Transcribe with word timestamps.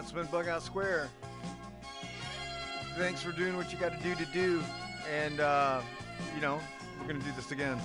It's 0.00 0.12
been 0.12 0.26
Bughouse 0.28 0.62
Square. 0.62 1.10
Thanks 2.96 3.22
for 3.22 3.32
doing 3.32 3.54
what 3.54 3.70
you 3.70 3.78
got 3.78 3.92
to 3.92 4.02
do 4.02 4.14
to 4.14 4.24
do. 4.32 4.62
And, 5.14 5.40
uh, 5.40 5.82
you 6.34 6.40
know, 6.40 6.58
we're 6.98 7.06
to 7.20 7.26
do 7.26 7.32
this 7.36 7.52
again. 7.52 7.78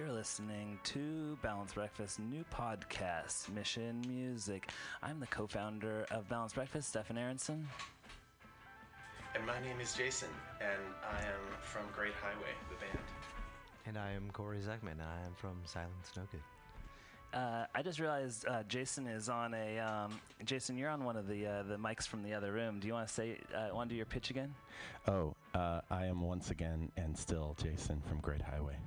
You're 0.00 0.12
listening 0.12 0.78
to 0.84 1.36
Balanced 1.42 1.74
Breakfast 1.74 2.20
new 2.20 2.42
podcast, 2.50 3.50
Mission 3.50 4.02
Music. 4.08 4.70
I'm 5.02 5.20
the 5.20 5.26
co-founder 5.26 6.06
of 6.10 6.26
Balanced 6.26 6.54
Breakfast, 6.54 6.88
Stefan 6.88 7.18
Aronson. 7.18 7.68
And 9.34 9.44
my 9.44 9.60
name 9.60 9.78
is 9.78 9.92
Jason, 9.92 10.30
and 10.58 10.80
I 11.06 11.18
am 11.18 11.60
from 11.60 11.82
Great 11.94 12.14
Highway, 12.14 12.48
the 12.70 12.76
band. 12.76 13.04
And 13.84 13.98
I 13.98 14.12
am 14.12 14.30
Corey 14.32 14.60
Zuckman. 14.60 14.92
And 14.92 15.02
I 15.02 15.26
am 15.26 15.34
from 15.36 15.58
Silence 15.66 16.10
No 16.16 16.22
Good. 16.30 17.38
Uh, 17.38 17.66
I 17.74 17.82
just 17.82 18.00
realized 18.00 18.46
uh, 18.48 18.62
Jason 18.62 19.06
is 19.06 19.28
on 19.28 19.52
a. 19.52 19.80
Um, 19.80 20.18
Jason, 20.46 20.78
you're 20.78 20.88
on 20.88 21.04
one 21.04 21.18
of 21.18 21.28
the 21.28 21.46
uh, 21.46 21.62
the 21.64 21.76
mics 21.76 22.08
from 22.08 22.22
the 22.22 22.32
other 22.32 22.52
room. 22.52 22.80
Do 22.80 22.86
you 22.86 22.94
want 22.94 23.06
to 23.06 23.12
say? 23.12 23.36
Uh, 23.54 23.74
want 23.74 23.90
to 23.90 23.92
do 23.92 23.98
your 23.98 24.06
pitch 24.06 24.30
again? 24.30 24.54
Oh, 25.06 25.34
uh, 25.54 25.82
I 25.90 26.06
am 26.06 26.22
once 26.22 26.50
again 26.50 26.90
and 26.96 27.14
still 27.14 27.54
Jason 27.62 28.00
from 28.08 28.20
Great 28.20 28.40
Highway. 28.40 28.78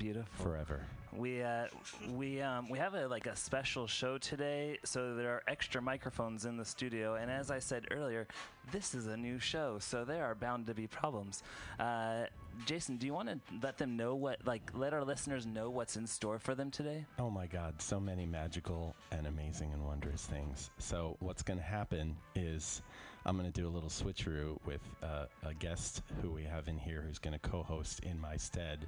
Beautiful. 0.00 0.44
Forever. 0.44 0.80
We 1.12 1.42
uh, 1.42 1.66
we 2.08 2.40
um, 2.40 2.70
we 2.70 2.78
have 2.78 2.94
a 2.94 3.06
like 3.06 3.26
a 3.26 3.36
special 3.36 3.86
show 3.86 4.16
today, 4.16 4.78
so 4.82 5.14
there 5.14 5.28
are 5.28 5.42
extra 5.46 5.82
microphones 5.82 6.46
in 6.46 6.56
the 6.56 6.64
studio. 6.64 7.16
And 7.16 7.30
as 7.30 7.50
I 7.50 7.58
said 7.58 7.84
earlier, 7.90 8.26
this 8.72 8.94
is 8.94 9.08
a 9.08 9.16
new 9.16 9.38
show, 9.38 9.78
so 9.78 10.06
there 10.06 10.24
are 10.24 10.34
bound 10.34 10.66
to 10.68 10.74
be 10.74 10.86
problems. 10.86 11.42
Uh, 11.78 12.24
Jason, 12.64 12.96
do 12.96 13.06
you 13.06 13.12
want 13.12 13.28
to 13.28 13.38
let 13.62 13.76
them 13.76 13.98
know 13.98 14.14
what 14.14 14.38
like 14.46 14.70
let 14.72 14.94
our 14.94 15.04
listeners 15.04 15.44
know 15.44 15.68
what's 15.68 15.96
in 15.96 16.06
store 16.06 16.38
for 16.38 16.54
them 16.54 16.70
today? 16.70 17.04
Oh 17.18 17.28
my 17.28 17.46
God, 17.46 17.82
so 17.82 18.00
many 18.00 18.24
magical 18.24 18.94
and 19.10 19.26
amazing 19.26 19.70
and 19.74 19.84
wondrous 19.84 20.24
things. 20.24 20.70
So 20.78 21.18
what's 21.20 21.42
going 21.42 21.58
to 21.58 21.64
happen 21.64 22.16
is 22.34 22.80
I'm 23.26 23.36
going 23.36 23.52
to 23.52 23.60
do 23.60 23.68
a 23.68 23.72
little 23.72 23.90
switcheroo 23.90 24.56
with 24.64 24.80
uh, 25.02 25.26
a 25.44 25.52
guest 25.52 26.00
who 26.22 26.30
we 26.30 26.44
have 26.44 26.68
in 26.68 26.78
here 26.78 27.04
who's 27.06 27.18
going 27.18 27.38
to 27.38 27.50
co-host 27.50 28.00
in 28.00 28.18
my 28.18 28.38
stead 28.38 28.86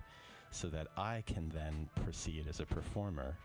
so 0.53 0.69
that 0.69 0.87
I 0.97 1.23
can 1.27 1.51
then 1.55 1.89
proceed 2.05 2.47
as 2.49 2.61
a 2.61 2.67
performer 2.67 3.37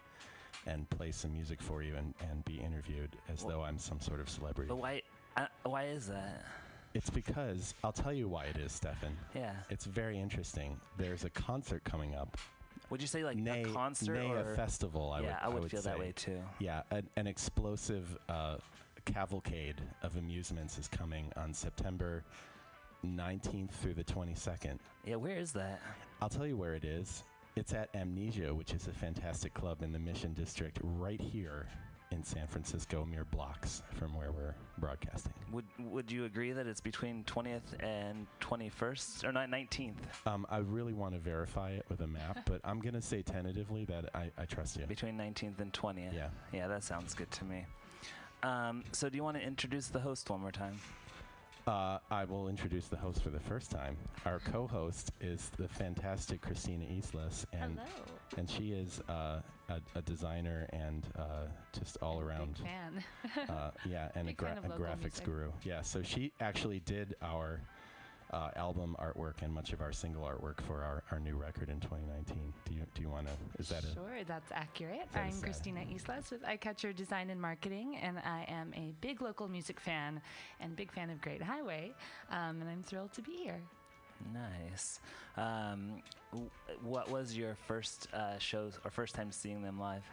and 0.67 0.87
play 0.89 1.11
some 1.11 1.33
music 1.33 1.61
for 1.61 1.81
you 1.81 1.95
and, 1.95 2.13
and 2.29 2.43
be 2.45 2.55
interviewed 2.55 3.15
as 3.29 3.43
Well- 3.43 3.57
though 3.57 3.63
I'm 3.63 3.79
some 3.79 3.99
sort 3.99 4.19
of 4.19 4.29
celebrity. 4.29 4.67
But 4.67 4.77
why 4.77 5.01
uh, 5.35 5.45
why 5.63 5.85
is 5.85 6.07
that? 6.07 6.43
It's 6.93 7.09
because 7.09 7.73
I'll 7.83 7.91
tell 7.91 8.13
you 8.13 8.27
why 8.27 8.45
it 8.45 8.57
is, 8.57 8.71
Stefan. 8.71 9.15
Yeah. 9.35 9.53
It's 9.69 9.85
very 9.85 10.19
interesting. 10.19 10.79
There's 10.97 11.25
a 11.25 11.29
concert 11.29 11.83
coming 11.83 12.15
up. 12.15 12.37
Would 12.89 13.01
you 13.01 13.07
say 13.07 13.23
like 13.23 13.37
nay, 13.37 13.63
a 13.63 13.67
concert 13.67 14.13
nay 14.15 14.29
or 14.29 14.53
a 14.53 14.55
festival? 14.55 15.11
I 15.11 15.21
yeah, 15.21 15.47
would, 15.47 15.55
I 15.55 15.59
would, 15.59 15.71
feel 15.71 15.81
that 15.83 15.99
way 15.99 16.13
too. 16.15 16.39
Yeah, 16.59 16.81
an, 16.89 17.07
an 17.17 17.27
explosive 17.27 18.17
uh, 18.29 18.57
cavalcade 19.05 19.81
of 20.03 20.15
amusements 20.15 20.77
is 20.77 20.87
coming 20.87 21.31
on 21.35 21.53
September 21.53 22.23
19th 23.05 23.71
through 23.71 23.93
the 23.93 24.03
22nd. 24.03 24.79
Yeah, 25.05 25.15
where 25.15 25.37
is 25.37 25.51
that? 25.53 25.81
I'll 26.21 26.29
tell 26.29 26.47
you 26.47 26.57
where 26.57 26.73
it 26.73 26.83
is. 26.83 27.23
It's 27.55 27.73
at 27.73 27.89
Amnesia, 27.95 28.53
which 28.53 28.73
is 28.73 28.87
a 28.87 28.91
fantastic 28.91 29.53
club 29.53 29.81
in 29.81 29.91
the 29.91 29.99
Mission 29.99 30.33
District, 30.33 30.77
right 30.83 31.19
here 31.19 31.67
in 32.11 32.23
San 32.23 32.47
Francisco, 32.47 33.05
mere 33.05 33.25
blocks 33.25 33.83
from 33.95 34.15
where 34.15 34.31
we're 34.31 34.55
broadcasting. 34.77 35.33
Would 35.51 35.65
Would 35.79 36.11
you 36.11 36.25
agree 36.25 36.51
that 36.51 36.67
it's 36.67 36.79
between 36.81 37.23
20th 37.25 37.83
and 37.83 38.27
21st 38.41 39.23
or 39.25 39.31
not 39.31 39.49
19th? 39.49 39.95
Um, 40.25 40.45
I 40.49 40.59
really 40.59 40.93
want 40.93 41.13
to 41.15 41.19
verify 41.19 41.71
it 41.71 41.85
with 41.89 42.01
a 42.01 42.07
map, 42.07 42.39
but 42.45 42.61
I'm 42.63 42.79
going 42.79 42.93
to 42.93 43.01
say 43.01 43.21
tentatively 43.21 43.85
that 43.85 44.09
I, 44.15 44.31
I 44.37 44.45
trust 44.45 44.77
you. 44.77 44.85
Between 44.85 45.17
19th 45.17 45.59
and 45.59 45.73
20th. 45.73 46.13
Yeah. 46.13 46.29
Yeah, 46.53 46.67
that 46.67 46.83
sounds 46.83 47.13
good 47.13 47.31
to 47.31 47.45
me. 47.45 47.65
Um, 48.43 48.83
so, 48.91 49.09
do 49.09 49.17
you 49.17 49.23
want 49.23 49.37
to 49.37 49.43
introduce 49.43 49.87
the 49.87 49.99
host 49.99 50.29
one 50.29 50.41
more 50.41 50.51
time? 50.51 50.79
Uh, 51.67 51.99
I 52.09 52.23
will 52.23 52.47
introduce 52.47 52.87
the 52.87 52.95
host 52.95 53.21
for 53.21 53.29
the 53.29 53.41
first 53.41 53.69
time. 53.71 53.97
Our 54.25 54.39
co-host 54.39 55.11
is 55.19 55.51
the 55.57 55.67
fantastic 55.67 56.39
Christina 56.39 56.85
Islas, 56.85 57.45
and 57.51 57.77
Hello. 57.77 58.17
and 58.37 58.49
she 58.49 58.71
is 58.71 59.01
uh, 59.09 59.41
a, 59.67 59.81
a 59.95 60.01
designer 60.03 60.65
and 60.71 61.05
uh, 61.19 61.47
just 61.77 61.97
all 62.01 62.21
around, 62.21 62.59
fan. 62.59 63.03
uh, 63.49 63.71
yeah, 63.85 64.07
and 64.15 64.27
a, 64.27 64.31
Big 64.31 64.37
gra- 64.37 64.61
a 64.63 64.69
graphics 64.69 65.01
music. 65.19 65.25
guru. 65.25 65.51
Yeah, 65.63 65.81
so 65.81 66.01
she 66.01 66.31
actually 66.39 66.79
did 66.79 67.15
our 67.21 67.59
uh, 68.33 68.49
album 68.55 68.95
artwork 68.99 69.41
and 69.41 69.53
much 69.53 69.71
of 69.73 69.81
our 69.81 69.91
single 69.93 70.23
artwork 70.23 70.59
for 70.67 70.83
our, 70.83 71.03
our 71.11 71.19
new 71.19 71.35
record 71.37 71.69
in 71.69 71.79
2019. 71.79 72.53
Do 72.67 72.73
you 72.73 72.81
do 72.93 73.01
you 73.01 73.09
want 73.09 73.27
to? 73.27 73.33
Is 73.59 73.69
that 73.69 73.83
a 73.83 73.93
Sure, 73.93 74.23
that's 74.27 74.51
accurate. 74.51 75.07
that 75.13 75.19
a 75.23 75.25
I'm 75.27 75.31
sad- 75.31 75.43
Christina 75.43 75.81
Islas 75.93 76.29
with 76.31 76.43
Eyecatcher 76.43 76.95
Design 76.95 77.29
and 77.29 77.41
Marketing, 77.41 77.97
and 77.97 78.19
I 78.19 78.45
am 78.49 78.73
a 78.75 78.93
big 79.01 79.21
local 79.21 79.47
music 79.47 79.79
fan 79.79 80.21
and 80.59 80.75
big 80.75 80.91
fan 80.91 81.09
of 81.09 81.21
Great 81.21 81.41
Highway, 81.41 81.93
um, 82.29 82.61
and 82.61 82.69
I'm 82.69 82.83
thrilled 82.83 83.13
to 83.13 83.21
be 83.21 83.31
here. 83.37 83.61
Nice. 84.33 84.99
Um, 85.37 86.01
w- 86.31 86.49
what 86.81 87.09
was 87.09 87.37
your 87.37 87.55
first 87.67 88.07
uh, 88.13 88.37
show 88.39 88.71
or 88.83 88.91
first 88.91 89.15
time 89.15 89.31
seeing 89.31 89.61
them 89.61 89.79
live? 89.79 90.03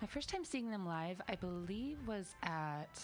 My 0.00 0.08
first 0.08 0.28
time 0.28 0.44
seeing 0.44 0.68
them 0.70 0.84
live, 0.84 1.20
I 1.28 1.36
believe, 1.36 1.98
was 2.06 2.34
at 2.42 3.00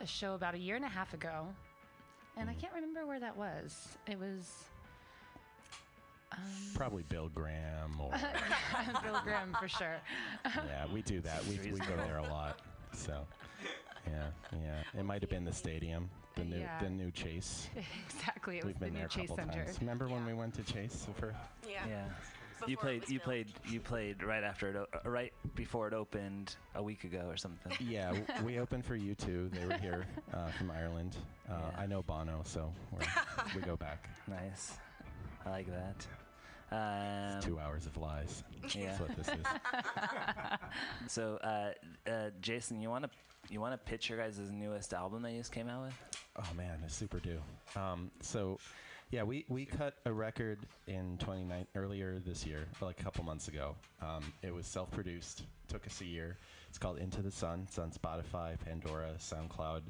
a 0.00 0.06
show 0.06 0.34
about 0.34 0.54
a 0.54 0.58
year 0.58 0.76
and 0.76 0.84
a 0.84 0.88
half 0.88 1.14
ago, 1.14 1.48
and 2.36 2.48
I 2.48 2.54
can't 2.54 2.72
remember 2.74 3.06
where 3.06 3.20
that 3.20 3.36
was. 3.36 3.88
It 4.06 4.18
was. 4.18 4.64
Um, 6.32 6.38
probably 6.74 7.02
Bill 7.08 7.28
Graham 7.28 8.00
or 8.00 8.10
Bill 9.02 9.20
Graham 9.22 9.54
for 9.60 9.68
sure. 9.68 9.96
yeah, 10.46 10.86
we 10.92 11.02
do 11.02 11.20
that. 11.20 11.44
We, 11.46 11.58
we 11.70 11.78
go 11.78 11.94
there 11.96 12.18
a 12.18 12.22
lot. 12.22 12.60
So 12.94 13.26
yeah, 14.06 14.28
yeah. 14.52 15.00
It 15.00 15.04
might 15.04 15.20
have 15.20 15.28
been 15.30 15.44
the 15.44 15.52
stadium, 15.52 16.08
the 16.36 16.44
new 16.44 16.58
Yeah. 16.60 16.78
the 16.82 16.88
new 16.88 17.10
Chase. 17.10 17.68
exactly, 18.08 18.58
it 18.58 18.64
was 18.64 18.72
We've 18.72 18.78
the 18.78 18.84
been 18.86 18.94
new 18.94 18.98
there 19.00 19.06
a 19.06 19.10
Chase 19.10 19.28
couple 19.28 19.36
Center. 19.44 19.64
times. 19.64 19.78
Remember 19.80 20.08
when 20.08 20.24
we 20.24 20.32
went 20.32 20.54
to 20.54 20.62
Chase 20.62 21.06
for? 21.18 21.34
Yeah. 21.68 21.80
Yeah. 21.86 22.04
You 22.66 22.76
Before 22.76 22.90
it 22.90 22.92
played. 22.92 23.00
was 23.02 23.10
You 23.10 23.18
built. 23.18 23.24
played. 23.24 23.46
You 23.68 23.80
played 23.80 24.22
right 24.22 24.44
after 24.44 24.68
it. 24.70 24.76
O- 24.76 24.86
uh, 25.04 25.10
right 25.10 25.32
before 25.54 25.88
it 25.88 25.94
opened 25.94 26.56
a 26.74 26.82
week 26.82 27.04
ago 27.04 27.24
or 27.28 27.36
something. 27.36 27.72
Yeah, 27.80 28.12
w- 28.12 28.24
we 28.44 28.58
opened 28.58 28.84
for 28.84 28.96
you 28.96 29.14
two. 29.14 29.48
They 29.52 29.64
were 29.66 29.78
here 29.78 30.04
uh, 30.32 30.48
from 30.52 30.70
Ireland. 30.70 31.16
Uh, 31.50 31.54
Yeah. 31.74 31.80
I 31.82 31.86
know 31.86 32.02
Bono, 32.02 32.42
so 32.44 32.72
we're, 32.92 33.00
we 33.54 33.60
go 33.62 33.76
back. 33.76 34.08
Nice. 34.28 34.76
I 35.44 35.50
like 35.50 35.66
that. 35.66 36.06
Um, 36.70 37.42
Two 37.42 37.58
hours 37.58 37.84
of 37.86 37.96
lies. 37.96 38.44
Yeah. 38.74 38.86
That's 38.86 39.00
what 39.00 39.16
this 39.16 39.28
is. 39.28 39.34
So, 41.08 41.36
uh, 41.42 41.72
uh, 42.10 42.30
Jason, 42.40 42.80
you 42.80 42.88
want 42.90 43.04
to 43.04 43.10
you 43.50 43.60
want 43.60 43.72
to 43.74 43.78
pitch 43.78 44.08
your 44.08 44.18
guys' 44.18 44.38
newest 44.50 44.94
album 44.94 45.22
that 45.22 45.32
you 45.32 45.38
just 45.38 45.52
came 45.52 45.68
out 45.68 45.82
with? 45.84 45.94
Oh 46.38 46.54
man, 46.56 46.78
it's 46.84 46.94
super 46.94 47.18
due. 47.18 47.40
Um, 47.76 48.10
so, 48.20 48.58
yeah, 49.12 49.22
we, 49.22 49.44
we 49.48 49.66
cut 49.66 49.94
a 50.06 50.12
record 50.12 50.58
in 50.86 51.18
29 51.18 51.66
earlier 51.76 52.18
this 52.24 52.46
year, 52.46 52.66
like 52.80 52.98
a 52.98 53.04
couple 53.04 53.22
months 53.24 53.46
ago. 53.48 53.76
Um, 54.00 54.32
it 54.42 54.52
was 54.52 54.66
self-produced. 54.66 55.42
Took 55.68 55.86
us 55.86 56.00
a 56.00 56.06
year. 56.06 56.38
It's 56.70 56.78
called 56.78 56.96
Into 56.96 57.20
the 57.20 57.30
Sun. 57.30 57.66
It's 57.68 57.78
on 57.78 57.90
Spotify, 57.90 58.58
Pandora, 58.64 59.10
SoundCloud, 59.18 59.82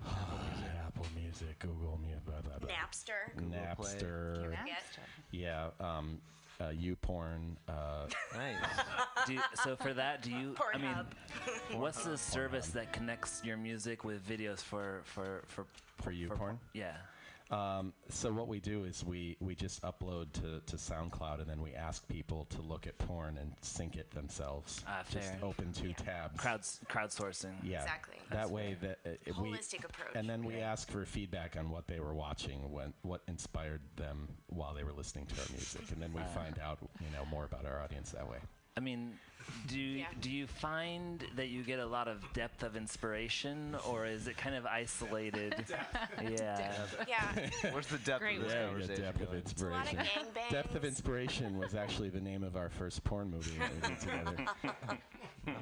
Apple 0.06 1.06
Music, 1.20 1.58
Google 1.58 1.98
Music, 2.00 2.24
blah 2.24 2.40
blah 2.42 2.58
blah. 2.60 2.68
Napster. 2.68 3.36
Google 3.36 3.58
Play. 3.76 3.90
Napster. 3.90 4.56
Yes. 4.66 4.82
Yeah. 5.32 5.66
Um, 5.80 6.20
uh, 6.60 6.66
YouPorn. 6.66 7.56
Uh, 7.68 8.06
Nice. 8.36 8.56
Do 9.26 9.34
you, 9.34 9.40
so 9.64 9.74
for 9.74 9.92
that, 9.94 10.22
do 10.22 10.30
you? 10.30 10.54
I 10.72 10.78
mean, 10.78 10.94
Pornhub. 10.94 11.78
what's 11.80 12.04
the 12.04 12.16
service 12.16 12.68
that 12.68 12.92
connects 12.92 13.42
your 13.44 13.56
music 13.56 14.04
with 14.04 14.24
videos 14.26 14.60
for 14.60 15.00
for 15.04 15.42
for 15.48 15.66
For 16.00 16.12
YouPorn? 16.12 16.58
Yeah. 16.72 16.92
Um, 17.52 17.92
so 18.08 18.32
what 18.32 18.48
we 18.48 18.60
do 18.60 18.84
is 18.84 19.04
we, 19.04 19.36
we 19.40 19.54
just 19.54 19.82
upload 19.82 20.32
to, 20.32 20.60
to 20.64 20.76
SoundCloud 20.76 21.40
and 21.40 21.48
then 21.50 21.60
we 21.60 21.74
ask 21.74 22.08
people 22.08 22.46
to 22.46 22.62
look 22.62 22.86
at 22.86 22.96
porn 22.98 23.36
and 23.36 23.52
sync 23.60 23.96
it 23.96 24.10
themselves. 24.10 24.82
Ah, 24.88 25.02
just 25.10 25.34
open 25.42 25.70
two 25.72 25.92
tabs. 25.92 26.40
Crowds 26.40 26.80
crowdsourcing. 26.88 27.52
Yeah. 27.62 27.82
Exactly. 27.82 28.16
That 28.30 28.50
way 28.50 28.76
that 28.80 28.98
uh, 29.04 29.10
we 29.42 29.50
Holistic 29.50 29.84
approach. 29.84 30.14
and 30.14 30.28
then 30.28 30.42
we 30.44 30.54
Right. 30.54 30.62
ask 30.62 30.90
for 30.90 31.04
feedback 31.04 31.56
on 31.58 31.68
what 31.70 31.86
they 31.86 32.00
were 32.00 32.14
watching, 32.14 32.72
when 32.72 32.94
what 33.02 33.20
inspired 33.28 33.82
them 33.96 34.28
while 34.48 34.72
they 34.74 34.84
were 34.84 34.92
listening 34.92 35.26
to 35.26 35.34
our 35.40 35.46
music, 35.50 35.90
and 35.92 36.00
then 36.00 36.12
we 36.14 36.22
Ah. 36.22 36.26
find 36.34 36.58
out 36.58 36.78
you 37.00 37.06
know 37.12 37.26
more 37.26 37.44
about 37.44 37.66
our 37.66 37.82
audience 37.82 38.10
that 38.12 38.26
way. 38.28 38.38
I 38.78 38.80
mean, 38.80 39.18
do 39.68 39.78
you, 39.78 39.98
Yeah. 39.98 40.06
do 40.20 40.30
you 40.30 40.46
find 40.46 41.24
that 41.36 41.48
you 41.48 41.62
get 41.62 41.78
a 41.78 41.86
lot 41.86 42.08
of 42.08 42.20
depth 42.32 42.62
of 42.62 42.76
inspiration, 42.76 43.76
or 43.88 44.06
is 44.06 44.26
it 44.28 44.36
kind 44.36 44.54
of 44.54 44.66
isolated? 44.66 45.54
yeah. 46.22 46.72
Yeah. 47.08 47.48
Where's 47.72 47.86
the 47.86 47.98
depth 47.98 48.20
Great 48.20 48.38
of 48.38 48.44
this 48.44 48.52
word. 48.54 48.60
Yeah, 48.60 48.66
conversation? 48.68 49.02
depth 49.02 49.20
of 49.22 49.26
going? 49.28 49.38
It's 49.38 49.62
a 49.62 49.66
lot 49.66 49.82
of 49.86 49.92
inspiration. 49.92 50.22
gangbangs. 50.34 50.50
Depth 50.50 50.74
of 50.74 50.84
inspiration 50.84 51.58
was 51.58 51.74
actually 51.74 52.08
the 52.10 52.20
name 52.20 52.42
of 52.42 52.56
our 52.56 52.68
first 52.68 53.02
porn 53.04 53.30
movie 53.30 53.58
that 53.58 53.70
we 53.74 53.88
did 53.88 54.00
together. 54.00 55.52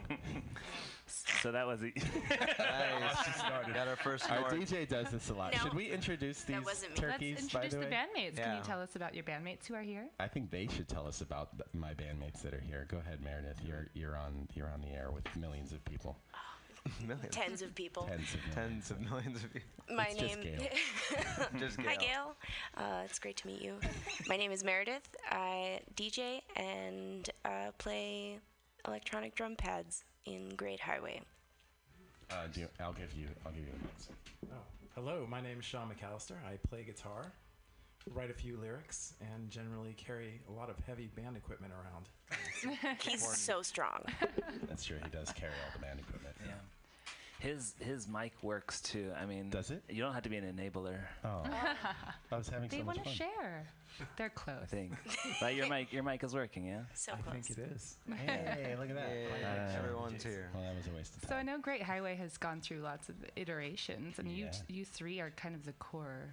So 1.43 1.51
that 1.53 1.67
was 1.67 1.83
it. 1.83 1.93
Nice. 2.31 3.75
Got 3.75 3.89
our 3.89 3.97
first 3.97 4.31
Our 4.31 4.51
snort. 4.51 4.55
DJ 4.63 4.87
does 4.89 5.11
this 5.11 5.31
a 5.31 5.35
lot. 5.35 5.53
No, 5.55 5.59
Should 5.63 5.75
we 5.75 5.91
introduce 5.91 6.43
these 6.43 6.57
that 6.57 6.65
wasn't 6.65 6.93
me. 6.93 7.07
Let's 7.07 7.13
turkeys? 7.13 7.39
introduce 7.41 7.53
by 7.53 7.69
the, 7.69 7.77
the, 7.77 7.83
way? 7.83 7.91
bandmates. 7.91 8.37
Can 8.37 8.57
you 8.57 8.63
tell 8.63 8.81
us 8.81 8.95
about 8.97 9.15
your 9.15 9.25
bandmates 9.25 9.67
who 9.67 9.75
are 9.75 9.83
here? 9.83 10.07
I 10.21 10.29
think 10.29 10.51
they 10.51 10.67
should 10.69 10.89
tell 10.89 11.07
us 11.09 11.21
about 11.21 11.51
th- 11.57 11.65
my 11.73 11.95
bandmates 11.95 12.43
that 12.43 12.55
are 12.55 12.61
here. 12.61 12.87
Go 12.89 12.99
ahead, 12.99 13.21
Meredith. 13.25 13.57
You're 13.71 13.87
you're 13.95 14.17
on 14.17 14.49
you're 14.55 14.69
on 14.71 14.81
the 14.81 14.89
air 14.89 15.11
with 15.13 15.25
millions 15.37 15.71
of 15.73 15.85
people, 15.85 16.17
Millions. 17.07 17.29
Tens 17.35 17.63
of 17.63 17.75
people. 17.75 18.03
tens 18.05 18.35
of 18.35 18.41
millions. 18.41 18.55
Tens 18.55 18.91
of 18.91 19.01
millions 19.01 19.45
of 19.45 19.53
people. 19.53 19.69
My 19.97 20.07
It's 20.11 20.21
just 20.21 20.39
name. 20.39 20.57
Gail. 20.59 20.69
Just 21.59 21.77
Hi, 21.81 21.97
Gail. 21.97 21.99
Gail. 22.01 22.37
Uh, 22.77 23.03
it's 23.05 23.19
great 23.19 23.37
to 23.39 23.47
meet 23.47 23.61
you. 23.61 23.75
My 24.29 24.37
name 24.37 24.51
is 24.53 24.65
Meredith. 24.65 25.09
I 25.31 25.81
DJ 25.97 26.41
and 26.57 27.29
uh, 27.45 27.71
play 27.79 28.39
electronic 28.87 29.35
drum 29.35 29.57
pads 29.57 30.05
in 30.27 30.49
Great 30.57 30.81
Highway. 30.81 31.21
Uh, 32.31 32.47
do 32.53 32.61
you, 32.61 32.69
I'll 32.81 32.93
give 32.93 33.13
you 33.15 33.27
I'll 33.45 33.53
give 33.53 33.63
you 33.63 33.73
a 33.79 33.87
mix. 33.87 34.09
Oh, 34.53 34.57
hello. 34.95 35.27
My 35.29 35.41
name 35.41 35.59
is 35.59 35.65
Sean 35.65 35.89
McAllister. 35.91 36.37
I 36.51 36.57
play 36.69 36.83
guitar, 36.85 37.33
write 38.15 38.31
a 38.31 38.35
few 38.35 38.57
lyrics, 38.57 39.15
and 39.21 39.51
generally 39.51 39.95
carry 39.97 40.41
a 40.49 40.53
lot 40.53 40.71
of 40.71 40.77
heavy 40.87 41.09
band 41.15 41.37
equipment 41.37 41.73
around. 41.73 42.09
He's 43.03 43.27
so 43.37 43.63
strong. 43.63 44.05
That's 44.69 44.85
true. 44.85 44.99
He 45.03 45.11
does 45.11 45.33
carry 45.33 45.53
all 45.65 45.73
the 45.73 45.81
band 45.85 46.01
equipment. 46.01 46.35
yeah. 46.45 46.53
His 47.39 47.73
his 47.81 48.07
mic 48.07 48.33
works 48.43 48.83
too. 48.83 49.13
I 49.19 49.25
mean, 49.25 49.49
Does 49.49 49.71
it? 49.71 49.83
You 49.89 50.03
don't 50.03 50.13
have 50.13 50.25
to 50.25 50.29
be 50.29 50.37
an 50.37 50.45
enabler. 50.45 50.99
Oh, 51.25 51.43
I 52.31 52.37
was 52.37 52.51
having 52.51 52.69
They 52.69 52.81
so 52.81 52.85
much 52.85 52.97
They 52.97 53.01
want 53.03 53.09
to 53.09 53.15
share. 53.15 53.65
They're 54.19 54.29
close. 54.29 54.57
I 54.63 54.67
think. 54.67 54.93
but 55.41 55.55
your 55.55 55.67
mic 55.67 55.91
your 55.91 56.03
mic 56.03 56.23
is 56.23 56.35
working, 56.35 56.67
yeah. 56.67 56.81
So 56.93 57.13
I 57.13 57.17
close. 57.23 57.47
think 57.47 57.59
it 57.59 57.73
is. 57.75 57.97
Hey, 58.15 58.77
look 58.79 58.91
at 58.91 58.95
that. 58.97 59.11
Yeah, 59.41 59.73
Uh, 59.75 59.79
everyone's 59.79 60.23
here. 60.23 60.51
Well, 60.53 60.63
that 60.65 60.77
was 60.77 60.87
a 60.87 60.91
waste 60.95 61.17
of 61.17 61.23
time. 61.23 61.29
So 61.31 61.37
I 61.37 61.43
know 61.43 61.57
Great 61.59 61.83
Highway 61.83 62.15
has 62.17 62.37
gone 62.37 62.61
through 62.61 62.81
lots 62.81 63.09
of 63.09 63.15
iterations, 63.37 64.19
and 64.19 64.31
you 64.31 64.49
t- 64.53 64.75
you 64.75 64.85
three 64.85 65.19
are 65.21 65.31
kind 65.31 65.55
of 65.55 65.65
the 65.65 65.73
core. 65.73 66.29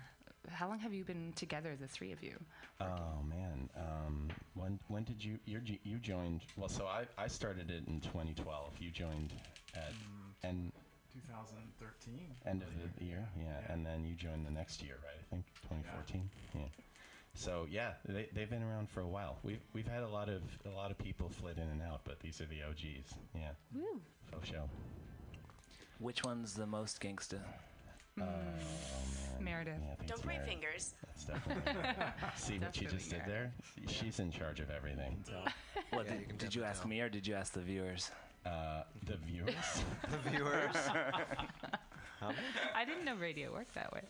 How 0.52 0.68
long 0.68 0.80
have 0.80 0.94
you 0.94 1.04
been 1.04 1.34
together, 1.36 1.76
the 1.80 1.88
three 1.88 2.12
of 2.12 2.24
you? 2.24 2.36
Oh 2.82 3.22
man, 3.28 3.70
um, 3.76 4.30
when 4.56 4.80
when 4.88 5.04
did 5.04 5.24
you 5.24 5.38
you 5.46 5.60
you 5.84 5.98
joined? 6.00 6.42
Well, 6.56 6.70
so 6.70 6.86
I 6.88 7.06
I 7.18 7.28
started 7.28 7.70
it 7.70 7.84
in 7.88 8.00
2012. 8.02 8.74
You 8.80 8.92
joined 8.92 9.34
at 9.76 9.94
end 10.44 10.72
2013. 11.14 12.20
end 12.46 12.62
of 12.64 12.70
the 13.00 13.06
year, 13.06 13.28
yeah, 13.38 13.44
Yeah. 13.46 13.74
and 13.74 13.86
then 13.86 14.06
you 14.06 14.16
joined 14.16 14.46
the 14.46 14.52
next 14.52 14.82
year, 14.84 14.96
right? 15.04 15.20
I 15.20 15.30
think 15.30 15.46
2014. 15.70 16.30
Yeah. 16.56 16.62
So 17.34 17.68
yeah, 17.70 17.94
they 18.08 18.30
they've 18.34 18.50
been 18.50 18.64
around 18.64 18.90
for 18.90 19.02
a 19.02 19.08
while. 19.08 19.38
We've 19.44 19.62
we've 19.74 19.88
had 19.88 20.04
a 20.04 20.08
lot 20.08 20.30
of 20.30 20.42
a 20.66 20.70
lot 20.76 20.92
of 20.92 20.98
people 20.98 21.30
flit 21.30 21.58
in 21.58 21.68
and 21.70 21.82
out, 21.82 22.02
but 22.04 22.20
these 22.20 22.40
are 22.42 22.46
the 22.48 22.64
OGs. 22.64 23.14
Yeah, 23.36 23.52
Woo. 23.76 24.00
faux 24.32 24.48
show. 24.48 24.70
Which 26.00 26.24
one's 26.24 26.54
the 26.54 26.68
most 26.68 27.02
gangsta? 27.02 27.40
Oh 28.20 28.24
Meredith. 29.40 29.76
Yeah, 29.82 29.96
Don't 30.08 30.10
it's 30.18 30.22
point 30.22 30.26
Meredith. 30.40 30.50
fingers. 30.50 30.94
That's 31.06 31.26
definitely. 31.26 31.74
See 32.38 32.58
what 32.60 32.76
she 32.76 32.86
just 32.86 33.10
did 33.10 33.20
Definitely 33.20 33.34
there? 33.34 33.54
She's 33.88 34.20
in 34.20 34.32
charge 34.32 34.60
of 34.60 34.70
everything. 34.72 35.24
What 35.92 36.06
Yeah, 36.08 36.14
you 36.14 36.20
did, 36.20 36.28
can 36.30 36.38
did 36.38 36.56
you 36.56 36.64
ask 36.64 36.86
me 36.86 37.00
or 37.02 37.08
did 37.10 37.26
you 37.26 37.34
ask 37.36 37.54
the 37.54 37.62
viewers? 37.62 38.12
Uh, 38.46 38.84
the 39.06 39.18
viewers. 39.18 39.54
The 40.12 40.30
viewers. 40.30 40.76
I 42.76 42.84
didn't 42.84 43.06
know 43.06 43.16
radio 43.16 43.54
worked 43.54 43.76
that 43.76 43.94
way. 43.94 44.02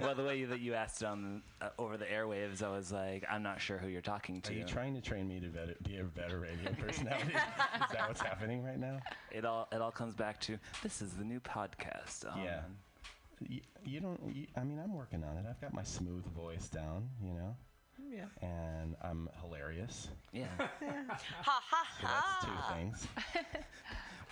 well, 0.00 0.14
the 0.16 0.24
way 0.24 0.44
that 0.44 0.58
you 0.60 0.74
asked 0.74 1.00
it 1.02 1.04
on 1.06 1.42
uh, 1.62 1.68
over 1.78 1.96
the 1.96 2.04
airwaves, 2.06 2.60
I 2.62 2.68
was 2.70 2.90
like, 2.90 3.24
I'm 3.30 3.42
not 3.42 3.60
sure 3.60 3.78
who 3.78 3.86
you're 3.88 4.00
talking 4.02 4.40
to. 4.42 4.52
Are 4.52 4.56
you 4.56 4.64
trying 4.64 4.94
to 4.94 5.00
train 5.00 5.28
me 5.28 5.38
to 5.40 5.46
better, 5.46 5.74
be 5.84 5.98
a 5.98 6.04
better 6.04 6.40
radio 6.40 6.72
personality? 6.78 7.28
Is 7.34 7.92
that 7.92 8.08
what's 8.08 8.20
happening 8.20 8.64
right 8.64 8.78
now? 8.80 8.98
It 9.30 9.44
all 9.44 9.68
it 9.72 9.80
all 9.80 9.92
comes 9.92 10.12
back 10.14 10.40
to 10.42 10.58
this 10.82 11.00
is 11.00 11.12
the 11.12 11.24
new 11.24 11.38
podcast. 11.40 12.26
Um, 12.30 12.42
Yeah. 12.42 12.60
You, 13.46 13.60
you 13.84 14.00
don't. 14.00 14.20
You, 14.34 14.46
I 14.56 14.64
mean, 14.64 14.78
I'm 14.82 14.94
working 14.94 15.24
on 15.24 15.36
it. 15.36 15.44
I've 15.48 15.60
got 15.60 15.72
my 15.72 15.82
smooth 15.82 16.24
voice 16.26 16.68
down, 16.68 17.08
you 17.22 17.34
know, 17.34 17.56
yeah. 18.10 18.24
and 18.42 18.96
I'm 19.02 19.28
hilarious. 19.40 20.08
Yeah. 20.32 20.46
Ha 21.42 21.62
ha 21.70 21.86
So 22.00 22.06
that's 22.06 22.44
two 22.44 22.74
things. 22.74 23.06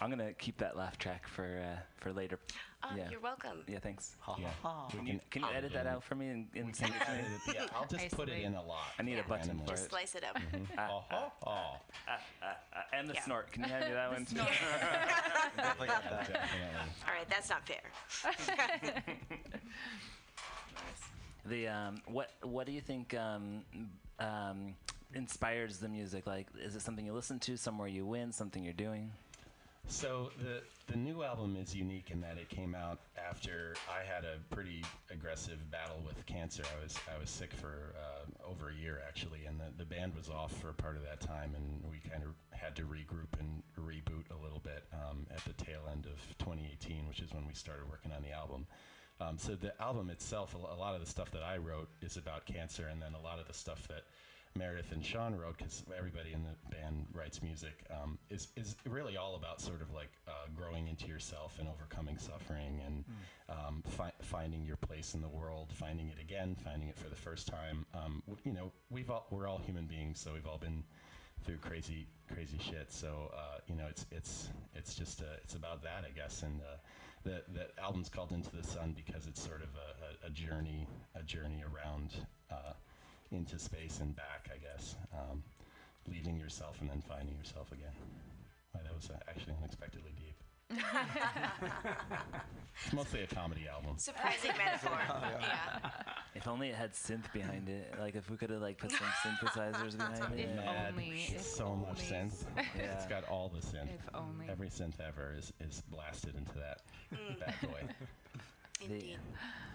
I'm 0.00 0.10
gonna 0.10 0.32
keep 0.34 0.58
that 0.58 0.76
laugh 0.76 0.98
track 0.98 1.26
for 1.26 1.44
uh, 1.44 1.78
for 1.96 2.12
later. 2.12 2.38
Oh, 2.82 2.88
yeah. 2.96 3.08
you're 3.10 3.20
welcome. 3.20 3.64
Yeah, 3.66 3.78
thanks. 3.80 4.14
Yeah. 4.38 4.48
Can 4.90 5.06
you, 5.06 5.18
can 5.30 5.42
you 5.42 5.48
edit 5.52 5.72
that 5.72 5.86
out 5.88 6.04
for 6.04 6.14
me 6.14 6.28
and, 6.28 6.46
and 6.54 6.76
send 6.76 6.92
it 6.94 7.04
to 7.04 7.12
me? 7.12 7.54
yeah, 7.54 7.66
I'll 7.74 7.86
just 7.86 8.10
put 8.12 8.28
it 8.28 8.42
in 8.42 8.54
a 8.54 8.62
lot. 8.62 8.84
I 8.98 9.02
need 9.02 9.18
a 9.18 9.24
button 9.24 9.50
Animals. 9.50 9.68
for 9.70 9.74
Just 9.74 9.86
it. 9.86 9.90
slice 9.90 10.14
it 10.14 10.22
up. 10.24 10.38
Oh, 10.78 11.02
oh, 11.10 11.32
oh. 11.44 11.50
Uh, 11.50 12.10
uh, 12.10 12.46
uh, 12.46 12.80
and 12.92 13.08
the 13.08 13.14
Yeah. 13.14 13.22
snort. 13.24 13.50
Can 13.50 13.62
you 13.64 13.68
hand 13.70 13.86
me 13.86 13.92
that 13.94 14.12
one? 14.12 14.24
too? 14.24 14.36
Definitely. 15.56 15.88
Definitely. 15.88 16.36
All 17.08 17.14
right, 17.16 17.28
that's 17.28 17.48
not 17.50 17.66
fair. 17.66 17.82
The 21.48 21.68
um, 21.68 22.02
what 22.06 22.30
what 22.42 22.66
do 22.66 22.72
you 22.72 22.80
think 22.80 23.14
um, 23.14 23.62
um, 24.18 24.74
inspires 25.14 25.78
the 25.78 25.88
music? 25.88 26.26
Like, 26.26 26.48
is 26.60 26.74
it 26.74 26.82
something 26.82 27.06
you 27.06 27.12
listen 27.12 27.38
to, 27.40 27.56
somewhere 27.56 27.86
you 27.88 28.04
win, 28.04 28.32
something 28.32 28.64
you're 28.64 28.72
doing? 28.72 29.12
So 29.88 30.30
the 30.38 30.62
the 30.92 30.96
new 30.96 31.22
album 31.22 31.56
is 31.56 31.74
unique 31.74 32.10
in 32.10 32.20
that 32.20 32.38
it 32.38 32.48
came 32.48 32.74
out 32.74 33.00
after 33.16 33.74
I 33.88 34.04
had 34.04 34.24
a 34.24 34.38
pretty 34.54 34.84
aggressive 35.10 35.70
battle 35.70 36.00
with 36.04 36.24
cancer. 36.26 36.62
I 36.78 36.82
was 36.82 36.96
I 37.14 37.18
was 37.18 37.30
sick 37.30 37.52
for 37.52 37.94
uh, 37.96 38.50
over 38.50 38.70
a 38.70 38.74
year 38.74 39.00
actually, 39.06 39.46
and 39.46 39.58
the, 39.58 39.66
the 39.78 39.84
band 39.84 40.14
was 40.16 40.28
off 40.28 40.52
for 40.60 40.72
part 40.72 40.96
of 40.96 41.02
that 41.02 41.20
time, 41.20 41.54
and 41.54 41.90
we 41.90 41.98
kind 42.10 42.22
of 42.22 42.34
had 42.50 42.74
to 42.76 42.82
regroup 42.82 43.38
and 43.38 43.62
reboot 43.80 44.24
a 44.30 44.42
little 44.42 44.60
bit 44.60 44.84
um, 44.92 45.26
at 45.30 45.44
the 45.44 45.52
tail 45.64 45.82
end 45.90 46.06
of 46.06 46.18
2018, 46.38 47.06
which 47.08 47.20
is 47.20 47.32
when 47.32 47.46
we 47.46 47.54
started 47.54 47.88
working 47.88 48.12
on 48.12 48.22
the 48.22 48.32
album. 48.32 48.66
Um, 49.20 49.38
so 49.38 49.54
the 49.54 49.72
album 49.80 50.10
itself, 50.10 50.54
a, 50.54 50.74
a 50.74 50.78
lot 50.78 50.94
of 50.94 51.00
the 51.00 51.10
stuff 51.10 51.30
that 51.30 51.42
I 51.42 51.56
wrote 51.56 51.88
is 52.02 52.16
about 52.16 52.44
cancer, 52.44 52.88
and 52.90 53.00
then 53.00 53.14
a 53.14 53.20
lot 53.20 53.38
of 53.38 53.46
the 53.46 53.54
stuff 53.54 53.86
that 53.88 54.02
Meredith 54.56 54.92
and 54.92 55.04
Sean 55.04 55.34
wrote, 55.34 55.58
because 55.58 55.84
everybody 55.96 56.32
in 56.32 56.42
the 56.42 56.76
band 56.76 57.06
writes 57.12 57.42
music, 57.42 57.84
um, 57.90 58.18
is 58.30 58.48
is 58.56 58.76
really 58.88 59.16
all 59.16 59.36
about 59.36 59.60
sort 59.60 59.80
of 59.82 59.92
like 59.92 60.10
uh, 60.28 60.32
growing 60.54 60.88
into 60.88 61.06
yourself 61.06 61.56
and 61.58 61.68
overcoming 61.68 62.18
suffering 62.18 62.80
and 62.86 63.04
um, 63.48 63.82
fi- 63.86 64.12
finding 64.22 64.64
your 64.64 64.76
place 64.76 65.14
in 65.14 65.20
the 65.20 65.28
world, 65.28 65.72
finding 65.72 66.08
it 66.08 66.20
again, 66.20 66.56
finding 66.64 66.88
it 66.88 66.98
for 66.98 67.08
the 67.08 67.16
first 67.16 67.46
time. 67.46 67.84
Um, 67.94 68.22
you 68.44 68.52
know, 68.52 68.72
we've 68.90 69.10
all 69.10 69.26
we're 69.30 69.46
all 69.48 69.58
human 69.58 69.86
beings, 69.86 70.18
so 70.18 70.32
we've 70.32 70.46
all 70.46 70.58
been 70.58 70.82
through 71.44 71.58
crazy 71.58 72.06
crazy 72.32 72.58
shit. 72.58 72.92
So 72.92 73.30
uh, 73.36 73.58
you 73.66 73.74
know, 73.76 73.86
it's 73.88 74.06
it's 74.10 74.48
it's 74.74 74.94
just 74.94 75.22
uh, 75.22 75.36
it's 75.42 75.54
about 75.54 75.82
that, 75.82 76.04
I 76.06 76.10
guess. 76.10 76.42
And 76.42 76.60
uh, 76.60 76.76
the 77.24 77.42
the 77.52 77.66
album's 77.82 78.08
called 78.08 78.32
Into 78.32 78.54
the 78.54 78.62
Sun 78.62 78.94
because 78.96 79.26
it's 79.26 79.42
sort 79.42 79.62
of 79.62 79.68
a, 79.76 80.26
a, 80.26 80.28
a 80.28 80.30
journey 80.30 80.86
a 81.14 81.22
journey 81.22 81.62
around 81.62 82.10
uh, 82.50 82.72
into 83.32 83.58
space 83.58 84.00
and 84.00 84.14
back, 84.16 84.48
I 84.54 84.58
guess. 84.58 84.96
Um, 85.12 85.42
leaving 86.10 86.36
yourself 86.38 86.76
and 86.80 86.88
then 86.90 87.02
finding 87.08 87.36
yourself 87.36 87.72
again. 87.72 87.92
Wow, 88.74 88.80
that 88.84 88.94
was 88.94 89.10
uh, 89.10 89.18
actually 89.28 89.54
unexpectedly 89.58 90.12
deep. 90.16 90.34
it's 92.84 92.92
mostly 92.92 93.22
a 93.22 93.26
comedy 93.26 93.66
album. 93.72 93.94
Surprising 93.98 94.50
metaphor. 94.58 94.98
yeah. 95.40 95.78
If 96.34 96.46
only 96.48 96.68
it 96.68 96.74
had 96.74 96.92
synth 96.92 97.32
behind 97.32 97.68
it. 97.68 97.94
Like 97.98 98.14
if 98.16 98.28
we 98.30 98.36
could 98.36 98.50
have 98.50 98.60
like 98.60 98.78
put 98.78 98.90
some 98.92 99.06
synthesizers 99.24 99.96
behind 99.98 100.34
If 100.38 100.46
it. 100.46 100.56
Mad. 100.56 100.92
only, 100.92 101.26
if 101.34 101.42
so 101.42 101.74
much 101.76 102.02
only. 102.12 102.28
synth. 102.30 102.44
Yeah. 102.56 102.92
It's 102.94 103.06
got 103.06 103.24
all 103.28 103.48
the 103.54 103.60
synth. 103.60 103.94
If 103.94 104.14
only. 104.14 104.46
Every 104.50 104.68
synth 104.68 105.00
ever 105.00 105.34
is, 105.38 105.52
is 105.60 105.82
blasted 105.90 106.34
into 106.36 106.52
that 106.58 106.80
bad 107.40 107.54
boy. 107.62 107.80
Indeed. 108.82 109.18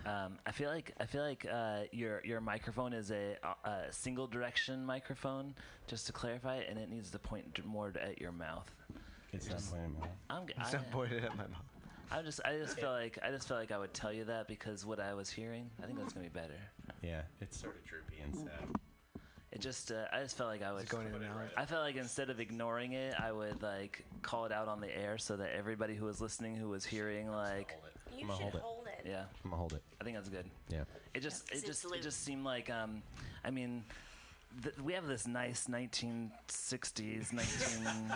Um, 0.06 0.40
I 0.46 0.52
feel 0.52 0.70
like 0.70 0.94
I 1.00 1.06
feel 1.06 1.22
like 1.24 1.46
uh, 1.52 1.82
your 1.92 2.22
your 2.26 2.42
microphone 2.42 2.92
is 2.94 3.12
a, 3.12 3.36
uh, 3.44 3.70
a 3.70 3.92
single 3.94 4.26
direction 4.28 4.84
microphone. 4.86 5.54
Just 5.88 6.08
to 6.08 6.14
clarify, 6.14 6.58
and 6.68 6.80
it 6.80 6.90
needs 6.90 7.12
to 7.12 7.20
point 7.20 7.64
more 7.66 7.94
at 8.02 8.20
your 8.20 8.32
mouth. 8.32 8.70
It's 9.34 9.50
not 9.50 9.60
playing 9.62 9.96
well. 10.00 10.10
I'm, 10.30 10.48
g- 10.48 10.54
Stop 10.68 10.82
I, 10.90 10.92
pointing 10.92 11.24
at 11.24 11.38
my 11.38 11.44
mouth. 11.44 11.66
I 12.12 12.22
just 12.22 12.42
I 12.44 12.58
just 12.58 12.80
feel 12.80 12.92
like 12.92 13.20
I 13.24 13.30
just 13.30 13.48
feel 13.48 13.58
like 13.58 13.72
I 13.72 13.78
would 13.78 13.94
tell 13.94 14.12
you 14.12 14.26
that 14.26 14.48
because 14.48 14.86
what 14.86 15.00
I 15.00 15.14
was 15.14 15.30
hearing. 15.30 15.70
I 15.82 15.86
think 15.86 16.00
that's 16.00 16.14
gonna 16.14 16.26
be 16.26 16.30
better. 16.30 16.60
Yeah, 17.02 17.22
it's 17.40 17.60
sort 17.60 17.76
of 17.78 17.86
droopy 17.86 18.18
and 18.24 18.36
sad. 18.36 19.22
It 19.52 19.60
just 19.62 19.92
uh, 19.92 20.06
I 20.12 20.22
just 20.22 20.36
felt 20.38 20.50
like 20.50 20.62
I 20.64 20.70
Is 20.70 20.74
would. 20.76 20.84
it 20.84 20.90
going 20.90 21.08
in 21.08 21.14
and 21.16 21.26
out? 21.26 21.50
I 21.58 21.66
felt 21.66 21.84
like 21.84 21.96
instead 21.96 22.30
of 22.30 22.40
ignoring 22.40 22.94
it, 22.94 23.14
I 23.20 23.32
would 23.32 23.62
like 23.62 24.04
call 24.24 24.46
it 24.46 24.52
out 24.52 24.68
on 24.68 24.82
the 24.82 24.98
air 24.98 25.18
so 25.18 25.36
that 25.38 25.52
everybody 25.56 25.94
who 25.96 26.06
was 26.06 26.20
listening, 26.22 26.56
who 26.56 26.70
was 26.70 26.86
hearing, 26.86 27.30
like, 27.30 27.76
Hold 28.12 28.14
it. 28.14 28.20
You 28.20 28.26
I'ma 28.26 28.34
should 28.36 28.42
hold 28.44 28.56
it. 28.56 28.62
hold 28.62 28.88
it. 28.88 29.06
yeah, 29.08 29.24
I'm 29.44 29.50
gonna 29.50 29.58
hold 29.60 29.74
it. 29.74 29.82
I 30.00 30.04
think 30.04 30.16
that's 30.18 30.30
good. 30.30 30.46
Yeah. 30.70 30.84
It 31.14 31.22
just 31.22 31.46
Yeah, 31.48 31.54
'cause 31.56 31.64
it 31.64 31.68
just 31.68 31.84
it's 31.84 31.86
it 31.86 31.96
loose. 31.96 32.04
just 32.04 32.24
seemed 32.24 32.44
like 32.46 32.70
um, 32.70 33.02
I 33.44 33.52
mean. 33.52 33.84
Th- 34.64 34.76
we 34.80 34.92
have 34.92 35.08
this 35.08 35.28
nice 35.28 35.68
1960s, 35.68 37.32
19 37.32 38.14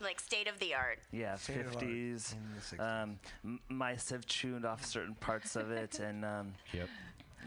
like 0.00 0.20
state 0.20 0.48
of 0.48 0.58
the 0.58 0.74
art. 0.74 1.00
yeah 1.12 1.34
State 1.36 1.60
of 1.66 1.74
art 1.76 1.84
50s. 1.84 2.32
in 2.34 2.38
the 2.54 2.76
60s. 2.76 3.02
Um, 3.02 3.18
m- 3.44 3.60
mice 3.68 4.08
have 4.08 4.24
tuned 4.26 4.64
off 4.64 4.86
certain 4.86 5.14
parts 5.16 5.54
of 5.54 5.70
it, 5.70 5.98
and 6.00 6.24
um, 6.24 6.54
Yep. 6.72 6.88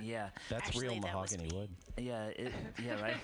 Yeah, 0.01 0.29
That's 0.49 0.67
Actually, 0.67 0.87
real 0.89 0.99
mahogany 0.99 1.49
wood. 1.53 1.69
Yeah, 1.97 2.25
it, 2.27 2.51
yeah, 2.83 3.01
right. 3.01 3.15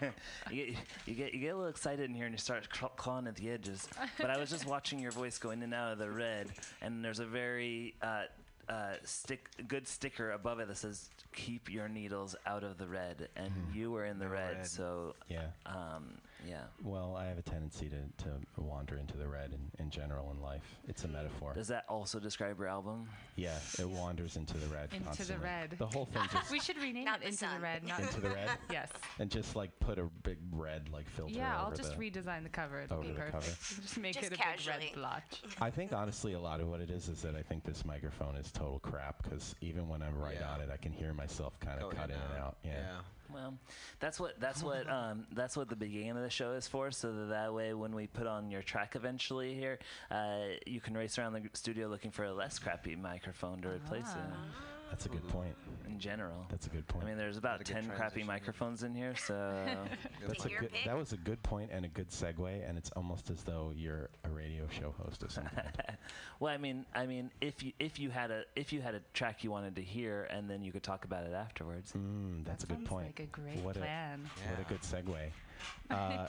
you, 0.50 0.66
get, 0.66 0.76
you 1.06 1.14
get 1.14 1.34
you 1.34 1.40
get 1.40 1.48
a 1.48 1.56
little 1.56 1.70
excited 1.70 2.08
in 2.08 2.14
here 2.14 2.26
and 2.26 2.34
you 2.34 2.38
start 2.38 2.68
clawing 2.96 3.26
at 3.26 3.36
the 3.36 3.50
edges. 3.50 3.88
But 4.18 4.30
I 4.30 4.38
was 4.38 4.50
just 4.50 4.66
watching 4.66 4.98
your 4.98 5.10
voice 5.12 5.38
go 5.38 5.50
in 5.50 5.62
and 5.62 5.74
out 5.74 5.92
of 5.92 5.98
the 5.98 6.10
red, 6.10 6.48
and 6.80 7.04
there's 7.04 7.18
a 7.20 7.26
very 7.26 7.94
uh, 8.02 8.22
uh, 8.68 8.94
stick 9.04 9.48
good 9.68 9.86
sticker 9.86 10.32
above 10.32 10.60
it 10.60 10.68
that 10.68 10.76
says 10.76 11.10
"Keep 11.34 11.70
your 11.70 11.88
needles 11.88 12.34
out 12.46 12.64
of 12.64 12.78
the 12.78 12.86
red," 12.86 13.28
and 13.36 13.52
you 13.74 13.90
were 13.90 14.04
in 14.06 14.18
the 14.18 14.28
red, 14.28 14.56
red. 14.58 14.66
so 14.66 15.14
Yeah. 15.28 15.48
um, 15.66 16.18
yeah. 16.48 16.62
Well, 16.82 17.16
I 17.18 17.26
have 17.26 17.38
a 17.38 17.42
tendency 17.42 17.88
to, 17.90 18.24
to 18.24 18.30
wander 18.56 18.96
into 18.96 19.16
the 19.16 19.26
red 19.28 19.52
in, 19.52 19.82
in 19.84 19.90
general 19.90 20.30
in 20.30 20.40
life. 20.40 20.62
It's 20.88 21.04
a 21.04 21.08
metaphor. 21.08 21.52
Does 21.54 21.68
that 21.68 21.84
also 21.88 22.18
describe 22.18 22.58
your 22.58 22.68
album? 22.68 23.08
Yeah, 23.36 23.58
it 23.78 23.88
wanders 23.88 24.36
into 24.36 24.56
the 24.58 24.66
red. 24.66 24.90
Into 24.92 25.24
the 25.24 25.38
red. 25.38 25.74
The 25.78 25.86
whole 25.86 26.06
thing 26.06 26.22
just 26.32 26.50
We 26.52 26.60
should 26.60 26.76
rename 26.78 27.04
Not 27.04 27.16
it 27.16 27.20
the 27.22 27.26
Into 27.28 27.38
the 27.40 27.46
sun. 27.50 27.60
Red. 27.62 27.84
Not 27.84 28.00
into 28.00 28.20
the 28.20 28.30
red, 28.30 28.50
yes. 28.70 28.88
and 29.18 29.30
just 29.30 29.56
like 29.56 29.70
put 29.80 29.98
a 29.98 30.04
big 30.22 30.38
red 30.52 30.88
like 30.92 31.08
filter 31.10 31.34
Yeah, 31.34 31.60
I'll 31.60 31.72
just 31.72 31.96
the. 31.96 32.10
redesign 32.10 32.42
the 32.42 32.48
cover. 32.48 32.80
It'll 32.82 32.98
over 32.98 33.06
be 33.06 33.12
the 33.12 33.20
perfect. 33.20 33.32
cover. 33.32 33.46
Just 33.82 33.98
make 33.98 34.14
Just 34.14 34.26
it 34.26 34.32
a 34.32 34.36
casually. 34.36 34.76
big 34.80 34.86
red 34.90 34.94
blotch. 34.94 35.42
I 35.60 35.70
think 35.70 35.92
honestly, 35.92 36.34
a 36.34 36.40
lot 36.40 36.60
of 36.60 36.68
what 36.68 36.80
it 36.80 36.90
is 36.90 37.08
is 37.08 37.20
that 37.22 37.34
I 37.34 37.42
think 37.42 37.64
this 37.64 37.84
microphone 37.84 38.36
is 38.36 38.50
total 38.52 38.78
crap 38.78 39.22
because 39.22 39.54
even 39.60 39.88
when 39.88 40.02
I'm 40.02 40.16
right 40.18 40.36
Yeah. 40.40 40.50
on 40.52 40.60
it, 40.60 40.68
I 40.72 40.76
can 40.76 40.92
hear 40.92 41.12
myself 41.12 41.58
kind 41.60 41.80
of 41.80 41.90
Go 41.90 41.96
cut 41.96 42.10
in 42.10 42.16
and 42.16 42.38
out. 42.40 42.56
Yeah. 42.64 42.96
Well, 43.32 43.54
that's 44.00 44.20
what 44.20 44.38
that's 44.40 44.62
what 44.62 44.88
um, 44.98 45.26
that's 45.32 45.56
what 45.56 45.68
the 45.68 45.76
beginning 45.76 46.10
of 46.10 46.22
the 46.22 46.30
show 46.30 46.52
is 46.52 46.66
for, 46.68 46.90
so 46.90 47.12
that, 47.12 47.28
that 47.30 47.54
way 47.54 47.74
when 47.74 47.94
we 47.94 48.06
put 48.06 48.26
on 48.26 48.50
your 48.50 48.62
track 48.62 48.94
eventually 48.96 49.54
here, 49.54 49.78
uh, 50.10 50.40
you 50.66 50.80
can 50.80 50.96
race 50.96 51.18
around 51.18 51.32
the 51.32 51.42
studio 51.54 51.88
looking 51.88 52.10
for 52.10 52.24
a 52.24 52.32
less 52.32 52.58
crappy 52.58 52.96
microphone 52.96 53.60
to 53.62 53.68
replace 53.68 54.06
Ah. 54.08 54.18
it. 54.18 54.73
That's 54.94 55.06
a 55.06 55.08
good 55.08 55.26
point. 55.26 55.56
In 55.88 55.98
general, 55.98 56.46
That's 56.48 56.68
a 56.68 56.70
good 56.70 56.86
point. 56.86 57.04
I 57.04 57.08
mean, 57.08 57.18
there's 57.18 57.36
about 57.36 57.58
That's 57.58 57.70
a 57.70 57.74
good 57.74 57.82
ten 57.82 57.96
crappy 57.96 58.22
microphones 58.22 58.84
in 58.84 58.94
here, 58.94 59.16
so 59.16 59.34
That's 60.26 60.44
a 60.44 60.48
good. 60.48 60.70
That 60.86 60.96
was 60.96 61.12
a 61.12 61.16
good 61.16 61.42
point 61.42 61.70
and 61.72 61.84
a 61.84 61.88
good 61.88 62.10
segue, 62.10 62.68
and 62.68 62.78
it's 62.78 62.90
almost 62.92 63.28
as 63.28 63.42
though 63.42 63.72
you're 63.74 64.08
a 64.22 64.28
radio 64.30 64.68
show 64.68 64.94
host 64.96 65.24
or 65.24 65.28
something. 65.28 65.64
well, 66.38 66.54
I 66.54 66.58
mean, 66.58 66.86
I 66.94 67.06
mean, 67.06 67.32
if 67.40 67.60
you 67.64 67.72
if 67.80 67.98
you 67.98 68.10
had 68.10 68.30
a 68.30 68.44
if 68.54 68.72
you 68.72 68.80
had 68.80 68.94
a 68.94 69.00
track 69.14 69.42
you 69.42 69.50
wanted 69.50 69.74
to 69.74 69.82
hear, 69.82 70.28
and 70.30 70.48
then 70.48 70.62
you 70.62 70.70
could 70.70 70.84
talk 70.84 71.04
about 71.04 71.24
it 71.24 71.32
afterwards. 71.32 71.92
mm, 71.92 72.44
that's 72.44 72.62
that 72.64 72.72
a 72.72 72.76
good 72.76 72.86
point. 72.86 73.06
like 73.06 73.20
a 73.20 73.26
great 73.26 73.58
what 73.64 73.74
plan. 73.74 74.20
A, 74.46 74.50
what 74.50 74.60
a 74.60 74.68
good 74.68 74.82
segue. 74.82 75.16
Uh, 75.90 76.26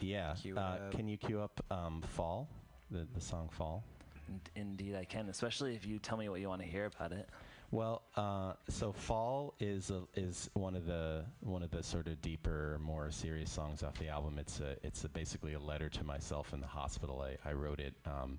yeah. 0.00 0.34
Uh, 0.56 0.90
can 0.90 1.06
you 1.06 1.16
cue 1.16 1.40
up 1.40 1.64
um, 1.70 2.02
"Fall"? 2.02 2.48
The 2.90 3.06
the 3.14 3.20
song 3.20 3.48
"Fall." 3.50 3.82
Indeed, 4.56 4.94
I 4.94 5.04
can, 5.04 5.28
especially 5.28 5.74
if 5.74 5.86
you 5.86 5.98
tell 5.98 6.18
me 6.18 6.28
what 6.28 6.40
you 6.40 6.48
want 6.48 6.60
to 6.60 6.66
hear 6.66 6.86
about 6.86 7.12
it. 7.12 7.28
Well, 7.70 8.02
uh, 8.16 8.54
so 8.70 8.92
"Fall" 8.92 9.52
is 9.60 9.90
a, 9.90 10.04
is 10.18 10.48
one 10.54 10.74
of 10.74 10.86
the 10.86 11.24
one 11.40 11.62
of 11.62 11.70
the 11.70 11.82
sort 11.82 12.06
of 12.06 12.20
deeper, 12.22 12.78
more 12.82 13.10
serious 13.10 13.50
songs 13.50 13.82
off 13.82 13.98
the 13.98 14.08
album. 14.08 14.38
It's 14.38 14.60
a 14.60 14.76
it's 14.82 15.04
a 15.04 15.08
basically 15.10 15.52
a 15.52 15.58
letter 15.58 15.90
to 15.90 16.04
myself 16.04 16.54
in 16.54 16.60
the 16.60 16.66
hospital. 16.66 17.20
I, 17.20 17.36
I 17.46 17.52
wrote 17.52 17.78
it 17.78 17.92
um, 18.06 18.38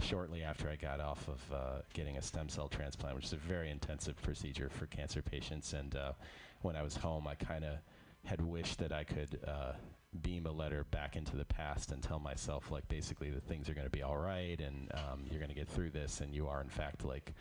shortly 0.00 0.42
after 0.42 0.68
I 0.68 0.76
got 0.76 1.00
off 1.00 1.26
of 1.28 1.52
uh, 1.52 1.80
getting 1.94 2.18
a 2.18 2.22
stem 2.22 2.50
cell 2.50 2.68
transplant, 2.68 3.16
which 3.16 3.24
is 3.24 3.32
a 3.32 3.36
very 3.36 3.70
intensive 3.70 4.20
procedure 4.20 4.68
for 4.68 4.84
cancer 4.86 5.22
patients. 5.22 5.72
And 5.72 5.96
uh, 5.96 6.12
when 6.60 6.76
I 6.76 6.82
was 6.82 6.94
home, 6.94 7.26
I 7.26 7.36
kind 7.36 7.64
of 7.64 7.78
had 8.26 8.42
wished 8.42 8.78
that 8.80 8.92
I 8.92 9.02
could 9.02 9.40
uh, 9.48 9.72
beam 10.20 10.44
a 10.44 10.52
letter 10.52 10.84
back 10.90 11.16
into 11.16 11.36
the 11.36 11.44
past 11.46 11.90
and 11.90 12.02
tell 12.02 12.18
myself, 12.18 12.70
like, 12.70 12.86
basically 12.88 13.30
that 13.30 13.44
things 13.44 13.70
are 13.70 13.74
going 13.74 13.86
to 13.86 13.90
be 13.90 14.02
all 14.02 14.18
right 14.18 14.60
and 14.60 14.92
um, 14.92 15.24
you're 15.30 15.40
going 15.40 15.48
to 15.48 15.54
get 15.54 15.68
through 15.68 15.90
this, 15.90 16.20
and 16.20 16.34
you 16.34 16.46
are 16.46 16.60
in 16.60 16.68
fact 16.68 17.04
like 17.04 17.32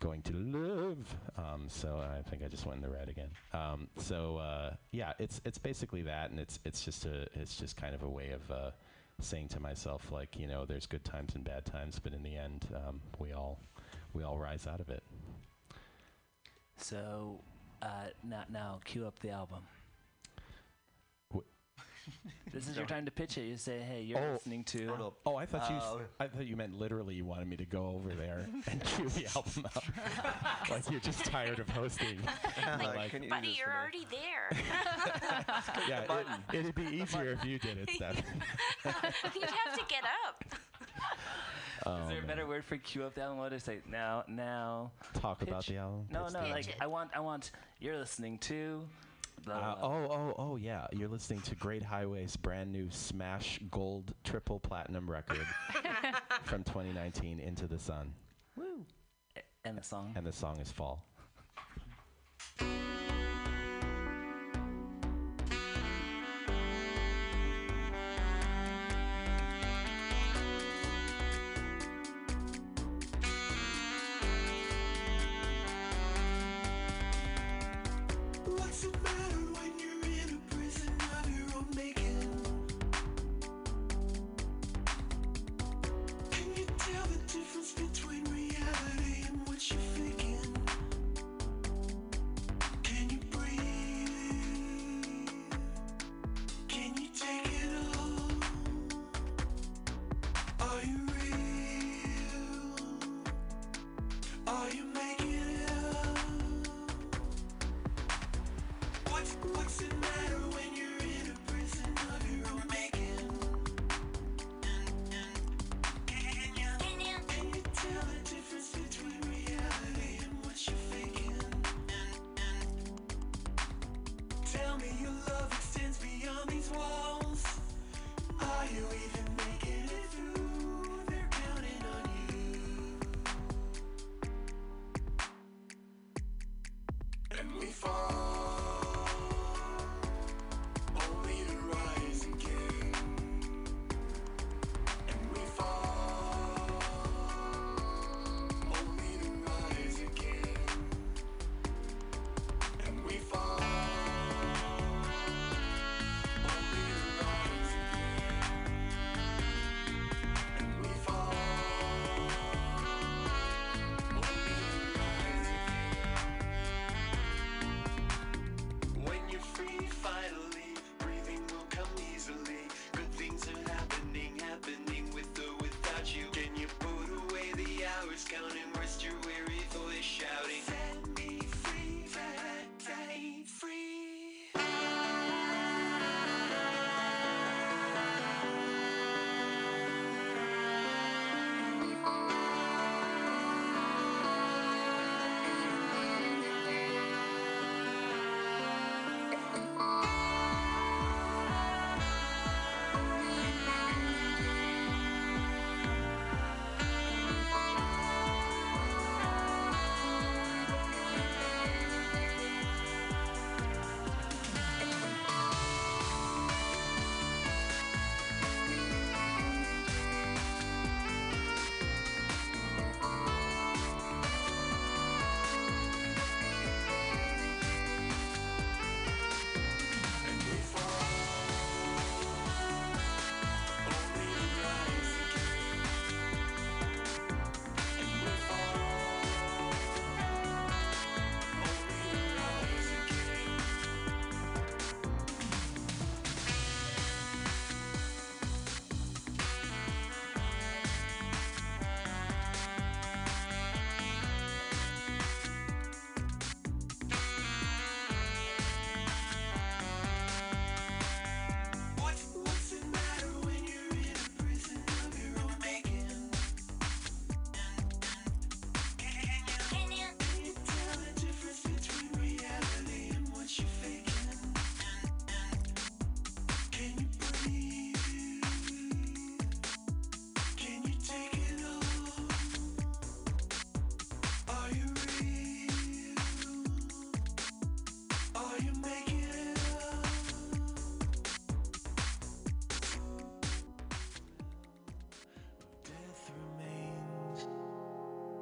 going 0.00 0.22
to 0.22 0.32
live. 0.34 1.14
Um, 1.38 1.66
so 1.68 1.98
I 1.98 2.28
think 2.28 2.42
I 2.42 2.48
just 2.48 2.66
went 2.66 2.82
in 2.82 2.82
the 2.82 2.94
red 2.96 3.08
again. 3.08 3.28
Um, 3.52 3.88
so 3.98 4.38
uh, 4.38 4.74
yeah, 4.92 5.12
it's 5.18 5.40
it's 5.44 5.58
basically 5.58 6.02
that, 6.02 6.30
and 6.30 6.40
it's 6.40 6.58
it's 6.64 6.84
just 6.84 7.04
a 7.06 7.28
it's 7.34 7.56
just 7.56 7.76
kind 7.76 7.94
of 7.94 8.02
a 8.02 8.08
way 8.08 8.30
of 8.30 8.50
uh, 8.50 8.70
saying 9.20 9.48
to 9.48 9.60
myself 9.60 10.10
like 10.10 10.36
you 10.36 10.46
know 10.46 10.64
there's 10.64 10.86
good 10.86 11.04
times 11.04 11.34
and 11.34 11.44
bad 11.44 11.64
times, 11.64 11.98
but 11.98 12.12
in 12.12 12.22
the 12.22 12.36
end 12.36 12.66
um, 12.74 13.00
we 13.18 13.32
all 13.32 13.60
we 14.12 14.22
all 14.22 14.38
rise 14.38 14.66
out 14.66 14.80
of 14.80 14.88
it. 14.90 15.02
So 16.76 17.40
uh, 17.82 18.08
now 18.24 18.44
now 18.50 18.80
cue 18.84 19.06
up 19.06 19.18
the 19.20 19.30
album. 19.30 19.60
This 22.52 22.66
is 22.68 22.76
your 22.76 22.84
time 22.86 23.04
to 23.04 23.12
pitch 23.12 23.38
it. 23.38 23.42
You 23.42 23.56
say, 23.56 23.78
"Hey, 23.78 24.02
you're 24.02 24.18
Oh. 24.18 24.32
listening 24.32 24.64
to." 24.64 25.12
Oh, 25.24 25.36
I 25.36 25.46
thought 25.46 25.70
you. 25.70 25.76
s- 25.76 25.82
Uh, 25.84 25.98
I 26.18 26.26
thought 26.26 26.44
you 26.46 26.56
meant 26.56 26.76
literally. 26.76 27.14
You 27.14 27.24
wanted 27.24 27.46
me 27.46 27.56
to 27.56 27.64
go 27.64 27.86
over 27.94 28.12
there 28.12 28.48
and 28.66 28.82
cue 28.84 29.08
the 29.10 29.26
album 29.36 29.66
up. 29.76 29.84
like 30.70 30.90
you're 30.90 30.98
just 30.98 31.24
tired 31.24 31.60
of 31.60 31.68
hosting. 31.68 32.18
You're 32.60 32.76
like, 32.92 33.12
you 33.12 33.28
buddy, 33.30 33.48
you're 33.56 33.66
for 33.66 33.70
me? 33.70 33.76
already 33.78 34.06
there. 34.10 34.50
yeah, 35.88 36.02
it, 36.52 36.56
it'd 36.58 36.74
be 36.74 36.82
easier 36.86 37.30
if 37.40 37.44
you 37.44 37.60
did 37.60 37.78
it, 37.78 37.90
Steph. 37.90 38.16
You'd 38.84 39.44
have 39.44 39.78
to 39.78 39.84
get 39.88 40.02
up. 40.26 40.44
is 42.02 42.08
there 42.08 42.18
a 42.22 42.26
better 42.26 42.46
word 42.48 42.64
for 42.64 42.76
cue 42.78 43.04
up 43.04 43.14
the 43.14 43.22
album? 43.22 43.38
What 43.38 43.50
do 43.50 43.54
I 43.54 43.58
say? 43.58 43.78
Now, 43.88 44.24
now. 44.26 44.90
Talk 45.14 45.42
about 45.42 45.64
the 45.66 45.76
album. 45.76 46.08
No, 46.10 46.24
pitch 46.24 46.32
no. 46.34 46.40
Like 46.48 46.68
it. 46.68 46.76
I 46.80 46.88
want, 46.88 47.10
I 47.14 47.20
want. 47.20 47.52
You're 47.78 47.96
listening 47.96 48.38
to. 48.38 48.82
The, 49.44 49.52
Uh, 49.54 49.76
oh, 49.82 49.88
oh, 49.88 50.34
oh, 50.38 50.56
yeah. 50.56 50.86
You're 50.92 51.08
listening 51.08 51.40
to 51.42 51.54
Great 51.54 51.82
Highway's 51.82 52.36
brand 52.36 52.72
new 52.72 52.88
Smash 52.90 53.58
Gold 53.70 54.14
Triple 54.24 54.60
Platinum 54.60 55.10
record 55.10 55.46
from 56.44 56.62
2019, 56.64 57.40
Into 57.40 57.66
the 57.66 57.78
Sun. 57.78 58.12
Woo. 58.56 58.84
And 59.64 59.76
the 59.78 59.82
song. 59.82 60.12
And 60.16 60.26
the 60.26 60.32
song 60.32 60.60
is 60.60 60.70
Fall. 60.70 61.04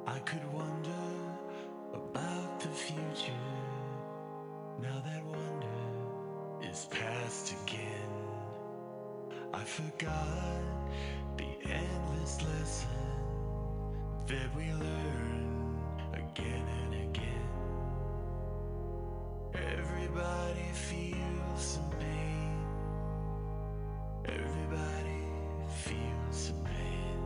I 0.09 0.17
could 0.21 0.53
wonder 0.53 1.05
about 1.93 2.59
the 2.61 2.69
future. 2.69 3.45
Now 4.81 4.99
that 5.05 5.23
wonder 5.23 6.67
is 6.71 6.87
past 6.89 7.53
again. 7.63 8.11
I 9.53 9.63
forgot 9.63 10.63
the 11.37 11.51
endless 11.69 12.41
lesson 12.41 12.89
that 14.27 14.55
we 14.57 14.73
learn 14.73 15.79
again 16.13 16.65
and 16.83 16.93
again. 17.09 17.49
Everybody 19.53 20.69
feels 20.73 21.61
some 21.61 21.91
pain. 21.99 22.65
Everybody 24.25 25.23
feels 25.69 26.35
some 26.35 26.63
pain. 26.63 27.19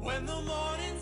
When 0.00 0.26
the 0.26 0.42
morning 0.42 0.93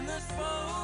When 0.00 0.06
the 0.06 0.18
smoke 0.18 0.79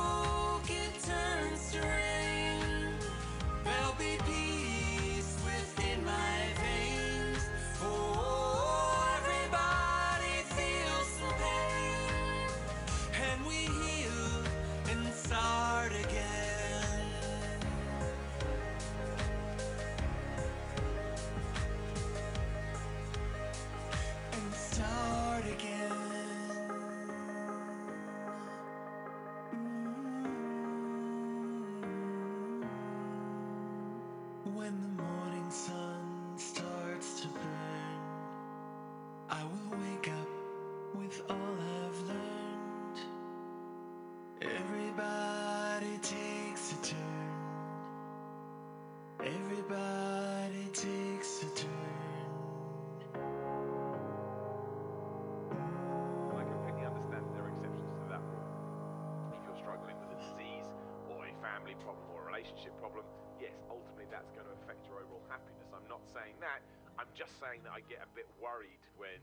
problem 61.84 62.06
or 62.12 62.24
a 62.24 62.26
relationship 62.32 62.74
problem, 62.80 63.04
yes, 63.40 63.56
ultimately 63.68 64.08
that's 64.08 64.30
going 64.32 64.48
to 64.48 64.54
affect 64.64 64.84
your 64.88 65.00
overall 65.00 65.24
happiness. 65.28 65.68
I'm 65.72 65.86
not 65.88 66.04
saying 66.10 66.36
that. 66.40 66.64
I'm 66.96 67.10
just 67.12 67.36
saying 67.38 67.62
that 67.68 67.76
I 67.76 67.84
get 67.84 68.00
a 68.00 68.10
bit 68.16 68.28
worried 68.40 68.80
when 68.96 69.20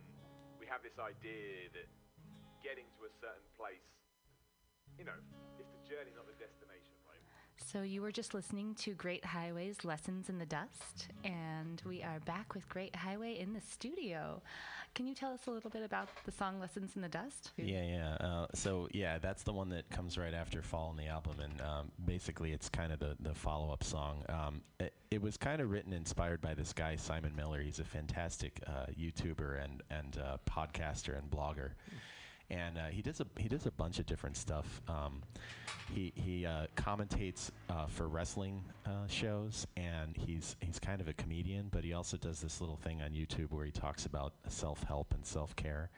we 0.61 0.69
have 0.69 0.85
this 0.85 0.95
idea 1.01 1.73
that 1.73 1.89
getting 2.61 2.87
to 2.95 3.09
a 3.09 3.11
certain 3.19 3.49
place, 3.59 3.83
you 4.95 5.03
know, 5.03 5.17
it's 5.59 5.73
the 5.73 5.83
journey, 5.83 6.13
not 6.15 6.29
the 6.29 6.37
destination? 6.39 7.02
So 7.57 7.81
you 7.81 8.01
were 8.01 8.11
just 8.11 8.33
listening 8.33 8.75
to 8.75 8.93
Great 8.93 9.25
Highways 9.25 9.83
Lessons 9.83 10.29
in 10.29 10.37
the 10.37 10.45
Dust, 10.45 11.07
and 11.23 11.81
we 11.85 12.03
are 12.03 12.19
back 12.21 12.53
with 12.53 12.67
Great 12.69 12.95
Highway 12.95 13.39
in 13.39 13.53
the 13.53 13.61
studio. 13.61 14.41
Can 14.93 15.07
you 15.07 15.15
tell 15.15 15.33
us 15.33 15.47
a 15.47 15.51
little 15.51 15.71
bit 15.71 15.83
about 15.83 16.07
the 16.25 16.31
song 16.31 16.59
Lessons 16.59 16.91
in 16.95 17.01
the 17.01 17.09
Dust? 17.09 17.51
Yeah, 17.57 17.83
yeah. 17.83 18.13
Uh, 18.19 18.47
so 18.53 18.87
yeah, 18.91 19.17
that's 19.17 19.43
the 19.43 19.53
one 19.53 19.69
that 19.69 19.89
comes 19.89 20.17
right 20.17 20.33
after 20.33 20.61
"Fall" 20.61 20.91
in 20.91 21.03
the 21.03 21.09
album, 21.09 21.39
and 21.39 21.61
um, 21.61 21.91
basically 22.05 22.51
it's 22.51 22.69
kind 22.69 22.91
of 22.91 22.99
the 22.99 23.15
the 23.19 23.33
follow 23.33 23.71
up 23.71 23.83
song. 23.83 24.23
Um, 24.29 24.61
it, 24.79 24.93
it 25.09 25.21
was 25.21 25.37
kind 25.37 25.61
of 25.61 25.71
written 25.71 25.93
inspired 25.93 26.41
by 26.41 26.53
this 26.53 26.73
guy 26.73 26.95
Simon 26.95 27.35
Miller. 27.35 27.61
He's 27.61 27.79
a 27.79 27.85
fantastic 27.85 28.59
uh, 28.67 28.87
YouTuber 28.99 29.63
and 29.63 29.81
and 29.89 30.17
uh, 30.17 30.37
podcaster 30.47 31.17
and 31.17 31.29
blogger. 31.29 31.71
And 32.49 32.77
uh, 32.77 32.85
he 32.87 33.01
does 33.01 33.19
a 33.19 33.25
he 33.37 33.47
does 33.47 33.65
a 33.65 33.71
bunch 33.71 33.99
of 33.99 34.05
different 34.05 34.37
stuff. 34.37 34.81
Um, 34.87 35.23
he 35.93 36.11
he 36.15 36.45
uh, 36.45 36.67
commentates 36.75 37.49
uh, 37.69 37.87
for 37.87 38.07
wrestling 38.07 38.63
uh, 38.85 39.07
shows, 39.07 39.65
and 39.75 40.15
he's 40.15 40.55
he's 40.59 40.79
kind 40.79 41.01
of 41.01 41.07
a 41.07 41.13
comedian, 41.13 41.69
but 41.71 41.83
he 41.83 41.93
also 41.93 42.17
does 42.17 42.41
this 42.41 42.61
little 42.61 42.77
thing 42.77 43.01
on 43.01 43.11
YouTube 43.11 43.51
where 43.51 43.65
he 43.65 43.71
talks 43.71 44.05
about 44.05 44.33
self 44.47 44.83
help 44.83 45.13
and 45.13 45.25
self 45.25 45.55
care. 45.55 45.89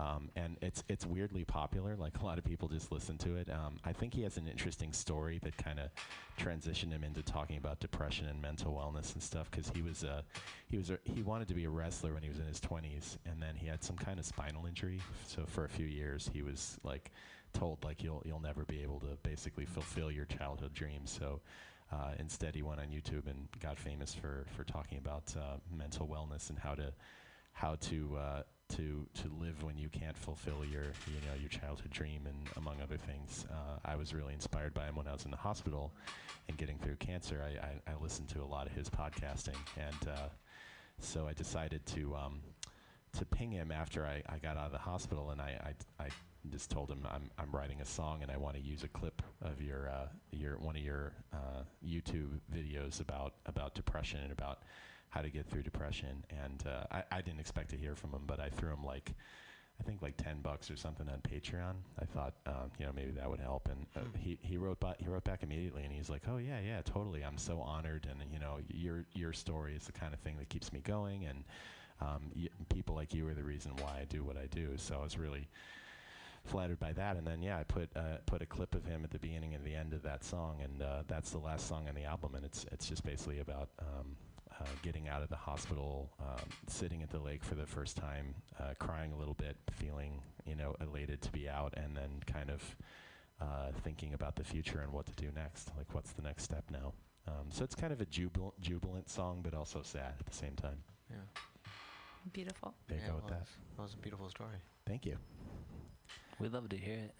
Um, 0.00 0.30
and 0.36 0.56
it's 0.62 0.84
it's 0.88 1.04
weirdly 1.04 1.44
popular. 1.44 1.96
Like 1.96 2.20
a 2.20 2.24
lot 2.24 2.38
of 2.38 2.44
people 2.44 2.68
just 2.68 2.92
listen 2.92 3.18
to 3.18 3.34
it. 3.36 3.48
Um, 3.50 3.78
I 3.84 3.92
think 3.92 4.14
he 4.14 4.22
has 4.22 4.36
an 4.36 4.46
interesting 4.46 4.92
story 4.92 5.40
that 5.42 5.56
kind 5.56 5.80
of 5.80 5.90
transitioned 6.38 6.92
him 6.92 7.02
into 7.02 7.22
talking 7.22 7.56
about 7.56 7.80
depression 7.80 8.26
and 8.28 8.40
mental 8.40 8.72
wellness 8.72 9.14
and 9.14 9.22
stuff. 9.22 9.50
Because 9.50 9.70
he 9.74 9.82
was 9.82 10.04
uh, 10.04 10.22
he 10.68 10.78
was 10.78 10.90
a, 10.90 10.98
he 11.02 11.22
wanted 11.22 11.48
to 11.48 11.54
be 11.54 11.64
a 11.64 11.70
wrestler 11.70 12.14
when 12.14 12.22
he 12.22 12.28
was 12.28 12.38
in 12.38 12.46
his 12.46 12.60
20s, 12.60 13.18
and 13.26 13.42
then 13.42 13.56
he 13.56 13.66
had 13.66 13.82
some 13.82 13.96
kind 13.96 14.20
of 14.20 14.24
spinal 14.24 14.66
injury. 14.66 15.00
So 15.26 15.44
for 15.46 15.64
a 15.64 15.68
few 15.68 15.86
years, 15.86 16.30
he 16.32 16.42
was 16.42 16.78
like 16.84 17.10
told 17.52 17.82
like 17.84 18.04
you'll 18.04 18.22
you'll 18.24 18.40
never 18.40 18.64
be 18.64 18.82
able 18.82 19.00
to 19.00 19.18
basically 19.24 19.64
fulfill 19.64 20.12
your 20.12 20.26
childhood 20.26 20.74
dreams. 20.74 21.10
So 21.10 21.40
uh, 21.92 22.12
instead, 22.20 22.54
he 22.54 22.62
went 22.62 22.80
on 22.80 22.86
YouTube 22.86 23.26
and 23.26 23.48
got 23.60 23.76
famous 23.78 24.14
for 24.14 24.46
for 24.56 24.62
talking 24.62 24.98
about 24.98 25.34
uh, 25.36 25.56
mental 25.76 26.06
wellness 26.06 26.50
and 26.50 26.58
how 26.58 26.74
to 26.74 26.92
how 27.52 27.74
to 27.80 28.16
uh, 28.16 28.42
to 28.70 29.06
to 29.14 29.28
live 29.40 29.62
when 29.62 29.78
you 29.78 29.88
can't 29.88 30.16
fulfill 30.16 30.64
your 30.64 30.84
you 31.06 31.20
know 31.26 31.34
your 31.38 31.48
childhood 31.48 31.90
dream 31.90 32.26
and 32.26 32.36
among 32.56 32.80
other 32.82 32.96
things. 32.96 33.46
Uh, 33.50 33.78
I 33.84 33.96
was 33.96 34.14
really 34.14 34.34
inspired 34.34 34.74
by 34.74 34.86
him 34.86 34.96
when 34.96 35.06
I 35.06 35.12
was 35.12 35.24
in 35.24 35.30
the 35.30 35.36
hospital 35.36 35.92
and 36.48 36.56
getting 36.56 36.78
through 36.78 36.96
cancer. 36.96 37.42
I, 37.44 37.90
I, 37.90 37.92
I 37.92 38.02
listened 38.02 38.28
to 38.30 38.42
a 38.42 38.44
lot 38.44 38.66
of 38.66 38.72
his 38.72 38.88
podcasting, 38.88 39.56
and 39.76 40.08
uh, 40.08 40.28
so 41.00 41.26
I 41.26 41.32
decided 41.32 41.84
to 41.86 42.14
um, 42.16 42.40
to 43.18 43.24
ping 43.24 43.50
him 43.50 43.72
after 43.72 44.04
I, 44.04 44.22
I 44.28 44.38
got 44.38 44.56
out 44.56 44.66
of 44.66 44.72
the 44.72 44.78
hospital, 44.78 45.30
and 45.30 45.40
I, 45.40 45.74
I, 45.98 46.04
I 46.04 46.08
just 46.50 46.70
told 46.70 46.90
him 46.90 47.06
I'm 47.10 47.30
I'm 47.38 47.50
writing 47.52 47.80
a 47.80 47.84
song 47.84 48.22
and 48.22 48.30
I 48.30 48.36
want 48.36 48.56
to 48.56 48.62
use 48.62 48.84
a 48.84 48.88
clip 48.88 49.22
of 49.42 49.60
your 49.60 49.88
uh, 49.88 50.06
your 50.30 50.58
one 50.58 50.76
of 50.76 50.82
your 50.82 51.12
uh, 51.32 51.62
YouTube 51.86 52.40
videos 52.54 53.00
about 53.00 53.34
about 53.46 53.74
depression 53.74 54.20
and 54.22 54.32
about 54.32 54.62
how 55.10 55.22
to 55.22 55.30
get 55.30 55.46
through 55.46 55.62
depression. 55.62 56.24
And 56.44 56.62
uh, 56.66 56.84
I, 56.90 57.18
I 57.18 57.20
didn't 57.20 57.40
expect 57.40 57.70
to 57.70 57.76
hear 57.76 57.94
from 57.94 58.10
him, 58.10 58.22
but 58.26 58.40
I 58.40 58.48
threw 58.48 58.70
him 58.72 58.84
like 58.84 59.14
I 59.80 59.84
think 59.84 60.02
like 60.02 60.16
ten 60.16 60.40
bucks 60.40 60.70
or 60.70 60.76
something 60.76 61.08
on 61.08 61.20
Patreon. 61.20 61.74
I 62.00 62.04
thought 62.04 62.34
um, 62.46 62.70
you 62.78 62.86
know 62.86 62.92
maybe 62.94 63.12
that 63.12 63.30
would 63.30 63.40
help, 63.40 63.68
and 63.68 63.86
uh, 63.96 64.00
he 64.18 64.38
he 64.42 64.56
wrote 64.56 64.80
back 64.80 64.96
he 64.98 65.06
wrote 65.06 65.24
back 65.24 65.42
immediately, 65.42 65.84
and 65.84 65.92
he's 65.92 66.10
like, 66.10 66.22
oh 66.28 66.38
yeah 66.38 66.58
yeah 66.60 66.80
totally, 66.82 67.22
I'm 67.24 67.38
so 67.38 67.60
honored, 67.60 68.08
and 68.10 68.20
you 68.32 68.40
know 68.40 68.58
your 68.68 69.04
your 69.14 69.32
story 69.32 69.76
is 69.76 69.84
the 69.84 69.92
kind 69.92 70.12
of 70.12 70.20
thing 70.20 70.36
that 70.38 70.48
keeps 70.48 70.72
me 70.72 70.80
going, 70.80 71.26
and 71.26 71.44
um, 72.00 72.30
y- 72.34 72.48
people 72.68 72.94
like 72.94 73.14
you 73.14 73.26
are 73.28 73.34
the 73.34 73.44
reason 73.44 73.72
why 73.76 74.00
I 74.00 74.04
do 74.08 74.24
what 74.24 74.36
I 74.36 74.46
do. 74.46 74.72
So 74.76 74.96
I 75.00 75.04
was 75.04 75.16
really 75.16 75.48
flattered 76.44 76.78
by 76.80 76.92
that. 76.94 77.16
And 77.16 77.26
then 77.26 77.42
yeah, 77.42 77.58
I 77.58 77.64
put 77.64 77.88
uh, 77.96 78.18
put 78.26 78.42
a 78.42 78.46
clip 78.46 78.74
of 78.74 78.84
him 78.84 79.04
at 79.04 79.10
the 79.10 79.18
beginning 79.18 79.54
and 79.54 79.64
the 79.64 79.74
end 79.74 79.92
of 79.92 80.02
that 80.02 80.24
song, 80.24 80.60
and 80.62 80.82
uh, 80.82 81.02
that's 81.06 81.30
the 81.30 81.38
last 81.38 81.68
song 81.68 81.88
on 81.88 81.94
the 81.94 82.04
album. 82.04 82.34
And 82.34 82.44
it's 82.44 82.66
it's 82.72 82.88
just 82.88 83.04
basically 83.04 83.38
about 83.40 83.68
um, 83.78 84.16
uh, 84.60 84.64
getting 84.82 85.08
out 85.08 85.22
of 85.22 85.28
the 85.28 85.36
hospital, 85.36 86.10
um, 86.20 86.48
sitting 86.66 87.02
at 87.02 87.10
the 87.10 87.18
lake 87.18 87.44
for 87.44 87.54
the 87.54 87.66
first 87.66 87.96
time, 87.96 88.34
uh, 88.60 88.74
crying 88.78 89.12
a 89.12 89.16
little 89.16 89.34
bit, 89.34 89.56
feeling 89.72 90.20
you 90.44 90.54
know 90.56 90.74
elated 90.80 91.20
to 91.22 91.30
be 91.32 91.48
out, 91.48 91.74
and 91.76 91.96
then 91.96 92.10
kind 92.26 92.50
of 92.50 92.76
uh, 93.40 93.70
thinking 93.84 94.14
about 94.14 94.34
the 94.36 94.44
future 94.44 94.80
and 94.80 94.92
what 94.92 95.06
to 95.06 95.12
do 95.12 95.30
next. 95.34 95.70
Like 95.76 95.94
what's 95.94 96.12
the 96.12 96.22
next 96.22 96.44
step 96.44 96.64
now? 96.70 96.92
Um, 97.26 97.50
so 97.50 97.62
it's 97.62 97.74
kind 97.74 97.92
of 97.92 98.00
a 98.00 98.06
jubil- 98.06 98.54
jubilant 98.60 99.10
song, 99.10 99.40
but 99.42 99.54
also 99.54 99.82
sad 99.82 100.14
at 100.18 100.26
the 100.26 100.34
same 100.34 100.54
time. 100.56 100.78
Yeah. 101.10 101.16
Beautiful. 102.32 102.74
There 102.88 102.96
you 102.98 103.02
Yeah, 103.04 103.10
go 103.10 103.18
it 103.18 103.24
with 103.24 103.32
that. 103.32 103.46
That 103.76 103.82
was 103.82 103.94
a 103.94 103.98
beautiful 103.98 104.28
story. 104.28 104.56
Thank 104.86 105.06
you. 105.06 105.16
We'd 106.40 106.52
love 106.52 106.68
to 106.68 106.76
hear 106.76 106.94
it. 106.94 107.14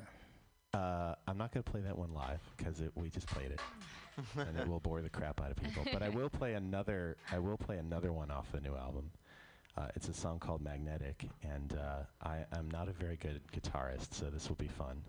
Uh, 0.75 1.15
I'm 1.27 1.39
not 1.39 1.53
going 1.53 1.65
to 1.65 1.71
play 1.71 1.81
that 1.81 1.97
one 1.97 2.13
live 2.13 2.41
because 2.57 2.83
we 2.95 3.09
just 3.09 3.27
played 3.27 3.51
it, 3.51 3.61
and 4.37 4.59
it 4.59 4.69
will 4.69 4.81
bore 4.81 5.01
the 5.01 5.09
crap 5.09 5.41
out 5.41 5.51
of 5.51 5.57
people. 5.57 5.83
But 5.91 6.03
I 6.03 6.11
will 6.11 6.29
play 6.29 6.55
another. 6.55 7.17
I 7.33 7.39
will 7.39 7.57
play 7.57 7.79
another 7.79 8.13
one 8.13 8.31
off 8.31 8.53
the 8.53 8.61
new 8.61 8.77
album. 8.77 9.11
Uh, 9.79 9.87
it's 9.95 10.09
a 10.09 10.13
song 10.13 10.39
called 10.39 10.61
Magnetic, 10.61 11.25
and 11.43 11.79
uh, 11.79 12.03
I 12.23 12.45
am 12.53 12.69
not 12.71 12.89
a 12.89 12.93
very 12.93 13.17
good 13.17 13.41
guitarist, 13.53 14.13
so 14.13 14.27
this 14.27 14.49
will 14.49 14.57
be 14.57 14.69
fun. 14.69 15.01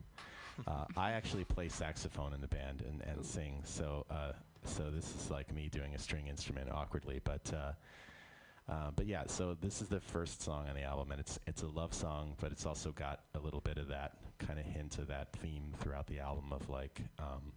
Uh, 0.68 0.86
I 0.96 1.12
actually 1.12 1.44
play 1.44 1.68
saxophone 1.68 2.34
in 2.34 2.42
the 2.42 2.48
band 2.48 2.84
and, 2.88 3.02
and 3.02 3.26
sing, 3.26 3.62
so 3.66 4.06
uh, 4.10 4.34
so 4.64 4.90
this 4.90 5.14
is 5.14 5.30
like 5.30 5.54
me 5.54 5.68
doing 5.70 5.94
a 5.94 6.00
string 6.00 6.28
instrument 6.28 6.70
awkwardly, 6.72 7.22
but. 7.24 7.52
Uh, 7.54 7.72
uh, 8.70 8.92
but 8.96 9.08
yeah, 9.08 9.24
so 9.26 9.58
this 9.62 9.82
is 9.82 9.88
the 9.88 10.00
first 10.00 10.44
song 10.44 10.68
on 10.70 10.76
the 10.76 10.84
album, 10.84 11.10
and 11.10 11.20
it's 11.20 11.40
it's 11.48 11.64
a 11.64 11.68
love 11.68 11.92
song, 11.92 12.36
but 12.40 12.52
it's 12.52 12.68
also 12.68 12.92
got 12.92 13.22
a 13.34 13.40
little 13.40 13.62
bit 13.62 13.80
of 13.80 13.88
that 13.88 14.14
kind 14.40 14.60
of 14.60 14.66
hint 14.66 14.98
of 14.98 15.08
that 15.08 15.32
theme 15.34 15.74
throughout 15.80 16.08
the 16.08 16.20
album 16.20 16.52
of 16.52 16.70
like, 16.70 17.02
um, 17.20 17.54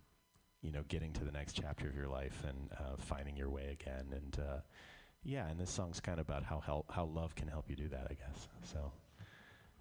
you 0.60 0.70
know, 0.72 0.82
getting 0.88 1.12
to 1.14 1.24
the 1.24 1.32
next 1.32 1.54
chapter 1.54 1.88
of 1.88 1.96
your 1.96 2.08
life 2.08 2.42
and 2.48 2.70
uh, 2.78 2.96
finding 2.98 3.36
your 3.36 3.50
way 3.50 3.76
again, 3.80 4.06
and 4.12 4.38
uh, 4.38 4.58
yeah, 5.24 5.48
and 5.48 5.58
this 5.58 5.70
song's 5.70 6.00
kind 6.00 6.18
of 6.20 6.28
about 6.28 6.42
how 6.44 6.60
hel- 6.60 6.86
how 6.90 7.04
love 7.04 7.34
can 7.34 7.48
help 7.48 7.68
you 7.70 7.76
do 7.76 7.88
that, 7.88 8.06
I 8.10 8.14
guess. 8.14 8.48
So, 8.72 8.92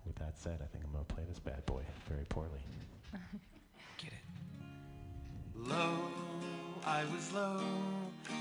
with 0.06 0.16
that 0.16 0.38
said, 0.38 0.60
I 0.64 0.66
think 0.66 0.84
I'm 0.86 0.92
gonna 0.92 1.04
play 1.06 1.24
this 1.28 1.40
bad 1.40 1.66
boy 1.66 1.84
very 2.08 2.26
poorly. 2.26 2.62
Get 3.98 4.12
it. 4.14 4.20
Low, 5.56 5.98
I 6.86 7.04
was 7.14 7.32
low, 7.34 7.62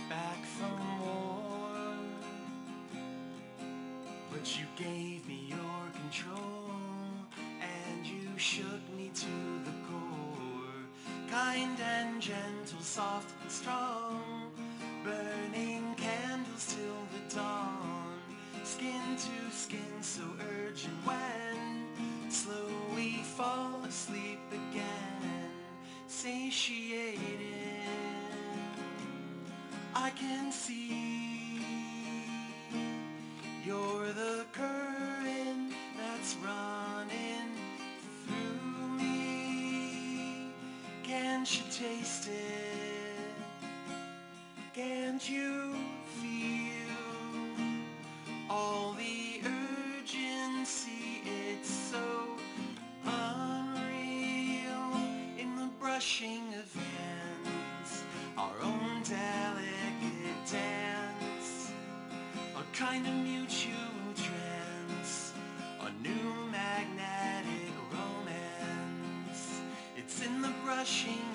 back 0.09 0.45
from 0.47 1.01
war. 1.01 1.95
But 4.31 4.59
you 4.59 4.65
gave 4.77 5.27
me 5.27 5.47
your 5.49 5.59
control, 5.93 6.39
and 6.45 6.67
you 6.67 6.70
shook 8.41 8.97
me 8.97 9.11
to 9.15 9.27
the 9.67 9.77
core. 9.87 10.81
Kind 11.31 11.79
and 11.79 12.23
gentle, 12.23 12.81
soft 12.81 13.35
and 13.43 13.53
strong, 13.53 14.51
burning 15.05 15.95
candles 15.97 16.75
till 16.75 17.03
the 17.13 17.35
dawn. 17.35 18.19
Skin 18.65 19.17
to 19.19 19.55
skin, 19.55 19.93
so 20.01 20.23
urgent 20.57 20.95
when 21.05 22.31
slowly 22.31 23.21
fall 23.37 23.85
asleep 23.87 24.41
again, 24.51 25.51
satiated. 26.07 27.21
I 29.95 30.09
can 30.11 30.51
see 30.51 31.20
kind 63.03 63.25
mutual 63.25 64.15
trance, 64.15 65.33
a 65.81 65.91
new 66.03 66.51
magnetic 66.51 67.73
romance. 67.93 69.61
It's 69.97 70.25
in 70.25 70.43
the 70.43 70.53
brushing 70.65 71.30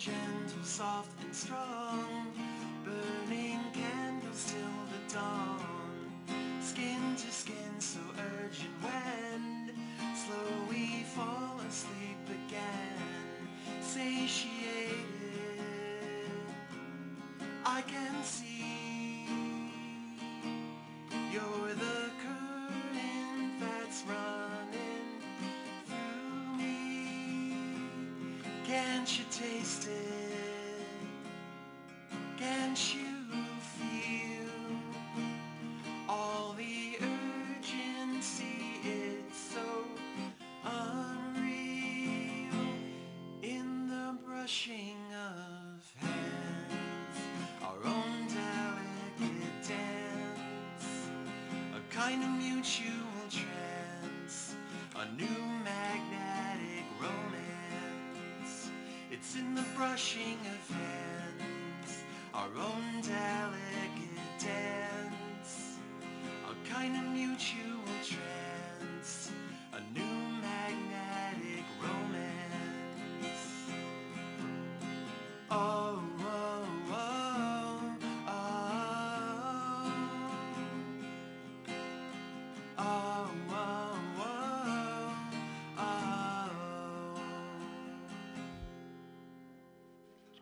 gentle, 0.00 0.64
soft 0.64 1.10
and 1.22 1.34
strong, 1.34 1.69
Can't 28.70 29.18
you 29.18 29.24
taste 29.32 29.88
it? 29.88 30.19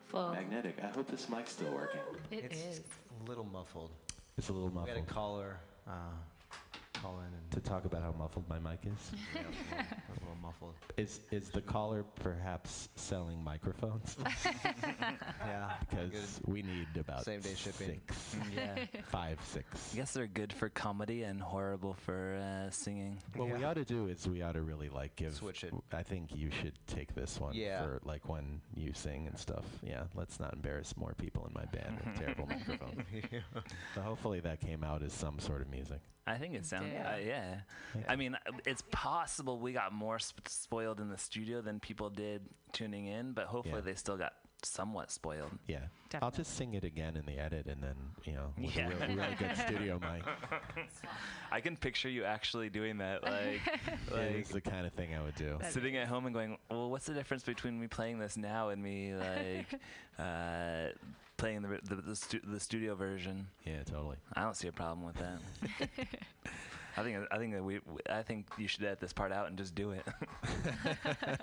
Full. 0.08 0.32
Magnetic. 0.32 0.76
I 0.82 0.86
hope 0.88 1.06
this 1.10 1.28
mic's 1.28 1.52
still 1.52 1.70
working. 1.72 2.00
It 2.30 2.44
it's 2.44 2.78
is. 2.78 2.80
a 3.24 3.28
little 3.28 3.44
muffled. 3.44 3.90
It's 4.38 4.48
a 4.48 4.52
little 4.52 4.68
We 4.68 4.74
muffled. 4.76 4.96
had 4.96 5.04
a 5.04 5.06
caller 5.06 5.56
uh, 5.86 5.90
call 6.94 7.18
in 7.20 7.26
and 7.26 7.50
to 7.52 7.60
talk 7.60 7.84
about 7.84 8.02
how 8.02 8.12
muffled 8.18 8.44
my 8.48 8.58
mic 8.58 8.78
is. 8.84 9.10
yeah, 9.34 9.42
a, 9.42 9.44
little, 9.44 10.07
a 10.20 10.24
little 10.24 10.42
muffled. 10.42 10.74
Is 10.96 11.20
is 11.30 11.48
the 11.50 11.60
caller 11.60 12.04
perhaps 12.20 12.88
selling 12.96 13.42
microphones? 13.42 14.16
Yeah, 15.46 15.70
because 15.90 16.10
good. 16.10 16.52
we 16.52 16.62
need 16.62 16.88
about 16.98 17.24
Same 17.24 17.40
day 17.40 17.54
shipping. 17.56 18.00
six, 18.08 18.36
Yeah. 18.54 18.84
five, 19.08 19.38
six. 19.44 19.92
I 19.94 19.96
guess 19.96 20.12
they're 20.12 20.26
good 20.26 20.52
for 20.52 20.68
comedy 20.68 21.22
and 21.22 21.40
horrible 21.40 21.94
for 21.94 22.34
uh, 22.36 22.70
singing. 22.70 23.18
What 23.34 23.48
we 23.50 23.64
ought 23.64 23.74
to 23.74 23.84
do 23.84 24.06
is 24.08 24.26
we 24.28 24.42
ought 24.42 24.52
to 24.52 24.62
really 24.62 24.88
like 24.88 25.16
give. 25.16 25.34
Switch 25.34 25.64
it. 25.64 25.72
I 25.92 26.02
think 26.02 26.34
you 26.34 26.50
should 26.50 26.74
take 26.86 27.14
this 27.14 27.40
one 27.40 27.54
Yeah. 27.54 27.82
for 27.82 28.00
like 28.04 28.28
when 28.28 28.60
you 28.74 28.92
sing 28.92 29.26
and 29.26 29.38
stuff. 29.38 29.64
Yeah, 29.82 30.04
let's 30.14 30.38
not 30.40 30.52
embarrass 30.52 30.96
more 30.96 31.14
people 31.14 31.46
in 31.46 31.52
my 31.54 31.64
band 31.66 31.98
with 32.04 32.16
terrible 32.18 32.46
microphones. 32.46 33.02
So 33.94 34.00
hopefully 34.02 34.40
that 34.40 34.60
came 34.60 34.84
out 34.84 35.02
as 35.02 35.12
some 35.12 35.38
sort 35.38 35.62
of 35.62 35.70
music. 35.70 36.00
I 36.26 36.36
think 36.36 36.54
it 36.54 36.66
sounds, 36.66 36.92
Yeah. 36.92 37.14
uh, 37.14 37.16
yeah. 37.16 37.54
I 38.06 38.16
mean, 38.16 38.36
it's 38.68 38.82
possible 38.90 39.58
we 39.58 39.72
got 39.72 39.92
more 39.92 40.18
sp- 40.20 40.46
spoiled 40.48 41.00
in 41.00 41.08
the 41.08 41.18
studio 41.18 41.60
than 41.60 41.80
people 41.80 42.10
did 42.10 42.42
tuning 42.72 43.06
in, 43.06 43.32
but 43.32 43.46
hopefully 43.46 43.76
Yeah. 43.76 43.80
they 43.82 43.94
still 43.94 44.16
got 44.16 44.34
somewhat 44.62 45.10
spoiled. 45.12 45.52
Yeah, 45.68 45.86
I'll 46.20 46.32
just 46.32 46.56
sing 46.56 46.74
it 46.74 46.82
again 46.82 47.16
in 47.16 47.24
the 47.26 47.38
edit, 47.38 47.66
and 47.66 47.80
then 47.82 47.94
you 48.24 48.32
know, 48.32 48.52
with 48.58 48.74
Yeah. 48.76 48.88
a 48.88 48.96
really, 48.96 49.14
really 49.14 49.34
good 49.36 49.56
studio 49.56 50.00
mic. 50.12 50.24
I 51.52 51.60
can 51.60 51.76
picture 51.76 52.08
you 52.08 52.24
actually 52.24 52.68
doing 52.68 52.98
that, 52.98 53.22
like, 53.22 53.60
like 54.12 54.34
is 54.42 54.48
the 54.48 54.60
kind 54.60 54.84
of 54.86 54.92
thing 54.94 55.14
I 55.14 55.22
would 55.22 55.36
do. 55.36 55.58
sitting 55.70 55.96
at 55.96 56.08
home 56.08 56.26
and 56.26 56.34
going, 56.34 56.58
"Well, 56.70 56.90
what's 56.90 57.06
the 57.06 57.14
difference 57.14 57.44
between 57.44 57.80
me 57.80 57.86
playing 57.86 58.18
this 58.18 58.36
now 58.36 58.68
and 58.70 58.82
me 58.82 59.14
like 59.28 59.74
uh, 60.18 60.88
playing 61.36 61.62
the 61.62 61.78
the, 61.84 61.94
the, 62.02 62.16
stu- 62.16 62.40
the 62.44 62.58
studio 62.60 62.96
version?" 62.96 63.46
Yeah, 63.64 63.84
totally. 63.84 64.16
I 64.34 64.42
don't 64.42 64.56
see 64.56 64.66
a 64.68 64.72
problem 64.72 65.06
with 65.06 65.16
that. 65.18 65.88
I 66.98 67.02
think 67.04 67.26
I 67.30 67.38
think 67.38 67.52
that 67.54 67.62
we 67.62 67.80
I 68.10 68.22
think 68.22 68.46
you 68.58 68.66
should 68.66 68.82
edit 68.82 68.98
this 69.00 69.12
part 69.12 69.30
out 69.30 69.46
and 69.48 69.56
just 69.56 69.74
do 69.74 69.92
it. 69.92 70.04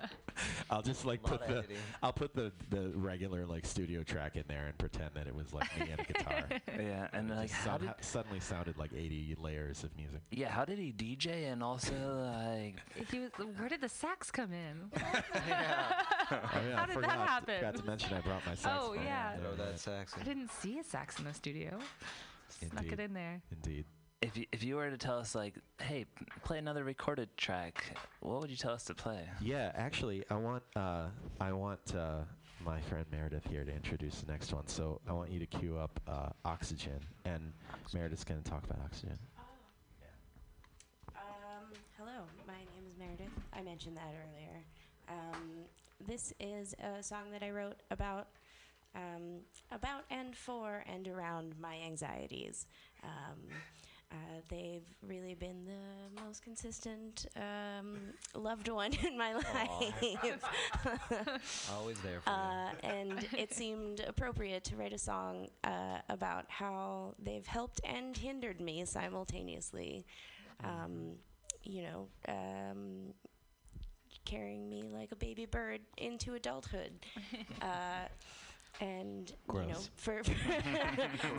I'll 0.69 0.81
just 0.81 1.05
like 1.05 1.23
put 1.23 1.39
the 1.47 1.57
editing. 1.59 1.77
I'll 2.03 2.11
put 2.13 2.35
the 2.35 2.51
the 2.69 2.89
regular 2.95 3.45
like 3.45 3.65
studio 3.65 4.03
track 4.03 4.35
in 4.35 4.43
there 4.47 4.65
and 4.67 4.77
pretend 4.77 5.11
that 5.13 5.27
it 5.27 5.35
was 5.35 5.53
like 5.53 5.69
me 5.79 5.91
and 5.91 5.99
a 6.01 6.03
guitar. 6.03 6.43
yeah, 6.79 7.07
and 7.13 7.31
it 7.31 7.35
like 7.35 7.47
just 7.49 7.61
how 7.61 7.77
somehow- 7.77 7.93
did 7.93 8.03
suddenly 8.05 8.39
sounded 8.39 8.77
like 8.77 8.91
80 8.93 9.37
layers 9.41 9.83
of 9.83 9.95
music. 9.95 10.21
yeah 10.31 10.49
how 10.49 10.65
did 10.65 10.77
he 10.77 10.91
DJ 10.91 11.51
and 11.51 11.63
also 11.63 11.93
like 11.93 12.75
He 13.09 13.19
was, 13.19 13.31
where 13.57 13.69
did 13.69 13.81
the 13.81 13.89
sax 13.89 14.31
come 14.31 14.51
in? 14.51 14.89
Oh, 14.95 14.99
yeah, 15.47 15.93
How 16.27 16.49
I 16.59 16.59
did 16.61 16.73
that 16.75 16.93
forgot, 16.93 17.27
happen? 17.27 17.55
Forgot 17.55 17.75
to 17.77 17.83
mention 17.85 18.13
I 18.13 18.21
brought 18.21 18.45
my 18.45 18.55
sax. 18.55 18.75
Oh, 18.77 18.93
yeah. 18.93 19.37
Throw 19.37 19.55
that 19.55 19.79
sax 19.79 20.13
I 20.19 20.23
didn't 20.23 20.51
see 20.51 20.79
a 20.79 20.83
sax 20.83 21.17
in 21.19 21.25
the 21.25 21.33
studio. 21.33 21.77
Snuck 22.49 22.91
it 22.91 22.99
in 22.99 23.13
there. 23.13 23.41
Indeed. 23.51 23.85
If 24.25 24.37
you, 24.37 24.45
if 24.51 24.63
you 24.63 24.75
were 24.75 24.89
to 24.89 24.97
tell 24.97 25.17
us 25.17 25.35
like 25.35 25.53
hey 25.81 26.05
play 26.43 26.57
another 26.57 26.83
recorded 26.83 27.29
track 27.37 27.95
what 28.21 28.41
would 28.41 28.49
you 28.49 28.57
tell 28.57 28.73
us 28.73 28.83
to 28.85 28.95
play? 28.95 29.29
Yeah, 29.39 29.71
actually, 29.75 30.23
I 30.31 30.35
want 30.35 30.63
uh, 30.75 31.05
I 31.39 31.53
want 31.53 31.95
uh, 31.95 32.21
my 32.65 32.81
friend 32.81 33.05
Meredith 33.11 33.45
here 33.47 33.63
to 33.63 33.71
introduce 33.71 34.21
the 34.21 34.31
next 34.31 34.51
one. 34.51 34.67
So 34.67 34.99
I 35.07 35.13
want 35.13 35.29
you 35.31 35.39
to 35.39 35.45
cue 35.45 35.77
up 35.77 35.99
uh, 36.07 36.29
Oxygen, 36.43 36.99
and 37.23 37.53
Meredith's 37.93 38.23
going 38.23 38.41
to 38.41 38.49
talk 38.49 38.63
about 38.63 38.79
Oxygen. 38.83 39.17
Um, 41.09 41.71
hello, 41.97 42.23
my 42.47 42.53
name 42.53 42.85
is 42.89 42.97
Meredith. 42.97 43.33
I 43.53 43.61
mentioned 43.61 43.95
that 43.97 44.13
earlier. 44.27 44.63
Um, 45.07 45.65
this 46.07 46.33
is 46.39 46.73
a 46.79 47.03
song 47.03 47.31
that 47.31 47.43
I 47.43 47.51
wrote 47.51 47.77
about, 47.91 48.27
um, 48.95 49.41
about 49.71 50.03
and 50.09 50.35
for 50.35 50.83
and 50.91 51.07
around 51.07 51.53
my 51.61 51.77
anxieties. 51.85 52.65
Um, 53.03 53.37
uh, 54.15 54.41
they've 54.49 54.85
really 55.07 55.33
been 55.33 55.65
the 55.65 56.21
most 56.23 56.43
consistent 56.43 57.25
um, 57.35 57.97
loved 58.33 58.67
one 58.67 58.93
in 59.05 59.17
my 59.17 59.33
life. 59.33 59.45
Always 61.73 61.99
there 61.99 62.19
for 62.21 62.29
Uh, 62.29 62.69
and 62.83 63.27
it 63.37 63.53
seemed 63.53 63.99
appropriate 64.01 64.63
to 64.65 64.75
write 64.75 64.93
a 64.93 64.97
song 64.97 65.47
uh, 65.63 65.99
about 66.09 66.45
how 66.47 67.13
they've 67.21 67.45
helped 67.45 67.81
and 67.83 68.15
hindered 68.15 68.61
me 68.61 68.85
simultaneously. 68.85 70.05
Um, 70.63 71.15
you 71.63 71.83
know, 71.83 72.07
um, 72.29 73.13
carrying 74.23 74.69
me 74.69 74.83
like 74.91 75.11
a 75.11 75.15
baby 75.15 75.45
bird 75.45 75.81
into 75.97 76.33
adulthood. 76.33 76.91
And 78.81 79.31
you 79.53 79.59
know, 79.59 79.65
Gross. 79.65 79.89
for 79.95 80.21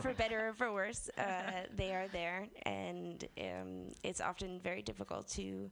for 0.01 0.13
better 0.13 0.49
or 0.49 0.53
for 0.53 0.71
worse, 0.73 1.09
uh, 1.17 1.65
they 1.75 1.93
are 1.93 2.07
there, 2.07 2.47
and 2.63 3.23
um, 3.39 3.91
it's 4.03 4.21
often 4.21 4.59
very 4.59 4.81
difficult 4.81 5.27
to 5.29 5.69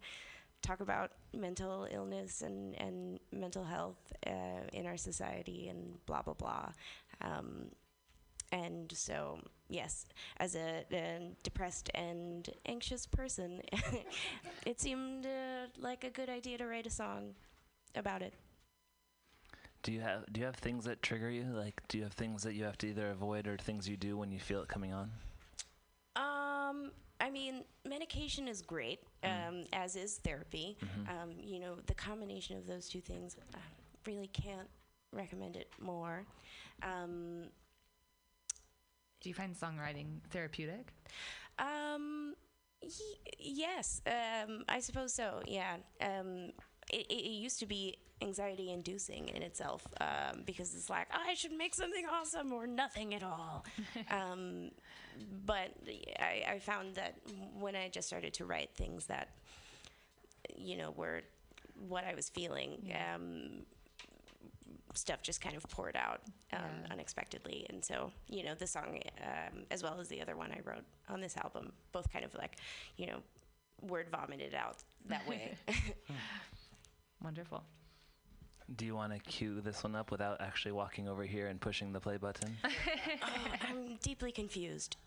talk 0.62 0.80
about 0.80 1.12
mental 1.34 1.88
illness 1.92 2.42
and, 2.42 2.80
and 2.82 3.20
mental 3.32 3.64
health 3.64 4.14
uh, 4.26 4.32
in 4.74 4.86
our 4.86 4.98
society 4.98 5.68
and 5.70 6.06
blah 6.06 6.22
blah 6.22 6.34
blah. 6.34 6.70
Um, 7.22 7.68
and 8.52 8.92
so, 8.96 9.40
yes, 9.70 10.06
as 10.38 10.56
a, 10.56 10.86
a 10.92 11.32
depressed 11.44 11.90
and 11.94 12.48
anxious 12.66 13.06
person, 13.06 13.62
it 14.66 14.80
seemed 14.80 15.26
uh, 15.26 15.68
like 15.78 16.04
a 16.04 16.10
good 16.10 16.30
idea 16.30 16.58
to 16.58 16.66
write 16.66 16.86
a 16.86 16.92
song 16.92 17.34
about 17.96 18.22
it. 18.22 18.34
Do 19.86 19.92
you 19.92 20.02
have 20.02 20.26
do 20.34 20.40
you 20.40 20.48
have 20.48 20.56
things 20.56 20.86
that 20.86 21.04
trigger 21.04 21.30
you? 21.30 21.44
Like 21.44 21.80
do 21.90 22.00
you 22.00 22.06
have 22.06 22.14
things 22.14 22.42
that 22.42 22.54
you 22.56 22.64
have 22.64 22.76
to 22.80 22.88
either 22.88 23.12
avoid 23.12 23.46
or 23.48 23.56
things 23.56 23.88
you 23.88 23.96
do 23.96 24.18
when 24.18 24.32
you 24.32 24.40
feel 24.40 24.62
it 24.64 24.68
coming 24.68 24.92
on? 24.94 25.12
Um, 26.16 26.90
I 27.22 27.30
mean, 27.30 27.64
medication 27.88 28.48
is 28.48 28.64
great, 28.64 29.02
um, 29.24 29.66
as 29.74 29.96
is 29.96 30.18
therapy. 30.24 30.76
Um, 31.08 31.34
you 31.40 31.60
know, 31.60 31.76
the 31.86 31.94
combination 31.94 32.58
of 32.58 32.66
those 32.66 32.90
two 32.90 33.00
things, 33.00 33.36
I 33.54 33.60
really 34.08 34.28
can't 34.34 34.68
recommend 35.14 35.56
it 35.56 35.70
more. 35.80 36.26
Um, 36.82 37.44
Do 39.22 39.30
you 39.30 39.36
find 39.36 39.56
songwriting 39.56 40.20
therapeutic? 40.32 40.94
Um, 41.60 42.34
y- 42.82 42.90
yes, 43.38 44.02
um, 44.08 44.64
I 44.68 44.80
suppose 44.80 45.14
so. 45.14 45.42
Yeah. 45.46 45.78
Um, 46.02 46.52
it, 47.00 47.12
it, 47.12 47.30
used 47.46 47.60
to 47.60 47.66
be 47.66 47.98
anxiety 48.22 48.72
inducing 48.72 49.28
in 49.30 49.42
itself 49.44 49.86
um, 50.00 50.44
because 50.46 50.74
it's 50.76 50.90
like 50.90 51.08
I 51.12 51.34
should 51.34 51.52
make 51.52 51.76
something 51.76 52.06
awesome 52.12 52.54
or 52.54 52.66
nothing 52.68 53.14
at 53.14 53.24
all. 53.24 53.66
um, 54.12 54.72
but 55.46 55.72
I, 56.20 56.44
I 56.54 56.60
found 56.60 56.96
that 56.96 57.16
when 57.60 57.76
I 57.76 57.90
just 57.90 58.08
started 58.08 58.34
to 58.36 58.46
write 58.46 58.72
things 58.76 59.06
that 59.08 59.30
you 60.56 60.78
know 60.78 60.92
were 60.92 61.22
what 61.90 62.04
I 62.06 62.16
was 62.16 62.30
feeling. 62.30 62.94
Um, 63.12 63.66
stuff 64.98 65.22
just 65.22 65.42
kind 65.42 65.58
of 65.58 65.64
poured 65.70 65.96
out 65.98 66.22
um, 66.54 66.62
Yeah. 66.62 66.94
unexpectedly. 66.94 67.66
And 67.70 67.84
so, 67.84 68.12
you 68.30 68.44
know, 68.46 68.56
the 68.56 68.66
song, 68.68 69.00
um, 69.22 69.64
as 69.70 69.84
well 69.84 70.00
as 70.00 70.08
the 70.08 70.22
other 70.22 70.38
one 70.38 70.52
I 70.52 70.62
wrote 70.64 70.86
on 71.10 71.20
this 71.20 71.36
album, 71.36 71.74
both 71.92 72.12
kind 72.12 72.24
of 72.24 72.34
like, 72.36 72.58
you 72.96 73.08
know, 73.08 73.18
word 73.82 74.08
vomited 74.10 74.54
out 74.56 74.78
that 75.08 75.28
way. 75.28 75.58
Wonderful. 77.26 77.64
Do 78.76 78.86
you 78.86 78.94
want 78.94 79.12
to 79.12 79.18
cue 79.20 79.60
this 79.60 79.84
one 79.84 79.96
up 79.96 80.12
without 80.12 80.42
actually 80.42 80.74
walking 80.74 81.10
over 81.10 81.24
here 81.24 81.48
and 81.48 81.60
pushing 81.60 81.92
the 81.92 82.00
play 82.00 82.18
button? 82.18 82.56
oh, 82.64 82.70
I'm 83.68 83.96
deeply 84.04 84.32
confused. 84.32 84.98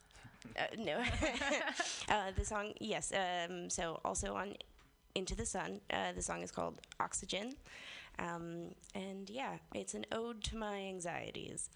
Uh, 0.59 0.62
no, 0.77 0.99
uh, 2.09 2.33
the 2.35 2.45
song, 2.45 2.73
yes. 2.81 3.12
Um, 3.12 3.71
so 3.71 4.01
also 4.05 4.35
on 4.35 4.55
Into 5.14 5.37
the 5.37 5.47
Sun, 5.47 5.81
uh, 5.93 6.11
the 6.12 6.21
song 6.21 6.43
is 6.43 6.51
called 6.51 6.81
Oxygen, 6.99 7.55
um, 8.19 8.75
and 8.97 9.31
yeah, 9.31 9.59
it's 9.73 9.95
an 9.95 10.05
ode 10.11 10.43
to 10.45 10.57
my 10.57 10.77
anxieties. 10.77 11.71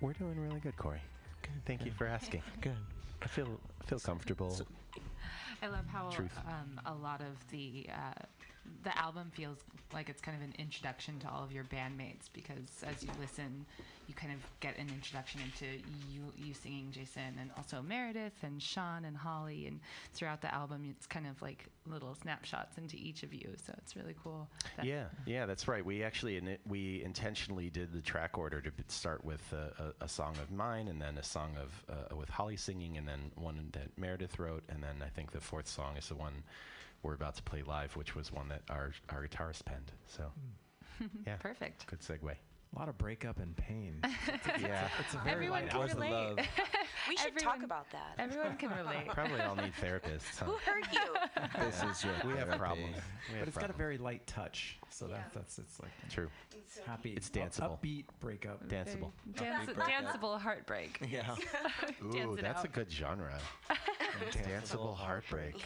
We're 0.00 0.12
doing 0.12 0.38
really 0.40 0.60
good, 0.60 0.76
Corey. 0.76 1.00
Good. 1.42 1.64
Thank 1.64 1.84
you 1.84 1.92
for 1.92 2.06
asking. 2.06 2.42
Good. 2.60 2.76
I 3.22 3.26
feel 3.26 3.60
feel 3.86 3.98
comfortable. 3.98 4.60
I 5.62 5.68
love 5.68 5.86
how 5.86 6.10
Truth. 6.10 6.36
um, 6.46 6.80
a 6.84 6.94
lot 6.94 7.20
of 7.22 7.48
the 7.50 7.86
uh, 7.90 8.25
the 8.86 8.96
album 8.96 9.32
feels 9.34 9.58
like 9.92 10.08
it's 10.08 10.20
kind 10.20 10.36
of 10.36 10.44
an 10.44 10.54
introduction 10.60 11.18
to 11.18 11.28
all 11.28 11.42
of 11.42 11.50
your 11.50 11.64
bandmates 11.64 12.30
because 12.32 12.84
as 12.84 13.02
you 13.02 13.10
listen, 13.20 13.66
you 14.06 14.14
kind 14.14 14.32
of 14.32 14.38
get 14.60 14.78
an 14.78 14.88
introduction 14.88 15.40
into 15.40 15.66
you 16.08 16.22
you 16.36 16.54
singing 16.54 16.92
Jason 16.92 17.34
and 17.40 17.50
also 17.56 17.82
Meredith 17.82 18.44
and 18.44 18.62
Sean 18.62 19.04
and 19.04 19.16
Holly 19.16 19.66
and 19.66 19.80
throughout 20.14 20.40
the 20.40 20.54
album 20.54 20.86
it's 20.88 21.04
kind 21.04 21.26
of 21.26 21.42
like 21.42 21.66
little 21.84 22.14
snapshots 22.14 22.78
into 22.78 22.96
each 22.96 23.24
of 23.24 23.34
you. 23.34 23.54
So 23.66 23.74
it's 23.78 23.96
really 23.96 24.14
cool. 24.22 24.48
Yeah, 24.84 25.06
yeah, 25.26 25.46
that's 25.46 25.66
right. 25.66 25.84
We 25.84 26.04
actually 26.04 26.40
we 26.64 27.02
intentionally 27.02 27.68
did 27.68 27.92
the 27.92 28.00
track 28.00 28.38
order 28.38 28.60
to 28.60 28.70
start 28.86 29.24
with 29.24 29.42
uh, 29.52 29.90
a, 30.00 30.04
a 30.04 30.08
song 30.08 30.36
of 30.40 30.52
mine, 30.52 30.86
and 30.86 31.02
then 31.02 31.18
a 31.18 31.24
song 31.24 31.56
of 31.60 31.84
uh, 31.92 32.14
with 32.14 32.28
Holly 32.28 32.56
singing, 32.56 32.98
and 32.98 33.08
then 33.08 33.32
one 33.34 33.70
that 33.72 33.98
Meredith 33.98 34.38
wrote, 34.38 34.62
and 34.68 34.80
then 34.80 35.02
I 35.04 35.08
think 35.08 35.32
the 35.32 35.40
fourth 35.40 35.66
song 35.66 35.96
is 35.96 36.08
the 36.08 36.14
one 36.14 36.44
we're 37.06 37.14
about 37.14 37.36
to 37.36 37.42
play 37.42 37.62
live, 37.62 37.94
which 37.96 38.14
was 38.14 38.32
one 38.32 38.48
that 38.48 38.62
our 38.70 38.92
our 39.10 39.26
guitarist 39.26 39.64
penned. 39.64 39.92
So, 40.06 40.24
hmm. 40.98 41.06
yeah, 41.26 41.36
Perfect. 41.40 41.86
good 41.86 42.00
segue. 42.00 42.32
A 42.74 42.78
lot 42.78 42.88
of 42.88 42.98
breakup 42.98 43.38
and 43.38 43.56
pain. 43.56 44.00
Yeah, 44.60 44.88
It's 45.00 45.14
a 45.14 45.18
very 45.18 45.32
Everyone 45.32 45.68
can 45.68 45.80
album. 45.82 46.00
relate. 46.00 46.48
We 47.08 47.16
should 47.16 47.38
talk 47.38 47.62
about 47.62 47.86
that. 47.92 48.16
Everyone 48.18 48.56
can 48.56 48.70
relate. 48.70 49.06
probably 49.06 49.40
all 49.40 49.54
need 49.54 49.72
therapists. 49.80 50.38
Huh? 50.40 50.46
Who 50.46 50.52
hurt 50.68 50.84
you? 50.92 51.60
This 51.64 51.80
is 51.84 52.04
your 52.04 52.14
We 52.24 52.36
have 52.36 52.48
problems. 52.58 52.96
We 53.28 53.34
have 53.34 53.42
But 53.42 53.48
it's 53.48 53.56
got 53.56 53.70
a 53.70 53.74
very 53.74 53.96
light 53.96 54.26
touch, 54.26 54.76
so 54.90 55.06
that's 55.06 55.32
that's 55.32 55.58
it's 55.60 55.78
like 55.80 55.92
True, 56.10 56.28
It's 56.56 56.78
happy. 56.80 57.12
It's 57.12 57.28
up- 57.28 57.34
danceable. 57.34 57.78
upbeat 57.80 58.04
breakup. 58.18 58.66
danceable. 58.68 59.12
Dance, 59.36 59.66
breakup. 59.66 59.86
danceable 59.88 60.40
heartbreak. 60.40 60.98
Yeah. 61.08 61.36
Dance 62.12 62.26
Ooh, 62.26 62.34
it 62.34 62.42
that's 62.42 62.64
a 62.64 62.68
good 62.68 62.90
genre. 62.90 63.38
Danceable 64.24 64.96
heartbreak. 64.96 65.56
Is 65.56 65.62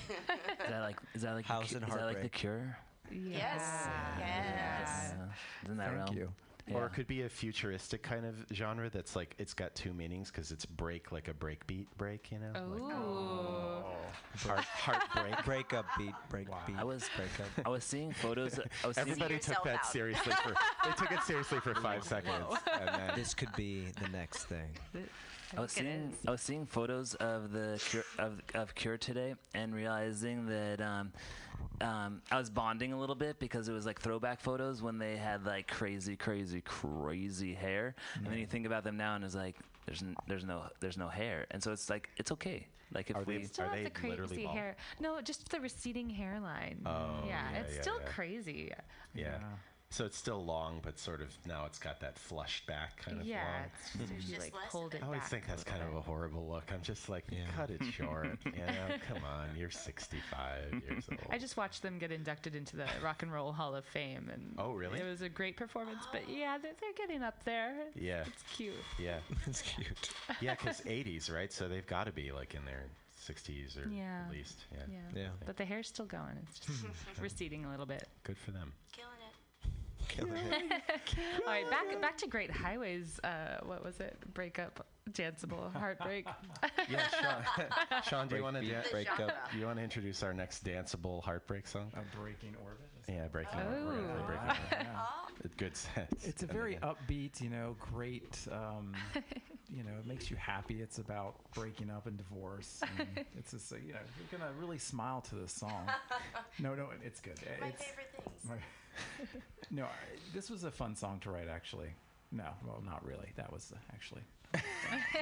that 0.69 0.81
like 0.81 0.97
is 1.15 1.23
that 1.23 1.35
like 1.35 1.47
the 1.47 1.53
House 1.53 1.71
Cu- 1.71 1.77
and 1.79 1.89
is 1.89 1.95
that 1.95 2.05
like 2.07 2.23
the 2.23 2.29
Cure? 2.29 2.77
Yes. 3.11 3.89
Yes. 4.19 5.13
Uh, 5.13 5.25
isn't 5.65 5.77
that 5.79 5.89
Thank 5.89 5.99
realm? 6.07 6.17
you. 6.17 6.33
Or 6.73 6.87
it 6.87 6.91
could 6.91 7.09
be 7.09 7.23
a 7.23 7.29
futuristic 7.29 8.01
kind 8.01 8.25
of 8.25 8.37
genre 8.53 8.89
that's 8.91 9.17
like 9.17 9.35
it's 9.39 9.55
got 9.55 9.75
two 9.75 9.93
meanings 9.93 10.31
because 10.31 10.53
it's 10.53 10.65
break 10.65 11.11
like 11.11 11.27
a 11.27 11.35
breakbeat 11.35 11.87
break, 11.99 12.31
you 12.31 12.39
know? 12.39 12.53
Like 12.53 12.81
Ooh. 12.81 14.49
heart, 14.49 14.61
heartbreak. 14.61 15.45
Breakup 15.45 15.85
beat, 15.99 16.15
break 16.29 16.47
beat. 16.69 16.77
I 16.79 16.85
was 16.85 17.11
breakup. 17.17 17.47
I 17.67 17.69
was 17.71 17.83
seeing 17.83 18.13
photos. 18.13 18.61
I 18.85 18.87
was 18.87 18.99
Everybody 18.99 19.41
took 19.41 19.65
that 19.65 19.77
out. 19.81 19.87
seriously 19.87 20.33
for 20.45 20.55
they 20.85 20.93
took 20.97 21.11
it 21.11 21.23
seriously 21.25 21.59
for 21.59 21.75
five 21.83 22.05
seconds, 22.05 22.55
and 22.81 22.89
then 22.89 23.13
This 23.17 23.35
could 23.35 23.53
be 23.57 23.87
the 24.01 24.09
next 24.11 24.45
thing. 24.45 24.69
I 25.57 25.61
was 25.61 25.73
seeing. 25.73 26.13
I 26.27 26.31
was 26.31 26.41
seeing 26.41 26.67
photos 26.67 27.15
of 27.17 27.53
the 27.53 27.81
cure, 27.89 28.05
of 28.19 28.41
of 28.55 28.75
Cure 28.75 28.97
today 28.97 29.35
and 29.55 29.75
realizing 29.75 30.47
that 30.47 30.81
um, 30.81 31.13
um, 31.81 32.23
I 32.31 32.39
was 32.39 32.51
bonding 32.51 32.93
a 32.93 32.99
little 32.99 33.15
bit 33.17 33.39
because 33.39 33.69
it 33.69 33.73
was 33.73 33.85
like 33.87 34.01
throwback 34.01 34.41
photos 34.41 34.83
when 34.83 34.99
they 34.99 35.17
had 35.17 35.45
like 35.45 35.67
crazy, 35.69 36.17
crazy, 36.17 36.61
crazy 36.61 37.55
hair, 37.55 37.95
and 38.17 38.27
then 38.27 38.39
you 38.39 38.47
think 38.47 38.67
about 38.67 38.85
them 38.85 38.97
now 38.97 39.17
and 39.17 39.25
it's 39.25 39.35
like 39.35 39.57
there's 39.87 40.03
n- 40.03 40.17
there's 40.29 40.45
no 40.45 40.65
there's 40.81 40.99
no 40.99 41.09
hair, 41.09 41.47
and 41.51 41.63
so 41.63 41.73
it's 41.73 41.91
like 41.91 42.11
it's 42.17 42.31
okay. 42.33 42.67
Like 42.93 43.09
if 43.11 43.17
Are 43.17 43.25
they- 43.25 43.39
we 43.39 43.45
Still 43.45 43.69
have 43.69 43.85
the 43.85 43.91
crazy 43.91 44.45
hair. 44.45 44.77
No, 44.99 45.21
just 45.21 45.49
the 45.49 45.61
receding 45.61 46.11
hairline. 46.11 46.83
Oh, 46.85 47.23
yeah, 47.27 47.53
yeah, 47.53 47.59
it's 47.61 47.77
yeah, 47.77 47.83
still 47.83 48.01
yeah. 48.01 48.09
crazy. 48.09 48.73
Yeah. 49.15 49.39
So 49.93 50.05
it's 50.05 50.17
still 50.17 50.45
long, 50.45 50.79
but 50.85 51.01
sort 51.01 51.21
of 51.21 51.37
now 51.47 51.65
it's 51.67 51.81
got 51.81 51.99
that 52.01 52.17
flushed 52.17 52.65
back 52.67 53.05
kind 53.05 53.21
of 53.21 53.27
yeah, 53.27 53.43
long. 53.43 53.65
it's 54.05 54.11
just 54.13 54.29
usually 54.29 54.51
like 54.53 54.71
pulled 54.71 54.95
it 54.95 55.03
I 55.03 55.07
always 55.07 55.21
back 55.23 55.31
think 55.31 55.47
that's 55.49 55.65
kind 55.65 55.83
of 55.83 55.97
a 55.97 56.01
horrible 56.01 56.47
look. 56.49 56.71
I'm 56.73 56.81
just 56.81 57.09
like, 57.09 57.25
cut 57.57 57.71
it 57.71 57.83
short. 57.93 58.39
you 58.45 58.53
know, 58.53 58.97
come 59.09 59.25
on, 59.25 59.49
you're 59.57 59.69
65 59.69 60.81
years 60.89 61.05
old. 61.11 61.21
I 61.29 61.39
just 61.39 61.57
watched 61.57 61.83
them 61.83 61.99
get 61.99 62.13
inducted 62.13 62.55
into 62.55 62.77
the 62.77 62.87
Rock 63.03 63.25
and 63.25 63.33
Roll 63.33 63.51
Hall 63.51 63.75
of 63.75 63.85
Fame, 63.85 64.31
and 64.33 64.55
Oh, 64.59 64.73
really? 64.75 65.01
It 65.01 65.05
was 65.05 65.23
a 65.23 65.29
great 65.29 65.57
performance, 65.57 66.05
but 66.13 66.23
yeah, 66.29 66.57
they're, 66.57 66.71
they're 66.81 66.93
getting 66.97 67.25
up 67.25 67.43
there. 67.45 67.75
Yeah. 67.97 68.23
it's 68.29 68.45
cute. 68.57 68.75
Yeah, 68.97 69.19
it's 69.49 69.63
cute. 69.63 70.11
Yeah, 70.41 70.55
because 70.55 70.83
80s, 70.83 71.33
right? 71.35 71.53
So 71.53 71.67
they've 71.67 71.87
got 71.87 72.05
to 72.05 72.13
be 72.13 72.31
like 72.31 72.55
in 72.55 72.65
their 72.65 72.85
60s 73.27 73.77
or 73.77 73.89
Yeah. 73.91 74.23
at 74.27 74.31
least. 74.33 74.61
Yeah. 74.73 74.99
Yeah. 75.17 75.29
But 75.45 75.57
the 75.57 75.65
hair's 75.65 75.89
still 75.89 76.07
going. 76.07 76.39
It's 76.49 76.61
just 76.61 76.85
receding 77.21 77.65
a 77.65 77.71
little 77.71 77.87
bit. 77.87 78.07
Good 78.23 78.39
for 78.39 78.53
them. 78.53 78.73
Killing 78.93 79.11
it. 80.19 80.25
All 81.47 81.53
right, 81.53 81.69
back 81.71 82.01
back 82.01 82.17
to 82.19 82.27
Great 82.27 82.51
Highways. 82.51 83.19
Uh, 83.25 83.59
what 83.65 83.85
was 83.85 84.01
it? 84.01 84.17
Breakup, 84.35 84.87
danceable, 85.13 85.73
heartbreak. 85.73 86.27
Yeah, 86.91 87.09
Sean. 87.09 88.03
Sean, 88.09 88.29
do 88.29 88.37
you 88.37 88.43
want 88.43 88.57
to 88.57 88.63
Breakbeat, 88.63 88.85
da- 88.85 88.91
breakup. 88.91 89.37
You 89.59 89.67
want 89.67 89.79
to 89.79 89.83
introduce 89.85 90.23
our 90.23 90.33
next 90.35 90.65
danceable 90.65 91.23
heartbreak 91.23 91.67
song? 91.67 91.93
A 91.95 92.17
breaking 92.17 92.55
orbit. 92.63 92.81
Yeah, 93.09 93.27
breaking 93.29 93.59
Oh. 93.61 93.87
orbit. 93.89 94.05
Yeah, 94.07 94.27
Breaking 94.27 94.57
yeah. 94.73 95.01
orbit. 95.33 95.57
Good 95.57 95.77
sense. 95.77 96.25
It's 96.27 96.43
a 96.43 96.47
very 96.47 96.77
upbeat, 96.77 97.41
you 97.41 97.51
know, 97.51 97.77
great. 97.93 98.39
Um, 98.53 98.95
you 99.75 99.83
know, 99.83 99.93
it 99.99 100.07
makes 100.07 100.31
you 100.31 100.37
happy. 100.37 100.81
It's 100.83 100.99
about 100.99 101.37
breaking 101.55 101.91
up 101.91 102.07
and 102.07 102.17
divorce. 102.19 102.83
And 102.99 103.25
it's 103.39 103.53
just, 103.53 103.73
you 103.73 103.93
know, 103.95 103.99
you're 104.31 104.39
gonna 104.39 104.53
really 104.61 104.79
smile 104.79 105.23
to 105.23 105.35
this 105.37 105.53
song. 105.53 105.89
No, 106.59 106.75
no, 106.75 106.89
it's 107.05 107.21
good. 107.21 107.39
My 107.61 107.69
it's, 107.69 107.83
favorite 107.85 108.11
things. 108.13 108.39
my- 108.49 108.57
no, 109.71 109.85
I, 109.85 109.89
this 110.35 110.51
was 110.51 110.65
a 110.65 110.71
fun 110.71 110.97
song 110.97 111.21
to 111.21 111.31
write, 111.31 111.49
actually. 111.49 111.91
No, 112.33 112.47
well, 112.67 112.83
not 112.85 113.05
really. 113.05 113.29
That 113.37 113.53
was 113.53 113.73
uh, 113.75 113.79
actually. 113.93 114.23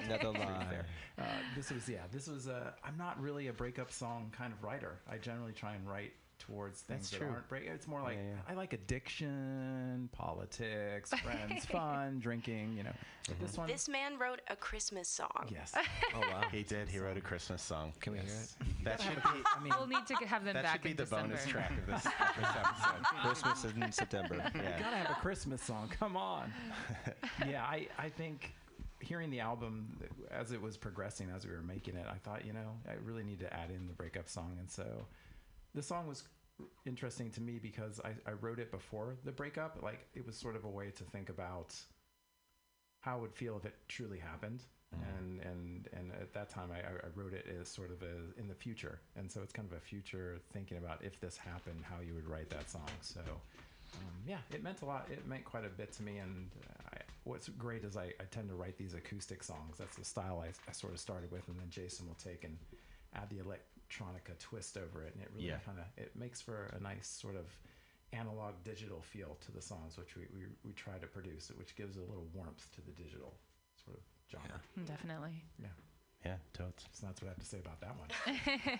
Another 0.05 0.31
lie. 0.31 0.79
Uh, 1.19 1.23
this 1.57 1.71
was 1.71 1.89
yeah. 1.89 2.05
This 2.13 2.27
was 2.29 2.47
a. 2.47 2.75
I'm 2.85 2.97
not 2.97 3.21
really 3.21 3.49
a 3.49 3.53
breakup 3.53 3.91
song 3.91 4.33
kind 4.37 4.53
of 4.53 4.63
writer. 4.63 4.99
I 5.11 5.19
generally 5.19 5.53
try 5.53 5.75
and 5.75 5.89
write 5.89 6.13
towards 6.49 6.81
things 6.81 7.01
That's 7.01 7.11
that 7.11 7.17
true. 7.19 7.29
aren't 7.29 7.49
break. 7.49 7.65
It's 7.67 7.87
more 7.87 8.01
like 8.03 8.17
Yeah, 8.17 8.23
yeah. 8.31 8.53
I 8.53 8.55
like 8.55 8.73
addiction, 8.73 10.09
politics, 10.13 11.11
friends, 11.23 11.65
fun, 11.71 12.19
drinking. 12.19 12.75
You 12.77 12.85
know, 12.85 12.93
But 13.29 13.41
this 13.41 13.57
one. 13.57 13.69
This 13.69 13.89
man 13.89 14.19
wrote 14.19 14.41
a 14.49 14.57
Christmas 14.57 15.09
song. 15.09 15.49
yes. 15.51 15.75
Oh 16.15 16.21
wow, 16.21 16.43
he 16.51 16.63
did. 16.63 16.89
He 16.89 16.99
wrote 16.99 17.17
a 17.17 17.21
Christmas 17.21 17.63
song. 17.63 17.93
Can 18.01 18.13
we 18.15 18.19
hear 18.21 18.29
it? 18.29 18.55
That 18.85 19.01
should 19.01 19.17
be. 19.17 19.29
I 19.57 19.63
mean, 19.63 19.73
we'll 19.79 19.87
need 19.87 20.07
to 20.07 20.15
have 20.27 20.45
them 20.45 20.55
That 20.55 20.65
back 20.65 20.73
should 20.75 20.83
be 20.83 20.91
in 20.93 20.97
the 20.97 21.05
December. 21.05 21.29
bonus 21.29 21.47
track 21.47 21.73
of 21.79 21.87
this, 21.87 22.07
of 22.07 22.13
this 22.41 22.49
episode. 22.49 23.05
Christmas 23.23 23.65
is 23.65 23.73
in 23.77 23.93
September. 23.93 24.35
you 24.55 24.61
Yeah. 24.63 24.79
gotta 24.81 24.97
have 24.97 25.11
a 25.11 25.21
Christmas 25.21 25.63
song. 25.63 25.91
Come 25.99 26.17
on. 26.17 26.53
yeah, 27.47 27.63
I, 27.65 27.89
I 27.99 28.09
think 28.09 28.55
hearing 29.01 29.31
the 29.31 29.41
album 29.41 29.97
as 30.31 30.51
it 30.53 30.61
was 30.61 30.77
progressing, 30.77 31.29
as 31.35 31.47
we 31.47 31.53
were 31.53 31.63
making 31.63 31.95
it, 31.97 32.07
I 32.11 32.17
thought, 32.17 32.45
you 32.45 32.53
know, 32.53 32.75
I 32.89 32.95
really 33.05 33.23
need 33.23 33.41
to 33.41 33.53
add 33.55 33.71
in 33.71 33.87
the 33.87 33.93
breakup 33.95 34.29
song. 34.29 34.57
And 34.59 34.69
so 34.71 35.07
the 35.75 35.83
song 35.83 36.09
was 36.09 36.25
interesting 36.87 37.31
to 37.33 37.41
me 37.41 37.59
because 37.59 38.01
I, 38.05 38.11
I 38.27 38.33
wrote 38.41 38.59
it 38.59 38.71
before 38.71 39.17
the 39.25 39.33
breakup. 39.33 39.79
Like 39.83 40.07
it 40.15 40.27
was 40.27 40.37
sort 40.37 40.57
of 40.57 40.65
a 40.65 40.69
way 40.69 40.91
to 40.91 41.05
think 41.05 41.29
about 41.29 41.75
how 43.01 43.19
it 43.19 43.21
would 43.23 43.35
feel 43.35 43.57
if 43.57 43.65
it 43.65 43.75
truly 43.89 44.19
happened. 44.19 44.65
And, 45.19 45.41
and 45.43 45.89
and 45.93 46.13
at 46.13 46.33
that 46.33 46.49
time 46.49 46.71
I, 46.73 46.79
I 46.79 47.11
wrote 47.15 47.35
it 47.35 47.45
as 47.61 47.69
sort 47.69 47.91
of 47.91 48.01
a, 48.01 48.41
in 48.41 48.49
the 48.49 48.55
future 48.55 49.01
and 49.17 49.31
so 49.31 49.43
it's 49.43 49.53
kind 49.53 49.69
of 49.71 49.77
a 49.77 49.81
future 49.81 50.39
thinking 50.55 50.79
about 50.79 51.05
if 51.05 51.21
this 51.21 51.37
happened 51.37 51.81
how 51.83 51.97
you 52.01 52.15
would 52.15 52.27
write 52.27 52.49
that 52.49 52.71
song 52.71 52.89
so 53.03 53.21
um, 53.95 54.15
yeah, 54.27 54.39
it 54.53 54.63
meant 54.63 54.83
a 54.83 54.85
lot. 54.85 55.09
It 55.11 55.27
meant 55.27 55.45
quite 55.45 55.65
a 55.65 55.69
bit 55.69 55.93
to 55.93 56.03
me. 56.03 56.19
And 56.19 56.51
uh, 56.65 56.97
I, 56.97 56.99
what's 57.25 57.49
great 57.49 57.85
is 57.85 57.97
I, 57.97 58.13
I 58.21 58.25
tend 58.31 58.49
to 58.49 58.55
write 58.55 58.77
these 58.77 58.95
acoustic 58.95 59.43
songs. 59.43 59.77
That's 59.79 59.97
the 59.97 60.05
style 60.05 60.43
I, 60.45 60.49
I 60.69 60.73
sort 60.73 60.93
of 60.93 61.01
started 61.01 61.31
with, 61.31 61.47
and 61.49 61.59
then 61.59 61.69
Jason 61.71 62.07
will 62.07 62.17
take 62.23 62.45
and 62.45 62.57
add 63.15 63.31
the 63.31 63.41
electronica 63.89 64.39
twist 64.39 64.77
over 64.77 65.03
it, 65.05 65.15
and 65.15 65.23
it 65.23 65.31
really 65.35 65.49
Yeah. 65.49 65.59
kind 65.59 65.79
of 65.79 65.85
it 65.97 66.15
makes 66.17 66.41
for 66.41 66.67
a 66.77 66.81
nice 66.81 67.07
sort 67.07 67.37
of 67.37 67.47
analog 68.13 68.55
digital 68.65 69.03
feel 69.03 69.37
to 69.41 69.53
the 69.53 69.61
songs, 69.61 69.99
which 69.99 70.17
we, 70.17 70.23
we, 70.35 70.47
we 70.65 70.73
try 70.73 70.99
to 70.99 71.07
produce, 71.07 71.51
which 71.57 71.77
gives 71.77 71.97
a 71.97 72.01
little 72.01 72.27
warmth 72.33 72.71
to 72.75 72.81
the 72.83 72.93
digital 72.93 73.35
sort 73.85 73.97
of 73.99 74.03
genre. 74.31 74.61
Definitely. 74.87 75.43
Yeah. 75.61 75.69
Yeah, 76.25 76.37
totes. 76.53 76.85
So 76.93 77.07
that's 77.07 77.23
what 77.23 77.29
I 77.29 77.31
have 77.31 77.39
to 77.39 77.47
say 77.47 77.59
about 77.61 77.81
that 77.81 77.95
one. 77.97 78.09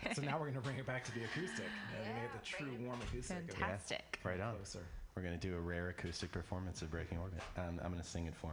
so 0.15 0.23
now 0.23 0.35
we're 0.39 0.47
going 0.51 0.55
to 0.55 0.61
bring 0.61 0.77
it 0.79 0.87
back 0.87 1.05
to 1.05 1.13
the 1.13 1.23
acoustic. 1.25 1.67
Yeah, 1.93 2.13
we're 2.15 2.23
get 2.23 2.33
the 2.33 2.45
true 2.45 2.75
warm 2.85 2.99
acoustic. 3.03 3.39
of 3.39 3.49
it. 3.49 3.53
Fantastic. 3.55 4.19
Right 4.25 4.41
on. 4.41 4.57
Closer. 4.57 4.85
We're 5.15 5.23
gonna 5.23 5.37
do 5.37 5.57
a 5.57 5.61
rare 5.61 5.89
acoustic 5.89 6.31
performance 6.31 6.81
of 6.83 6.91
Breaking 6.93 7.19
Orbit. 7.19 7.41
Um, 7.57 7.81
I'm 7.83 7.91
gonna 7.91 8.05
sing 8.05 8.27
it 8.27 8.35
for 8.37 8.53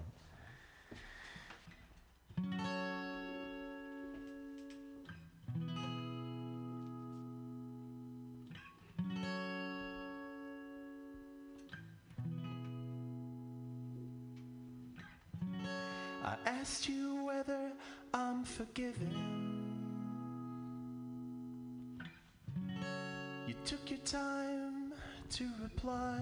him. 2.38 2.85
I 16.36 16.50
asked 16.50 16.90
you 16.90 17.24
whether 17.24 17.72
I'm 18.14 18.44
forgiven. 18.44 19.14
You 23.48 23.54
took 23.64 23.90
your 23.90 24.00
time 24.00 24.92
to 25.30 25.48
reply. 25.64 26.20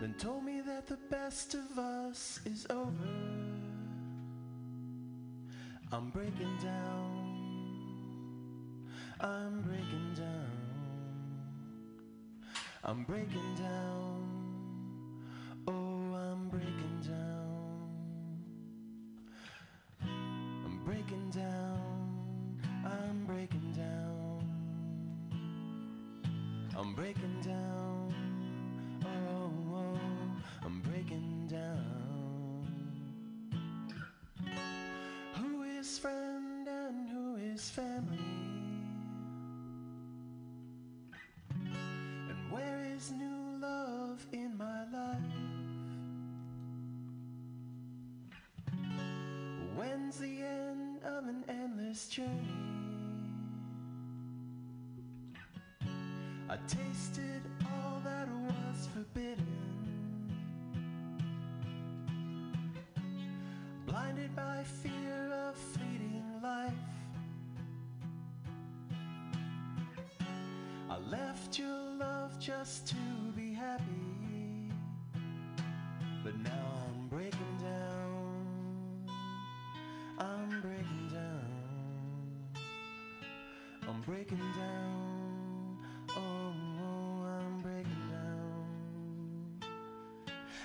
Then 0.00 0.14
told 0.18 0.44
me 0.44 0.60
that 0.60 0.86
the 0.86 0.98
best 1.10 1.54
of 1.54 1.78
us 1.78 2.40
is 2.44 2.66
over. 2.68 3.08
I'm 5.90 6.10
breaking 6.10 6.56
down. 6.62 7.18
I'm 9.20 9.62
breaking 9.62 10.14
down. 10.16 10.50
I'm 12.84 13.04
breaking 13.04 13.54
down. 13.56 14.07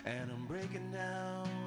And 0.06 0.30
I'm 0.32 0.46
breaking 0.46 0.92
down. 0.92 1.63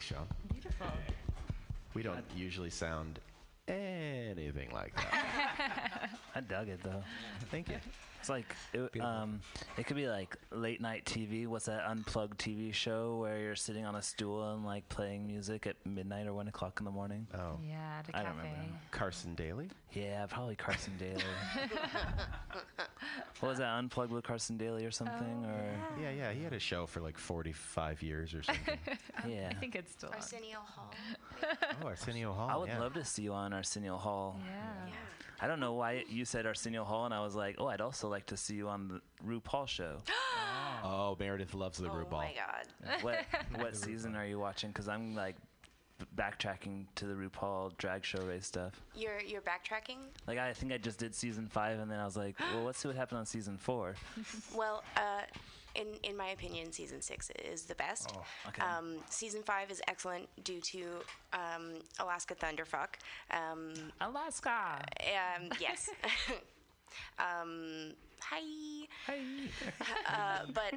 Woo. 0.00 0.06
Thanks, 0.06 0.06
Sean. 0.06 0.26
Beautiful. 0.52 0.86
We 1.94 2.02
don't 2.02 2.24
usually 2.36 2.70
sound 2.70 3.18
anything 3.68 4.70
like 4.72 4.94
that. 4.96 6.10
I 6.34 6.40
dug 6.40 6.68
it 6.68 6.80
though. 6.82 7.02
Thank 7.50 7.68
you. 7.68 7.76
It's 8.20 8.28
like 8.28 8.54
it, 8.74 9.00
um, 9.00 9.40
it 9.78 9.86
could 9.86 9.96
be 9.96 10.06
like 10.06 10.36
late 10.50 10.80
night 10.80 11.04
TV. 11.06 11.46
What's 11.46 11.64
that 11.66 11.84
unplugged 11.88 12.38
TV 12.38 12.72
show 12.72 13.16
where 13.16 13.38
you're 13.40 13.56
sitting 13.56 13.86
on 13.86 13.94
a 13.96 14.02
stool 14.02 14.52
and 14.52 14.64
like 14.64 14.86
playing 14.90 15.26
music 15.26 15.66
at 15.66 15.76
midnight 15.86 16.26
or 16.26 16.34
one 16.34 16.46
o'clock 16.48 16.76
in 16.80 16.84
the 16.84 16.90
morning? 16.90 17.26
Oh, 17.34 17.58
Yeah, 17.66 18.02
the 18.06 18.16
I 18.16 18.22
cafe. 18.22 18.26
don't 18.28 18.36
remember. 18.38 18.74
Carson 18.90 19.34
Daly. 19.34 19.68
Yeah, 19.92 20.26
probably 20.26 20.54
Carson 20.56 20.92
Daly. 20.98 21.22
what 23.40 23.48
was 23.50 23.58
that? 23.58 23.68
Unplugged 23.78 24.12
with 24.12 24.24
Carson 24.24 24.56
Daly 24.56 24.84
or 24.84 24.90
something? 24.90 25.44
Oh, 25.46 25.48
or 25.48 26.00
Yeah, 26.00 26.10
yeah. 26.10 26.28
yeah, 26.28 26.32
He 26.32 26.42
had 26.44 26.52
a 26.52 26.58
show 26.58 26.86
for 26.86 27.00
like 27.00 27.18
45 27.18 28.02
years 28.02 28.34
or 28.34 28.42
something. 28.42 28.78
yeah. 29.28 29.48
I 29.50 29.54
think 29.54 29.74
it's 29.74 29.92
still 29.92 30.10
on. 30.10 30.16
Arsenio 30.16 30.58
Hall. 30.60 30.92
oh, 31.82 31.86
Arsenio 31.86 32.32
Hall. 32.32 32.48
I 32.50 32.56
would 32.56 32.68
yeah. 32.68 32.80
love 32.80 32.94
to 32.94 33.04
see 33.04 33.22
you 33.22 33.32
on 33.32 33.52
Arsenio 33.52 33.96
Hall. 33.96 34.38
Yeah. 34.46 34.92
I 35.42 35.46
don't 35.46 35.58
know 35.60 35.72
why 35.72 36.04
you 36.08 36.26
said 36.26 36.44
Arsenio 36.44 36.84
Hall, 36.84 37.06
and 37.06 37.14
I 37.14 37.22
was 37.24 37.34
like, 37.34 37.56
oh, 37.58 37.66
I'd 37.66 37.80
also 37.80 38.08
like 38.10 38.26
to 38.26 38.36
see 38.36 38.56
you 38.56 38.68
on 38.68 38.88
the 38.88 39.00
RuPaul 39.26 39.66
show. 39.66 39.96
Oh. 40.82 40.88
oh, 41.12 41.16
Meredith 41.18 41.52
loves 41.52 41.76
the 41.76 41.88
Oh 41.90 41.92
RuPaul. 41.92 42.12
Oh 42.12 42.16
my 42.18 42.32
god. 42.34 43.02
what 43.02 43.18
what 43.60 43.76
season 43.76 44.16
are 44.16 44.24
you 44.24 44.38
watching? 44.38 44.70
Because 44.70 44.88
I'm 44.88 45.14
like 45.14 45.36
b- 45.36 45.42
backtracking 46.16 46.86
to 46.96 47.06
the 47.06 47.14
RuPaul 47.14 47.76
drag 47.78 48.04
show 48.04 48.22
race 48.22 48.46
stuff. 48.46 48.80
You're 48.94 49.20
you're 49.20 49.42
backtracking? 49.42 49.98
Like 50.26 50.38
I 50.38 50.52
think 50.52 50.72
I 50.72 50.78
just 50.78 50.98
did 50.98 51.14
season 51.14 51.46
five, 51.48 51.78
and 51.78 51.90
then 51.90 51.98
I 51.98 52.04
was 52.04 52.16
like, 52.16 52.36
well, 52.54 52.64
let's 52.64 52.78
see 52.78 52.88
what 52.88 52.96
happened 52.96 53.18
on 53.18 53.26
season 53.26 53.56
four. 53.56 53.94
Well, 54.54 54.82
uh, 54.96 55.22
in 55.74 55.86
in 56.02 56.16
my 56.16 56.28
opinion, 56.28 56.72
season 56.72 57.00
six 57.00 57.30
is 57.44 57.62
the 57.62 57.74
best. 57.76 58.12
okay. 58.48 58.62
Um, 58.62 58.96
season 59.08 59.42
five 59.42 59.70
is 59.70 59.80
excellent 59.88 60.28
due 60.44 60.60
to 60.60 60.84
um, 61.32 61.74
Alaska 61.98 62.34
Thunderfuck. 62.34 62.96
Um, 63.30 63.72
Alaska. 64.00 64.80
um, 65.00 65.48
yes. 65.60 65.88
um, 67.18 67.92
hi. 68.20 68.40
Hi. 69.06 69.18
Uh, 70.12 70.40
but 70.52 70.74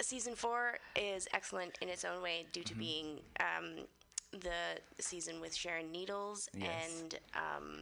season 0.00 0.34
four 0.34 0.78
is 0.96 1.26
excellent 1.34 1.76
in 1.82 1.88
its 1.88 2.04
own 2.04 2.22
way 2.22 2.46
due 2.52 2.62
to 2.62 2.74
being 2.74 3.18
um, 3.40 3.84
the 4.32 4.80
season 5.02 5.40
with 5.40 5.54
Sharon 5.54 5.90
Needles 5.90 6.48
Yes. 6.56 6.70
and 7.02 7.18
um, 7.34 7.80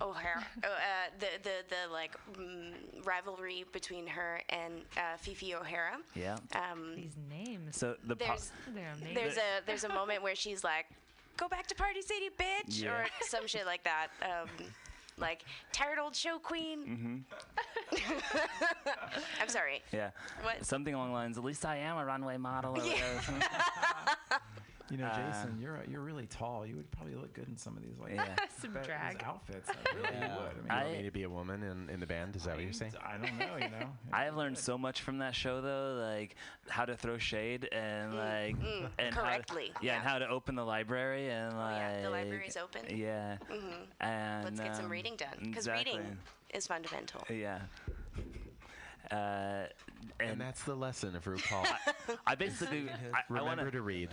O'Hara. 0.00 0.44
oh, 0.64 0.68
uh, 0.68 1.10
the 1.18 1.26
the 1.42 1.50
the 1.70 1.92
like 1.92 2.14
mm, 2.34 2.72
rivalry 3.04 3.64
between 3.72 4.06
her 4.06 4.40
and 4.50 4.74
uh, 4.96 5.16
Phi 5.18 5.32
Phi 5.34 5.54
O'Hara. 5.54 5.96
Yeah. 6.14 6.36
Um, 6.54 6.94
These 6.96 7.16
names. 7.30 7.76
So 7.78 7.96
the 8.06 8.14
po- 8.16 8.26
there's 8.26 8.52
They're 8.74 8.92
amazing. 8.92 9.14
there's 9.14 9.36
a 9.38 9.60
there's 9.66 9.84
a 9.84 9.88
moment 9.88 10.22
where 10.22 10.34
she's 10.36 10.62
like, 10.62 10.86
"Go 11.38 11.48
back 11.48 11.66
to 11.68 11.74
Party 11.74 12.02
City, 12.02 12.28
bitch," 12.38 12.82
Yeah. 12.82 12.90
or 12.92 13.06
some 13.22 13.46
shit 13.46 13.64
like 13.66 13.84
that. 13.84 14.08
Um, 14.22 14.48
like 15.18 15.44
tired 15.72 15.98
old 15.98 16.14
show 16.14 16.38
queen. 16.38 17.24
I'm 19.40 19.48
sorry. 19.48 19.82
yeah, 19.92 20.10
What? 20.42 20.66
something 20.66 20.92
along 20.92 21.08
the 21.08 21.14
lines. 21.14 21.38
At 21.38 21.44
least 21.44 21.64
I 21.64 21.76
am 21.76 21.96
a 21.96 22.04
runway 22.04 22.36
model. 22.36 22.78
Or 22.78 22.84
Yeah. 22.84 23.22
whatever. 24.88 24.94
You 24.94 24.98
know, 24.98 25.06
Uh, 25.06 25.32
Jason, 25.32 25.60
you're 25.60 25.82
you're 25.90 26.00
really 26.00 26.26
tall. 26.26 26.66
You 26.66 26.76
would 26.76 26.90
probably 26.90 27.14
look 27.14 27.32
good 27.34 27.48
in 27.48 27.56
some 27.56 27.76
of 27.76 27.82
these 27.82 27.98
like 27.98 28.14
Yeah. 28.14 28.34
Some 28.60 28.72
drag. 28.72 29.22
outfits. 29.24 29.68
I 29.70 29.94
really 29.96 30.08
Yeah. 30.12 30.36
would. 30.36 30.52
I 30.52 30.52
mean, 30.52 30.64
You 30.64 30.74
want 30.86 30.96
me 30.98 31.02
to 31.04 31.10
be 31.10 31.22
a 31.24 31.30
woman 31.30 31.62
in, 31.62 31.90
in 31.90 32.00
the 32.00 32.06
band? 32.06 32.36
Is 32.36 32.44
that 32.44 32.54
what 32.56 32.64
you're 32.64 32.72
saying? 32.72 32.92
I 33.04 33.16
don't 33.18 33.38
know. 33.38 33.56
You 33.56 33.68
know, 33.70 33.90
I 34.12 34.24
have 34.24 34.36
learned 34.36 34.58
so 34.58 34.78
much 34.78 35.02
from 35.02 35.18
that 35.18 35.34
show, 35.34 35.60
though, 35.60 35.94
like 36.10 36.36
how 36.68 36.84
to 36.84 36.96
throw 36.96 37.18
shade 37.18 37.68
and 37.72 38.14
like 38.16 38.56
mm, 38.58 38.88
and 38.98 39.14
how 39.14 39.22
to- 39.22 39.26
correctly, 39.28 39.72
yeah, 39.82 39.96
and 39.96 40.04
how 40.04 40.18
to 40.18 40.28
open 40.28 40.54
the 40.54 40.64
library 40.64 41.28
and 41.30 41.56
like 41.56 41.76
yeah, 41.76 42.02
the 42.02 42.10
library's 42.10 42.56
open. 42.56 42.82
Yeah, 42.96 43.36
Mhm. 43.50 43.86
and 44.00 44.44
Let's 44.44 44.60
get 44.60 44.76
some 44.76 44.86
um, 44.86 44.90
reading 44.92 45.16
done 45.16 45.28
because 45.40 45.66
exactly. 45.66 45.92
reading 45.98 46.18
is 46.54 46.66
fundamental. 46.66 47.22
Yeah. 47.30 47.60
Uh, 49.10 49.66
And, 50.18 50.30
and 50.30 50.40
that's 50.40 50.62
the 50.64 50.74
lesson 50.74 51.14
of 51.14 51.24
RuPaul. 51.24 51.66
I 52.26 52.34
basically 52.34 52.88
I, 52.88 53.18
I 53.18 53.22
Remember 53.28 53.62
want 53.62 53.72
to 53.72 53.82
read. 53.82 54.10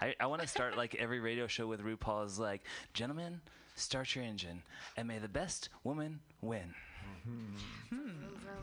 I, 0.00 0.14
I 0.20 0.26
want 0.26 0.42
to 0.42 0.48
start 0.48 0.76
like 0.76 0.94
every 0.96 1.18
radio 1.20 1.46
show 1.46 1.66
with 1.66 1.80
RuPaul 1.82 2.24
is 2.26 2.38
like, 2.38 2.62
gentlemen, 2.94 3.40
start 3.74 4.14
your 4.14 4.24
engine, 4.24 4.62
and 4.96 5.08
may 5.08 5.18
the 5.18 5.28
best 5.28 5.68
woman 5.84 6.20
win. 6.40 6.74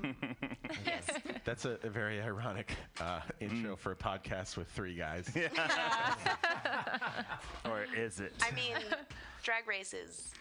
yes. 0.85 1.07
That's 1.45 1.65
a, 1.65 1.77
a 1.83 1.89
very 1.89 2.21
ironic 2.21 2.75
uh, 2.99 3.21
intro 3.39 3.75
for 3.75 3.91
a 3.91 3.95
podcast 3.95 4.57
with 4.57 4.67
three 4.69 4.95
guys. 4.95 5.29
or 7.65 7.85
is 7.95 8.19
it? 8.19 8.33
I 8.41 8.51
mean, 8.53 8.75
drag 9.43 9.67
races. 9.67 10.31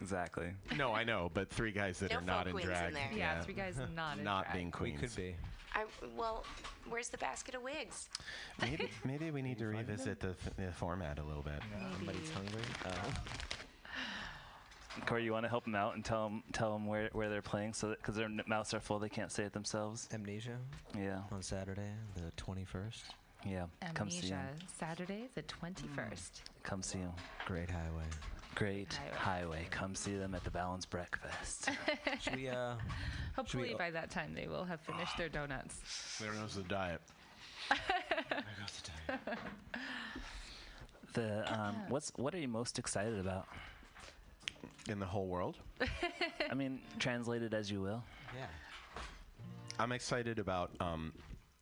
Exactly. 0.00 0.50
No, 0.76 0.92
I 0.92 1.04
know, 1.04 1.30
but 1.34 1.50
three 1.50 1.72
guys 1.72 1.98
that 2.00 2.10
No 2.10 2.18
are 2.18 2.20
not 2.22 2.44
folk 2.44 2.46
in 2.46 2.52
queens 2.52 2.68
in 2.68 2.74
drag. 2.74 2.94
there. 2.94 3.10
Yeah, 3.14 3.40
three 3.42 3.54
guys 3.54 3.76
not 3.94 4.18
in 4.18 4.24
not 4.24 4.44
drag. 4.44 4.54
being 4.56 4.70
queens. 4.70 5.00
We 5.00 5.06
could 5.08 5.16
be. 5.16 5.36
I 5.74 5.84
well, 6.16 6.44
where's 6.88 7.08
the 7.10 7.18
basket 7.18 7.54
of 7.54 7.62
wigs? 7.62 8.08
Maybe, 8.60 8.90
maybe 9.04 9.30
we 9.30 9.40
need 9.40 9.58
to 9.58 9.66
revisit 9.66 10.18
the, 10.18 10.30
f- 10.30 10.56
the 10.56 10.72
format 10.72 11.18
a 11.20 11.22
little 11.22 11.42
bit. 11.42 11.60
Somebody's 11.96 12.30
hungry. 12.30 12.62
Uh, 12.84 12.90
Corey, 15.06 15.22
you 15.24 15.32
want 15.32 15.44
to 15.44 15.48
help 15.48 15.64
them 15.64 15.76
out 15.76 15.94
and 15.94 16.04
tell 16.04 16.24
them 16.28 16.42
tell 16.52 16.72
them 16.72 16.86
where, 16.86 17.08
where 17.12 17.28
they're 17.28 17.40
playing, 17.42 17.72
so 17.72 17.90
because 17.90 18.16
their 18.16 18.24
n- 18.26 18.40
mouths 18.48 18.74
are 18.74 18.80
full, 18.80 18.98
they 18.98 19.08
can't 19.08 19.30
say 19.30 19.44
it 19.44 19.52
themselves. 19.52 20.08
Amnesia 20.12 20.56
Yeah, 20.98 21.20
on 21.30 21.42
Saturday, 21.42 21.92
the 22.16 22.32
21st. 22.42 23.02
yeah. 23.46 23.66
Come 23.94 24.10
see 24.10 24.16
Amnesia, 24.18 24.30
them. 24.34 24.56
Saturday 24.78 25.28
the 25.36 25.42
21st. 25.44 26.30
Come 26.64 26.82
see 26.82 26.98
them. 26.98 27.12
Great 27.46 27.70
highway. 27.70 28.02
Great 28.54 28.92
Highway. 28.92 29.16
highway. 29.16 29.66
Come 29.70 29.94
see 29.94 30.16
them 30.16 30.34
at 30.34 30.44
the 30.44 30.50
Balanced 30.50 30.90
Breakfast. 30.90 31.70
Should 32.20 32.36
we, 32.36 32.48
uh, 32.48 32.74
Hopefully 33.36 33.74
o- 33.74 33.78
by 33.78 33.90
that 33.90 34.10
time 34.10 34.34
they 34.34 34.46
will 34.48 34.64
have 34.64 34.80
finished 34.80 35.16
their 35.16 35.28
donuts. 35.28 36.18
There 36.20 36.32
goes 36.32 36.54
the 36.56 36.62
diet. 36.62 37.00
the 41.14 41.60
um, 41.60 41.74
what's 41.88 42.12
what 42.16 42.34
are 42.34 42.38
you 42.38 42.48
most 42.48 42.78
excited 42.78 43.18
about? 43.18 43.46
In 44.88 44.98
the 44.98 45.06
whole 45.06 45.26
world? 45.26 45.56
I 46.50 46.54
mean, 46.54 46.80
translated 46.98 47.54
as 47.54 47.70
you 47.70 47.80
will. 47.80 48.02
Yeah. 48.36 48.46
I'm 49.78 49.92
excited 49.92 50.38
about 50.38 50.70
um, 50.80 51.12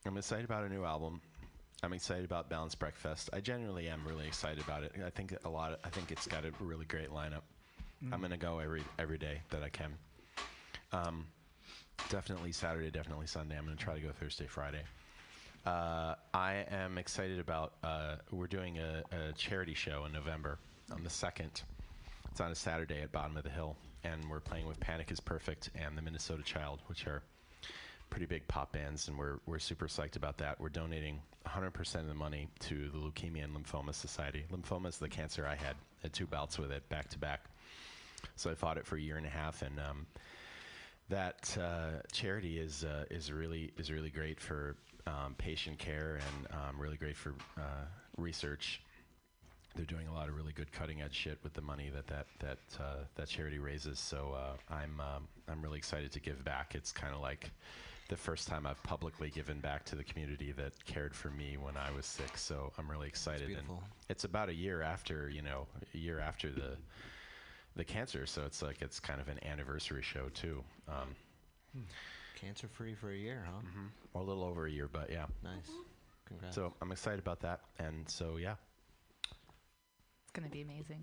I'm 0.06 0.16
excited 0.16 0.44
about 0.44 0.64
a 0.64 0.68
new 0.68 0.84
album. 0.84 1.20
I'm 1.82 1.92
excited 1.92 2.24
about 2.24 2.48
Balanced 2.48 2.78
Breakfast. 2.78 3.30
I 3.32 3.40
genuinely 3.40 3.88
am 3.88 4.02
really 4.06 4.26
excited 4.26 4.62
about 4.62 4.82
it. 4.82 4.92
I 5.04 5.10
think 5.10 5.34
a 5.44 5.48
lot. 5.48 5.72
Of, 5.72 5.78
I 5.84 5.90
think 5.90 6.10
it's 6.10 6.26
got 6.26 6.44
a 6.44 6.50
really 6.60 6.86
great 6.86 7.10
lineup. 7.10 7.42
I'm 8.12 8.20
gonna 8.20 8.36
go 8.36 8.58
every 8.58 8.82
every 8.98 9.18
day 9.18 9.40
that 9.50 9.62
I 9.62 9.68
can. 9.68 9.94
Um, 10.92 11.26
definitely 12.10 12.52
Saturday, 12.52 12.90
definitely 12.90 13.26
Sunday. 13.26 13.56
I'm 13.56 13.64
gonna 13.64 13.76
try 13.76 13.94
to 13.94 14.00
go 14.00 14.10
Thursday, 14.10 14.46
Friday. 14.46 14.82
Uh, 15.66 16.14
I 16.34 16.64
am 16.70 16.98
excited 16.98 17.38
about. 17.38 17.74
Uh, 17.82 18.16
we're 18.30 18.46
doing 18.46 18.78
a, 18.78 19.02
a 19.12 19.32
charity 19.34 19.74
show 19.74 20.04
in 20.04 20.12
November 20.12 20.58
on 20.92 21.04
the 21.04 21.10
second. 21.10 21.62
It's 22.30 22.40
on 22.40 22.50
a 22.50 22.54
Saturday 22.56 23.02
at 23.02 23.12
Bottom 23.12 23.36
of 23.36 23.44
the 23.44 23.50
Hill, 23.50 23.76
and 24.04 24.28
we're 24.30 24.40
playing 24.40 24.66
with 24.66 24.78
Panic 24.80 25.10
Is 25.10 25.20
Perfect 25.20 25.70
and 25.74 25.96
the 25.96 26.02
Minnesota 26.02 26.42
Child, 26.42 26.80
which 26.86 27.06
are 27.06 27.22
pretty 28.10 28.26
big 28.26 28.46
pop 28.48 28.72
bands, 28.72 29.08
and 29.08 29.18
we're 29.18 29.38
we're 29.46 29.58
super 29.58 29.86
psyched 29.86 30.16
about 30.16 30.38
that. 30.38 30.60
We're 30.60 30.68
donating 30.68 31.20
100% 31.46 31.94
of 31.96 32.06
the 32.06 32.14
money 32.14 32.48
to 32.60 32.88
the 32.90 32.98
Leukemia 32.98 33.44
and 33.44 33.54
Lymphoma 33.54 33.94
Society. 33.94 34.44
Lymphoma 34.52 34.88
is 34.88 34.98
the 34.98 35.08
cancer 35.08 35.46
I 35.46 35.54
had. 35.54 35.76
Had 36.02 36.12
two 36.12 36.26
bouts 36.26 36.58
with 36.58 36.70
it 36.70 36.88
back 36.88 37.08
to 37.10 37.18
back, 37.18 37.44
so 38.36 38.50
I 38.50 38.54
fought 38.54 38.78
it 38.78 38.86
for 38.86 38.96
a 38.96 39.00
year 39.00 39.16
and 39.16 39.26
a 39.26 39.30
half, 39.30 39.62
and 39.62 39.78
um, 39.80 40.06
that 41.08 41.56
uh, 41.60 42.02
charity 42.12 42.58
is 42.58 42.84
uh, 42.84 43.04
is 43.10 43.32
really 43.32 43.72
is 43.78 43.90
really 43.90 44.10
great 44.10 44.40
for 44.40 44.76
um, 45.06 45.34
patient 45.38 45.78
care 45.78 46.16
and 46.16 46.46
um, 46.52 46.80
really 46.80 46.96
great 46.96 47.16
for 47.16 47.34
uh, 47.56 47.86
research. 48.16 48.82
they're 49.74 49.84
doing 49.86 50.08
a 50.08 50.12
lot 50.12 50.28
of 50.28 50.36
really 50.36 50.52
good 50.52 50.70
cutting 50.72 51.02
edge 51.02 51.14
shit 51.14 51.38
with 51.42 51.54
the 51.54 51.62
money 51.62 51.90
that 51.94 52.06
that 52.06 52.26
that 52.40 52.58
uh, 52.80 53.04
that 53.14 53.28
charity 53.28 53.58
raises. 53.58 53.98
So 53.98 54.36
uh, 54.36 54.72
I'm 54.72 55.00
um, 55.00 55.28
I'm 55.48 55.62
really 55.62 55.78
excited 55.78 56.12
to 56.12 56.20
give 56.20 56.44
back. 56.44 56.74
It's 56.74 56.92
kind 56.92 57.14
of 57.14 57.20
like 57.20 57.50
the 58.08 58.16
first 58.16 58.48
time 58.48 58.66
I've 58.66 58.82
publicly 58.82 59.30
given 59.30 59.60
back 59.60 59.84
to 59.86 59.94
the 59.96 60.04
community 60.04 60.52
that 60.52 60.72
cared 60.86 61.14
for 61.14 61.28
me 61.30 61.56
when 61.58 61.76
I 61.76 61.90
was 61.90 62.06
sick. 62.06 62.36
So 62.38 62.72
I'm 62.78 62.90
really 62.90 63.06
excited. 63.08 63.42
and 63.42 63.48
beautiful. 63.56 63.82
it's 64.08 64.24
about 64.24 64.48
a 64.48 64.54
year 64.54 64.80
after 64.82 65.28
you 65.28 65.42
know 65.42 65.66
a 65.94 65.98
year 65.98 66.18
after 66.18 66.50
the 66.50 66.76
the 67.76 67.84
cancer. 67.84 68.26
So 68.26 68.42
it's 68.46 68.62
like 68.62 68.80
it's 68.82 68.98
kind 68.98 69.20
of 69.20 69.28
an 69.28 69.38
anniversary 69.44 70.02
show 70.02 70.28
too. 70.34 70.64
Um, 70.88 71.14
Cancer 72.34 72.68
free 72.68 72.94
for 72.94 73.10
a 73.10 73.16
year, 73.16 73.42
huh? 73.46 73.60
mhm. 73.60 73.88
Or 74.14 74.22
a 74.22 74.24
little 74.24 74.44
over 74.44 74.66
a 74.66 74.70
year, 74.70 74.88
but 74.90 75.10
yeah. 75.10 75.26
Nice. 75.42 75.70
Congrats. 76.26 76.54
So 76.54 76.72
I'm 76.80 76.92
excited 76.92 77.18
about 77.18 77.40
that, 77.40 77.60
and 77.78 78.08
so 78.08 78.36
yeah, 78.36 78.54
It's 80.22 80.32
gonna 80.32 80.48
be 80.48 80.62
amazing. 80.62 81.02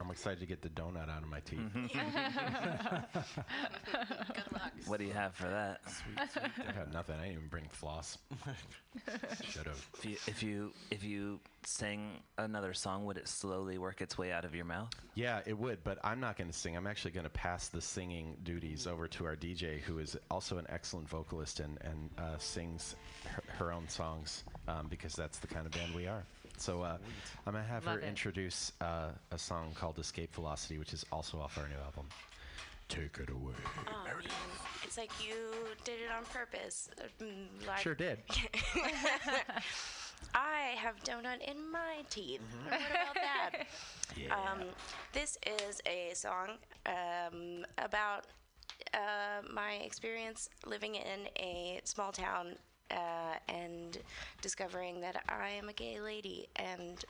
I'm 0.00 0.10
excited 0.10 0.40
to 0.40 0.46
get 0.46 0.62
the 0.62 0.70
donut 0.70 1.10
out 1.10 1.22
of 1.22 1.28
my 1.28 1.40
teeth. 1.40 1.60
Good 1.74 1.92
luck. 4.52 4.72
What 4.86 4.98
do 4.98 5.04
you 5.04 5.12
have 5.12 5.34
for 5.34 5.48
that? 5.48 5.80
I 6.16 6.72
got 6.72 6.92
nothing. 6.92 7.16
I 7.16 7.24
didn't 7.24 7.32
even 7.32 7.48
bring 7.48 7.66
floss. 7.70 8.16
Should 9.44 9.66
have. 9.66 9.86
If 9.98 10.04
you, 10.06 10.16
if 10.26 10.42
you 10.42 10.72
if 10.90 11.04
you 11.04 11.40
sang 11.64 12.22
another 12.38 12.72
song, 12.72 13.04
would 13.04 13.18
it 13.18 13.28
slowly 13.28 13.76
work 13.76 14.00
its 14.00 14.16
way 14.16 14.32
out 14.32 14.44
of 14.44 14.54
your 14.54 14.64
mouth? 14.64 14.90
Yeah, 15.14 15.40
it 15.44 15.58
would, 15.58 15.84
but 15.84 15.98
I'm 16.02 16.20
not 16.20 16.38
going 16.38 16.48
to 16.50 16.56
sing. 16.56 16.76
I'm 16.76 16.86
actually 16.86 17.10
going 17.10 17.24
to 17.24 17.30
pass 17.30 17.68
the 17.68 17.80
singing 17.82 18.36
duties 18.42 18.86
over 18.86 19.06
to 19.08 19.26
our 19.26 19.36
DJ, 19.36 19.80
who 19.80 19.98
is 19.98 20.16
also 20.30 20.56
an 20.56 20.66
excellent 20.70 21.08
vocalist 21.08 21.60
and, 21.60 21.78
and 21.82 22.10
uh, 22.18 22.38
sings 22.38 22.96
her, 23.26 23.42
her 23.58 23.72
own 23.72 23.88
songs 23.88 24.44
um, 24.66 24.86
because 24.88 25.14
that's 25.14 25.38
the 25.38 25.46
kind 25.46 25.66
of 25.66 25.72
band 25.72 25.94
we 25.94 26.06
are. 26.06 26.24
So 26.60 26.82
uh, 26.82 26.98
I'm 27.46 27.52
going 27.54 27.64
to 27.64 27.70
have 27.70 27.84
her 27.84 27.98
it. 27.98 28.04
introduce 28.04 28.72
uh, 28.82 29.08
a 29.30 29.38
song 29.38 29.72
called 29.74 29.98
Escape 29.98 30.34
Velocity, 30.34 30.78
which 30.78 30.92
is 30.92 31.04
also 31.10 31.38
off 31.40 31.56
our 31.58 31.66
new 31.68 31.80
album. 31.86 32.06
Take 32.88 33.18
it 33.18 33.30
away. 33.30 33.54
Oh 33.88 34.04
man, 34.04 34.14
it's 34.82 34.98
like 34.98 35.10
you 35.24 35.34
did 35.84 36.00
it 36.00 36.10
on 36.16 36.24
purpose. 36.24 36.90
Mm, 37.22 37.66
Like 37.66 37.78
Sure 37.78 37.94
did. 37.94 38.18
I 40.34 40.74
have 40.76 40.96
donut 41.02 41.40
in 41.48 41.70
my 41.70 42.02
teeth. 42.10 42.42
What 42.68 42.80
about 42.80 43.14
that? 43.14 43.66
Um, 44.30 44.64
this 45.12 45.38
is 45.46 45.80
a 45.86 46.10
song 46.14 46.58
um, 46.84 47.64
about 47.78 48.26
uh, 48.92 49.42
my 49.54 49.74
experience 49.84 50.50
living 50.66 50.96
in 50.96 51.28
a 51.38 51.80
small 51.84 52.10
town 52.10 52.56
uh, 52.90 53.36
and 53.48 53.98
discovering 54.42 55.00
that 55.00 55.22
I 55.28 55.50
am 55.50 55.68
a 55.68 55.72
gay 55.72 56.00
lady. 56.00 56.48
And 56.56 57.04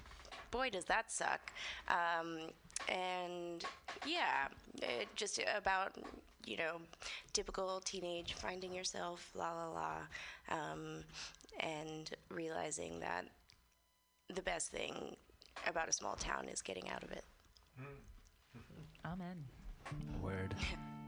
boy, 0.50 0.70
does 0.70 0.84
that 0.86 1.10
suck. 1.10 1.52
Um, 1.88 2.38
and 2.88 3.64
yeah, 4.06 4.48
it 4.82 5.08
just 5.14 5.40
about 5.56 5.92
you 6.46 6.56
know 6.56 6.80
typical 7.32 7.80
teenage 7.84 8.34
finding 8.34 8.72
yourself, 8.72 9.30
la 9.34 9.52
la 9.52 9.70
la, 9.70 9.94
um, 10.48 11.04
and 11.60 12.10
realizing 12.30 13.00
that 13.00 13.26
the 14.34 14.42
best 14.42 14.70
thing 14.70 15.16
about 15.66 15.88
a 15.88 15.92
small 15.92 16.14
town 16.14 16.48
is 16.48 16.62
getting 16.62 16.88
out 16.88 17.02
of 17.02 17.10
it. 17.12 17.24
Amen. 19.04 19.44
Word. 20.22 20.54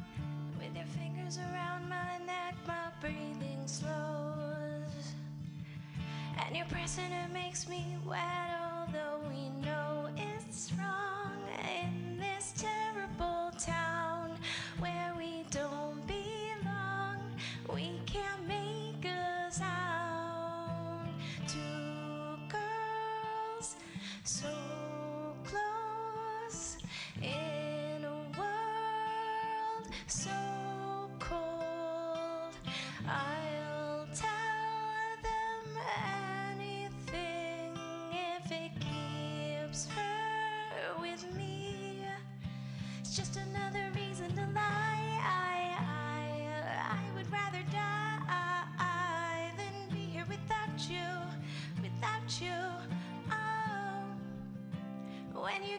around 1.38 1.88
my 1.88 2.18
neck, 2.26 2.54
my 2.66 2.90
breathing 3.00 3.66
slows. 3.66 5.14
And 6.44 6.56
your 6.56 6.66
pressing 6.66 7.12
it 7.12 7.32
makes 7.32 7.68
me 7.68 7.84
wet, 8.06 8.57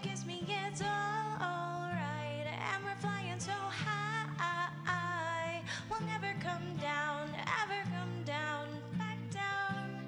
kiss 0.01 0.25
me, 0.25 0.41
it's 0.47 0.81
alright. 0.81 2.47
And 2.47 2.83
we're 2.85 2.95
flying 3.01 3.37
so 3.39 3.51
high. 3.51 5.61
We'll 5.89 5.99
never 6.07 6.33
come 6.39 6.77
down, 6.81 7.27
ever 7.63 7.83
come 7.89 8.23
down, 8.23 8.67
back 8.97 9.17
down. 9.31 10.01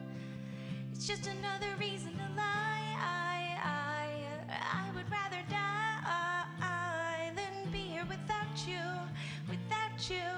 It's 0.94 1.06
just 1.06 1.28
another 1.28 1.76
reason 1.80 2.14
to 2.14 2.24
lie. 2.38 2.96
I, 2.98 3.58
I, 3.64 4.08
I 4.50 4.92
would 4.96 5.10
rather 5.12 5.44
die 5.50 7.32
than 7.36 7.70
be 7.72 7.80
here 7.80 8.06
without 8.06 8.66
you, 8.66 8.80
without 9.50 10.10
you. 10.10 10.32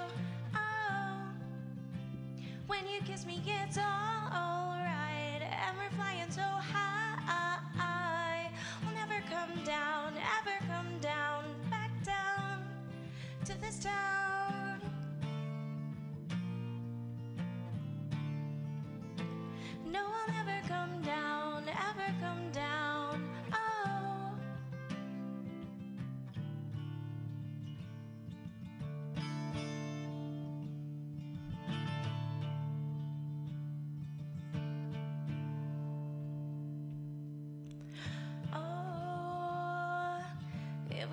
Oh. 0.55 1.27
When 2.67 2.87
you 2.87 3.01
kiss 3.05 3.23
me, 3.25 3.41
it's 3.45 3.77
all. 3.77 4.02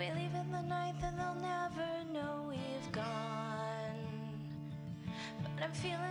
We 0.00 0.06
leave 0.12 0.34
in 0.34 0.50
the 0.50 0.62
night, 0.62 0.94
then 1.02 1.14
they'll 1.14 1.34
never 1.34 1.86
know 2.10 2.46
we've 2.48 2.90
gone. 2.90 4.00
But 5.42 5.62
I'm 5.62 5.72
feeling 5.72 6.09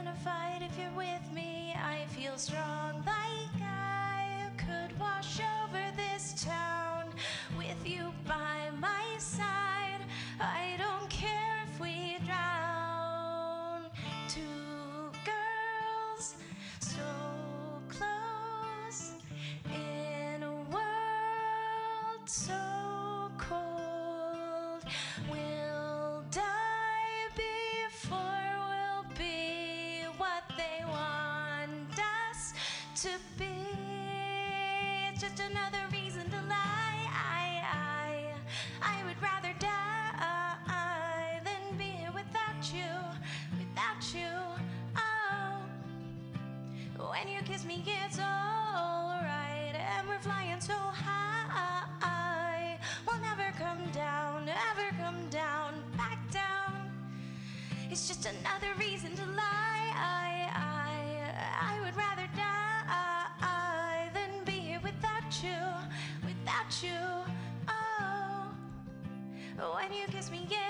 Kiss 47.60 47.68
me, 47.68 47.84
it's 48.06 48.20
alright. 48.20 49.76
And 49.76 50.08
we're 50.08 50.20
flying 50.20 50.62
so 50.62 50.72
high, 50.72 52.80
we'll 53.06 53.20
never 53.20 53.52
come 53.58 53.92
down, 53.92 54.46
never 54.46 54.96
come 54.98 55.28
down, 55.30 55.74
back 55.98 56.20
down. 56.32 56.90
It's 57.92 58.08
just 58.08 58.26
another 58.26 58.74
reason 58.80 59.14
to 59.18 59.26
lie. 59.26 59.92
I, 59.94 60.50
I, 60.56 61.74
I 61.74 61.82
would 61.82 61.98
rather 61.98 62.30
die 62.38 64.10
than 64.14 64.46
be 64.46 64.52
here 64.52 64.80
without 64.82 65.44
you, 65.44 65.60
without 66.26 66.82
you. 66.82 66.96
Oh, 69.62 69.76
when 69.76 69.92
you 69.92 70.08
kiss 70.08 70.32
me, 70.32 70.48
yeah. 70.50 70.69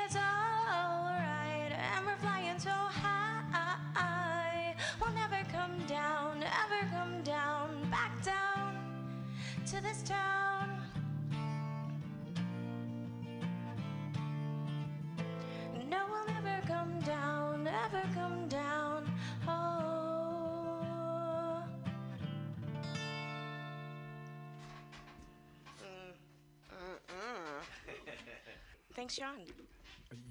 Thanks, 28.94 29.16
Sean. 29.16 29.40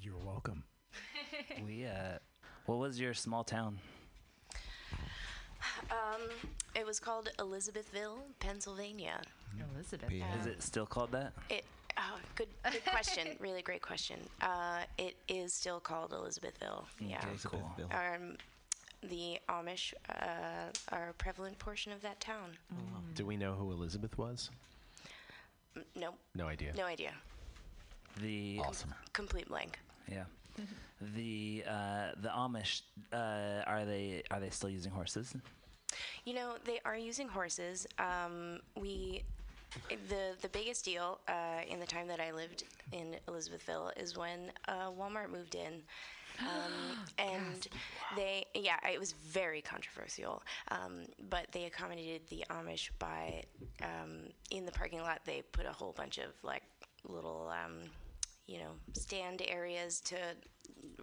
You're 0.02 0.18
welcome. 0.24 0.64
we 1.66 1.86
uh, 1.86 2.18
what 2.66 2.78
was 2.78 2.98
your 3.00 3.14
small 3.14 3.44
town? 3.44 3.78
Um, 5.90 6.22
it 6.74 6.84
was 6.84 6.98
called 7.00 7.30
Elizabethville, 7.38 8.18
Pennsylvania. 8.40 9.20
Elizabeth. 9.74 10.10
Is 10.40 10.46
it 10.46 10.62
still 10.62 10.86
called 10.86 11.12
that? 11.12 11.32
It. 11.50 11.64
Oh, 11.96 12.18
good, 12.36 12.48
good 12.70 12.84
question. 12.84 13.28
really 13.40 13.62
great 13.62 13.82
question. 13.82 14.18
Uh, 14.40 14.82
it 14.98 15.16
is 15.28 15.52
still 15.52 15.80
called 15.80 16.12
Elizabethville. 16.12 16.84
Yeah. 17.00 17.18
Okay, 17.18 17.36
cool. 17.44 17.72
Um, 17.90 18.36
the 19.02 19.38
Amish 19.48 19.94
uh, 20.08 20.70
are 20.92 21.08
a 21.08 21.12
prevalent 21.14 21.58
portion 21.58 21.90
of 21.92 22.00
that 22.02 22.20
town. 22.20 22.56
Do 23.14 23.26
we 23.26 23.36
know 23.36 23.54
who 23.54 23.72
Elizabeth 23.72 24.16
was? 24.16 24.50
Mm, 25.76 25.82
Nope. 25.96 26.18
No 26.36 26.46
idea. 26.46 26.72
No 26.76 26.84
idea. 26.84 27.12
The 28.20 28.60
Awesome. 28.64 28.94
Complete 29.12 29.48
blank. 29.48 29.78
Yeah. 30.10 30.24
The 31.00 31.64
uh, 31.68 32.08
the 32.20 32.28
Amish 32.28 32.82
uh, 33.12 33.62
are 33.66 33.84
they 33.84 34.22
are 34.30 34.40
they 34.40 34.50
still 34.50 34.68
using 34.68 34.90
horses? 34.90 35.36
You 36.24 36.34
know, 36.34 36.54
they 36.64 36.80
are 36.84 36.96
using 36.96 37.28
horses. 37.28 37.86
Um, 37.98 38.60
we, 38.76 39.22
the 40.08 40.34
the 40.42 40.48
biggest 40.48 40.84
deal 40.84 41.20
uh, 41.28 41.60
in 41.68 41.78
the 41.78 41.86
time 41.86 42.08
that 42.08 42.20
I 42.20 42.32
lived 42.32 42.64
in 42.92 43.16
Elizabethville 43.28 43.92
is 43.96 44.16
when 44.16 44.50
uh, 44.66 44.90
Walmart 44.90 45.30
moved 45.30 45.54
in. 45.54 45.82
Um, 46.40 46.98
and 47.18 47.68
they, 48.16 48.46
yeah, 48.54 48.76
it 48.92 48.98
was 48.98 49.12
very 49.12 49.60
controversial. 49.60 50.42
Um, 50.70 51.02
but 51.30 51.46
they 51.52 51.64
accommodated 51.64 52.22
the 52.28 52.44
Amish 52.50 52.90
by, 52.98 53.42
um, 53.82 54.20
in 54.50 54.64
the 54.64 54.72
parking 54.72 55.00
lot, 55.00 55.20
they 55.24 55.42
put 55.52 55.66
a 55.66 55.72
whole 55.72 55.92
bunch 55.96 56.18
of 56.18 56.32
like 56.42 56.62
little, 57.08 57.50
um, 57.64 57.74
you 58.48 58.58
know, 58.58 58.72
stand 58.94 59.42
areas 59.46 60.00
to 60.00 60.16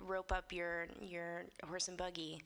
rope 0.06 0.34
up 0.34 0.52
your 0.52 0.88
your 1.00 1.46
horse 1.64 1.88
and 1.88 1.98
buggy 1.98 2.42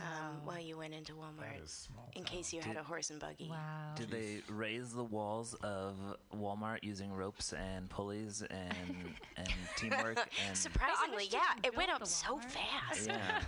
um, 0.00 0.44
while 0.44 0.60
you 0.60 0.76
went 0.76 0.94
into 0.94 1.12
Walmart, 1.14 1.88
in 2.14 2.22
case 2.22 2.52
you 2.52 2.60
had 2.60 2.76
a 2.76 2.82
horse 2.82 3.10
and 3.10 3.18
buggy. 3.18 3.48
Wow. 3.50 3.94
Did 3.96 4.10
they 4.10 4.42
raise 4.48 4.92
the 4.92 5.02
walls 5.02 5.54
of 5.62 5.96
Walmart 6.36 6.78
using 6.82 7.12
ropes 7.12 7.52
and 7.52 7.88
pulleys 7.88 8.42
and 8.42 9.14
and 9.36 9.48
teamwork 9.76 10.18
and 10.46 10.56
Surprisingly, 10.56 11.28
yeah, 11.30 11.40
it 11.64 11.76
went 11.76 11.90
up 11.90 12.06
so 12.06 12.38
fast. 12.38 13.08
Yeah. 13.08 13.40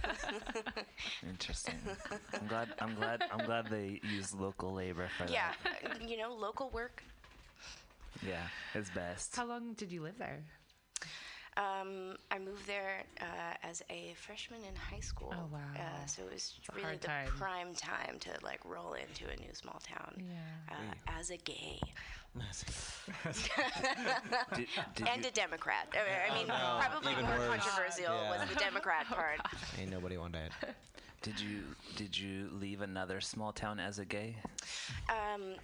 Interesting. 1.28 1.74
I'm 2.32 2.46
glad 2.46 2.68
I'm 2.80 2.94
glad 2.94 3.22
I'm 3.30 3.44
glad 3.44 3.68
they 3.68 4.00
use 4.02 4.34
local 4.34 4.72
labor 4.72 5.08
for 5.18 5.30
yeah, 5.30 5.52
that. 5.62 5.90
uh, 5.90 5.94
you 6.06 6.16
know, 6.16 6.32
local 6.32 6.70
work. 6.70 7.02
Yeah, 8.26 8.42
it's 8.74 8.90
best. 8.90 9.36
How 9.36 9.46
long 9.46 9.74
did 9.74 9.92
you 9.92 10.02
live 10.02 10.18
there? 10.18 10.42
Um, 11.56 12.16
I 12.30 12.38
moved 12.38 12.66
there 12.66 13.02
uh, 13.20 13.24
as 13.62 13.82
a 13.90 14.14
freshman 14.16 14.60
in 14.68 14.74
high 14.76 15.00
school. 15.00 15.34
Oh, 15.36 15.48
wow. 15.52 15.58
Uh, 15.76 16.06
so 16.06 16.22
it 16.22 16.32
was 16.32 16.54
a 16.72 16.76
really 16.76 16.96
the 16.96 17.06
time. 17.08 17.26
prime 17.36 17.74
time 17.74 18.18
to 18.20 18.30
like 18.42 18.60
roll 18.64 18.94
into 18.94 19.24
a 19.26 19.36
new 19.40 19.52
small 19.52 19.80
town. 19.82 20.14
Yeah. 20.18 20.74
Uh, 20.74 20.94
as 21.18 21.30
a 21.30 21.36
gay. 21.38 21.80
Did- 24.54 24.68
did 24.94 25.08
and 25.08 25.22
you- 25.22 25.28
a 25.28 25.32
Democrat. 25.32 25.88
I- 25.94 26.30
I 26.30 26.34
mean, 26.38 26.46
no, 26.46 26.78
probably 26.80 27.12
even 27.12 27.24
more 27.24 27.38
worse. 27.38 27.48
controversial 27.64 28.14
Yeah. 28.14 28.30
was 28.40 28.48
the 28.48 28.54
Democrat 28.54 29.06
part. 29.10 29.40
Ain't 29.78 29.90
nobody 29.90 30.16
want 30.16 30.34
that. 30.34 30.52
Did 31.22 31.38
you 31.40 31.62
did 31.96 32.16
you 32.16 32.48
leave 32.52 32.80
another 32.80 33.20
small 33.20 33.52
town 33.52 33.78
as 33.78 33.98
a 33.98 34.04
gay? 34.04 34.36
Um, 35.08 35.56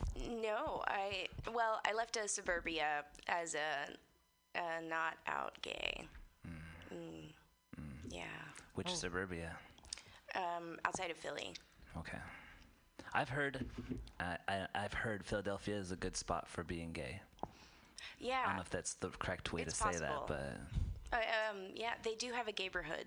no, 0.43 0.83
I 0.87 1.29
well, 1.53 1.81
I 1.89 1.95
left 1.95 2.17
a 2.17 2.29
suburbia 2.29 3.05
as 3.29 3.55
a, 3.55 3.89
a 4.57 4.83
not 4.89 5.15
out 5.27 5.53
gay. 5.63 6.07
Mm. 6.93 7.33
Yeah, 8.09 8.23
Which 8.75 8.95
suburbia? 8.95 9.57
um, 10.35 10.79
outside 10.85 11.11
of 11.11 11.17
Philly. 11.17 11.53
Okay. 11.99 12.19
I've 13.13 13.29
heard 13.29 13.65
uh, 14.21 14.37
I, 14.49 14.67
I've 14.75 14.93
heard 14.93 15.25
Philadelphia 15.25 15.77
is 15.77 15.91
a 15.93 15.97
good 15.97 16.17
spot 16.17 16.49
for 16.49 16.63
being 16.63 16.93
gay. 16.93 17.21
Yeah. 18.19 18.41
I 18.45 18.47
don't 18.49 18.57
know 18.57 18.63
if 18.63 18.71
that's 18.71 18.95
the 18.95 19.09
correct 19.09 19.53
way 19.53 19.63
It's 19.63 19.79
to 19.79 19.93
say 19.93 19.99
that, 19.99 20.23
but 20.27 20.57
uh, 21.13 21.17
um, 21.17 21.59
yeah, 21.75 21.95
they 22.03 22.15
do 22.15 22.33
have 22.33 22.49
a 22.49 22.53
gayborhood, 22.53 23.05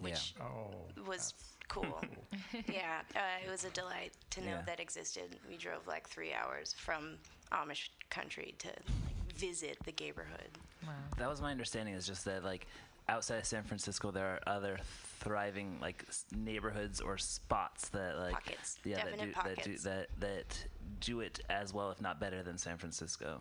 which 0.00 0.34
Oh. 0.40 0.70
was 1.06 1.34
cool. 1.68 2.00
yeah, 2.72 3.00
uh, 3.14 3.44
it 3.46 3.50
was 3.50 3.64
a 3.64 3.70
delight 3.70 4.12
to 4.30 4.40
know 4.40 4.46
Yeah. 4.48 4.62
that 4.66 4.80
existed. 4.80 5.36
We 5.48 5.56
drove 5.56 5.86
like 5.86 6.08
three 6.08 6.32
hours 6.32 6.74
from 6.76 7.16
Amish 7.52 7.88
country 8.10 8.54
to 8.58 8.68
like, 8.68 9.09
visit 9.40 9.76
the 9.84 9.92
gayborhood. 9.92 10.50
Wow. 10.86 10.92
that 11.18 11.28
was 11.28 11.40
my 11.40 11.50
understanding. 11.50 11.94
Is 11.94 12.06
just 12.06 12.24
that 12.24 12.44
like 12.44 12.66
outside 13.08 13.38
of 13.38 13.44
San 13.44 13.62
Francisco, 13.64 14.10
there 14.10 14.26
are 14.26 14.40
other 14.46 14.78
thriving 15.20 15.78
like 15.80 16.04
s- 16.08 16.24
neighborhoods 16.34 17.00
or 17.00 17.18
spots 17.18 17.88
that 17.90 18.18
like 18.18 18.32
Pockets. 18.32 18.78
yeah 18.84 19.04
that 19.04 19.18
do, 19.18 19.26
Definite 19.26 19.56
that 19.56 19.64
do 19.64 19.76
that 19.78 20.06
that 20.20 20.66
do 21.00 21.20
it 21.20 21.40
as 21.50 21.74
well, 21.74 21.90
if 21.90 22.00
not 22.00 22.20
better, 22.20 22.42
than 22.42 22.56
San 22.58 22.78
Francisco. 22.78 23.40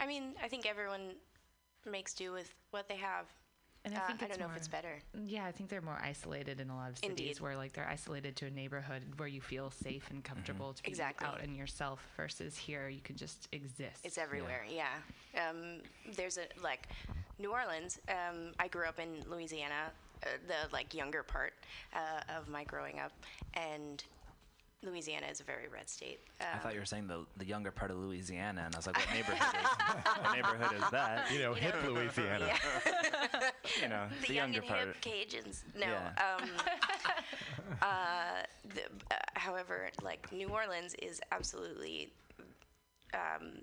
I 0.00 0.06
mean, 0.06 0.34
I 0.42 0.48
think 0.48 0.66
everyone 0.66 1.14
makes 1.88 2.14
do 2.14 2.32
with 2.32 2.52
what 2.70 2.88
they 2.88 2.96
have. 2.96 3.26
And 3.88 3.98
I 3.98 4.02
Uh, 4.02 4.06
think 4.06 4.22
I 4.22 4.26
don't 4.28 4.38
know 4.40 4.46
more, 4.46 4.54
if 4.54 4.58
it's 4.58 4.68
better. 4.68 4.98
Yeah, 5.24 5.44
I 5.44 5.52
think 5.52 5.68
they're 5.70 5.80
more 5.82 5.98
isolated 6.02 6.60
in 6.60 6.70
a 6.70 6.76
lot 6.76 6.90
of 6.90 6.98
cities 6.98 7.10
Indeed. 7.10 7.40
where 7.40 7.56
like 7.56 7.72
they're 7.72 7.88
isolated 7.88 8.36
to 8.36 8.46
a 8.46 8.50
neighborhood 8.50 9.02
where 9.16 9.28
you 9.28 9.40
feel 9.40 9.70
safe 9.70 10.08
and 10.10 10.22
comfortable 10.22 10.72
to 10.74 10.82
be 10.82 10.88
Exactly. 10.88 11.26
out 11.26 11.40
in 11.42 11.54
yourself 11.54 12.06
versus 12.16 12.56
here 12.56 12.88
you 12.88 13.00
can 13.00 13.16
just 13.16 13.48
exist. 13.52 14.04
It's 14.04 14.18
everywhere. 14.18 14.64
Yeah. 14.68 14.88
Um, 15.48 15.80
there's 16.16 16.38
a 16.38 16.46
like 16.62 16.88
New 17.38 17.52
Orleans. 17.52 17.98
Um, 18.08 18.52
I 18.58 18.68
grew 18.68 18.84
up 18.86 18.98
in 18.98 19.22
Louisiana, 19.30 19.90
uh, 20.24 20.26
the 20.46 20.72
like 20.72 20.92
younger 20.94 21.22
part 21.22 21.54
uh, 21.94 22.20
of 22.36 22.48
my 22.48 22.64
growing 22.64 22.98
up, 23.00 23.12
and 23.54 24.02
Louisiana 24.82 25.26
is 25.26 25.40
a 25.40 25.42
very 25.44 25.66
red 25.68 25.88
state. 25.88 26.20
I 26.40 26.52
Um, 26.54 26.60
thought 26.60 26.72
you 26.74 26.78
were 26.80 26.86
saying 26.86 27.08
the 27.08 27.26
the 27.36 27.44
younger 27.44 27.70
part 27.72 27.90
of 27.90 27.96
Louisiana, 27.98 28.62
and 28.66 28.74
I 28.74 28.78
was 28.78 28.86
like, 28.86 28.96
what 28.96 29.12
neighborhood 29.12 29.54
is 29.60 29.68
what 30.22 30.32
neighborhood 30.36 30.76
is 30.82 30.90
that? 30.90 31.30
You 31.32 31.40
know, 31.40 31.54
hip 31.54 31.74
Louisiana. 31.84 32.46
Yeah. 32.46 33.50
You 33.82 33.88
know, 33.88 34.06
the, 34.22 34.28
the 34.28 34.34
young 34.34 34.52
younger 34.54 34.60
and 34.60 34.68
part. 34.68 34.96
hip 34.96 35.28
Cajuns. 35.28 35.62
No. 35.78 35.86
Yeah. 35.86 36.36
Um, 36.40 36.50
uh, 37.82 38.42
the, 38.74 38.82
uh, 39.10 39.14
however, 39.34 39.90
like 40.02 40.32
New 40.32 40.48
Orleans 40.48 40.94
is 41.02 41.20
absolutely, 41.32 42.10
um, 43.14 43.58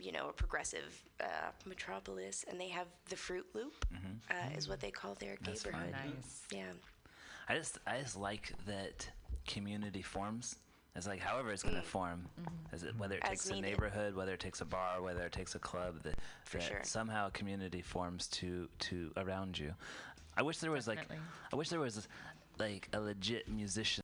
you 0.00 0.10
know, 0.10 0.30
a 0.30 0.32
progressive 0.32 1.00
uh, 1.20 1.50
metropolis, 1.66 2.44
and 2.48 2.58
they 2.60 2.68
have 2.68 2.86
the 3.10 3.14
Fruit 3.16 3.46
Loop, 3.54 3.84
uh, 4.30 4.34
is 4.56 4.68
what 4.68 4.80
they 4.80 4.90
call 4.90 5.14
their 5.14 5.34
Mm-hmm. 5.34 5.44
That's 5.44 5.62
fun. 5.62 5.72
neighborhood. 5.72 6.14
Nice. 6.16 6.42
Yeah. 6.50 6.62
I 7.48 7.54
just 7.56 7.78
I 7.86 8.00
just 8.00 8.16
like 8.16 8.52
that 8.66 9.06
community 9.46 10.02
forms. 10.02 10.56
It's 10.96 11.08
like 11.08 11.20
however 11.20 11.50
it's 11.50 11.62
going 11.62 11.74
to 11.74 11.80
mm-hmm. 11.80 11.88
form, 11.88 12.26
mm-hmm. 12.40 12.74
is 12.74 12.84
it 12.84 12.96
whether 12.96 13.16
it 13.16 13.22
As 13.24 13.30
takes 13.30 13.50
a 13.50 13.60
neighborhood, 13.60 14.14
whether 14.14 14.32
it 14.32 14.40
takes 14.40 14.60
a 14.60 14.64
bar, 14.64 15.02
whether 15.02 15.24
it 15.24 15.32
takes 15.32 15.56
a 15.56 15.58
club, 15.58 16.02
that, 16.04 16.14
For 16.44 16.58
that 16.58 16.66
sure. 16.66 16.80
somehow 16.84 17.26
a 17.26 17.30
community 17.32 17.82
forms 17.82 18.28
to 18.28 18.68
to 18.80 19.10
around 19.16 19.58
you. 19.58 19.74
I 20.36 20.42
wish 20.42 20.58
there 20.58 20.70
was 20.70 20.86
like 20.86 21.00
I 21.52 21.56
wish 21.56 21.68
there 21.68 21.80
was 21.80 22.06
like 22.58 22.88
a 22.92 23.00
legit 23.00 23.48
musician 23.48 24.03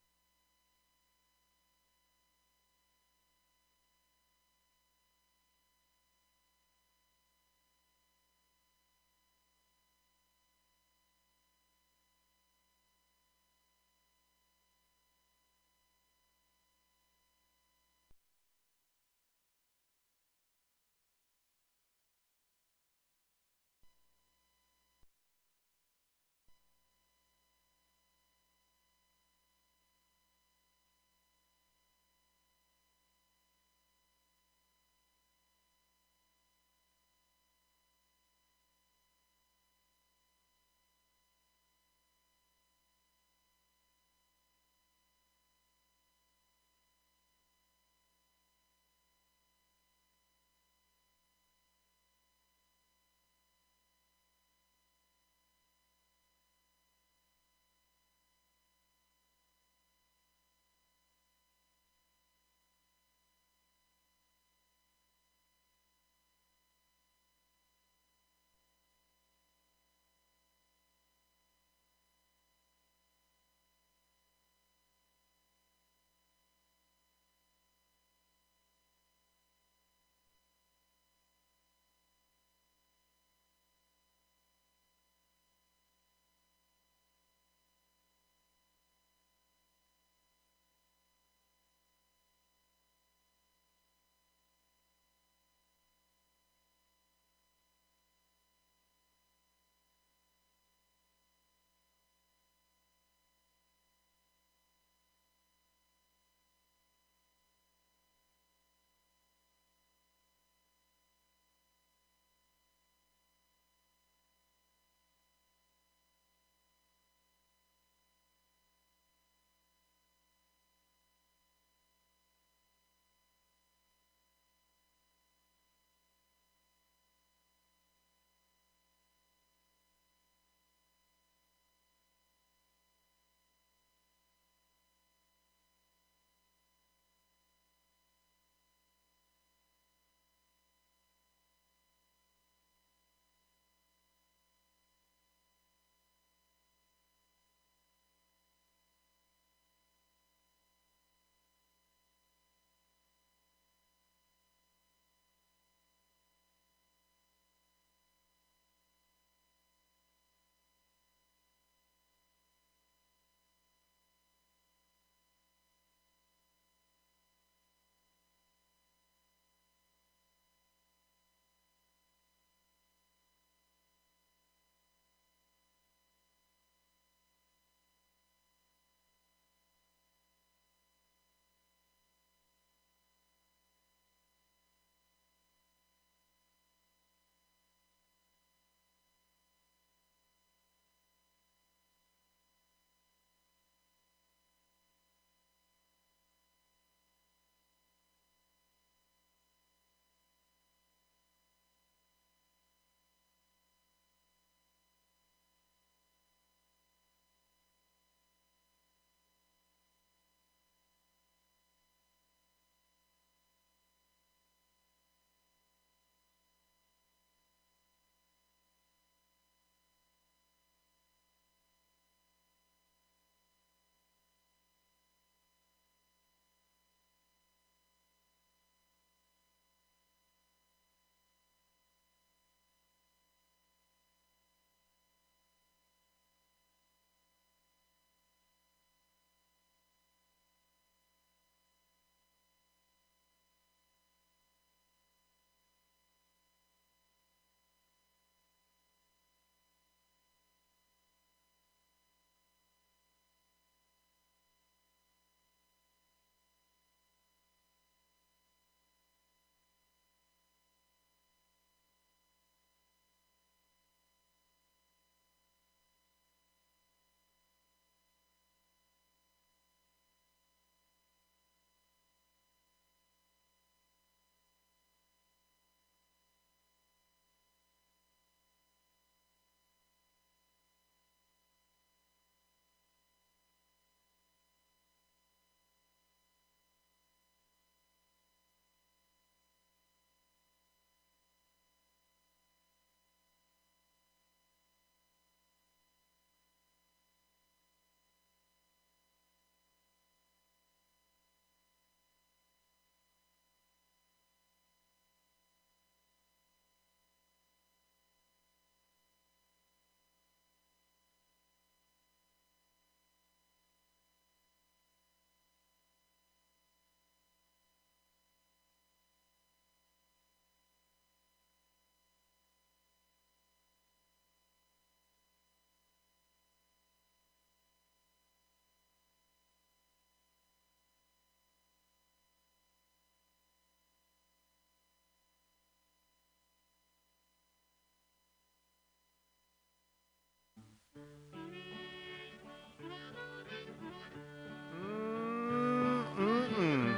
Mm-mm. 346.19 346.95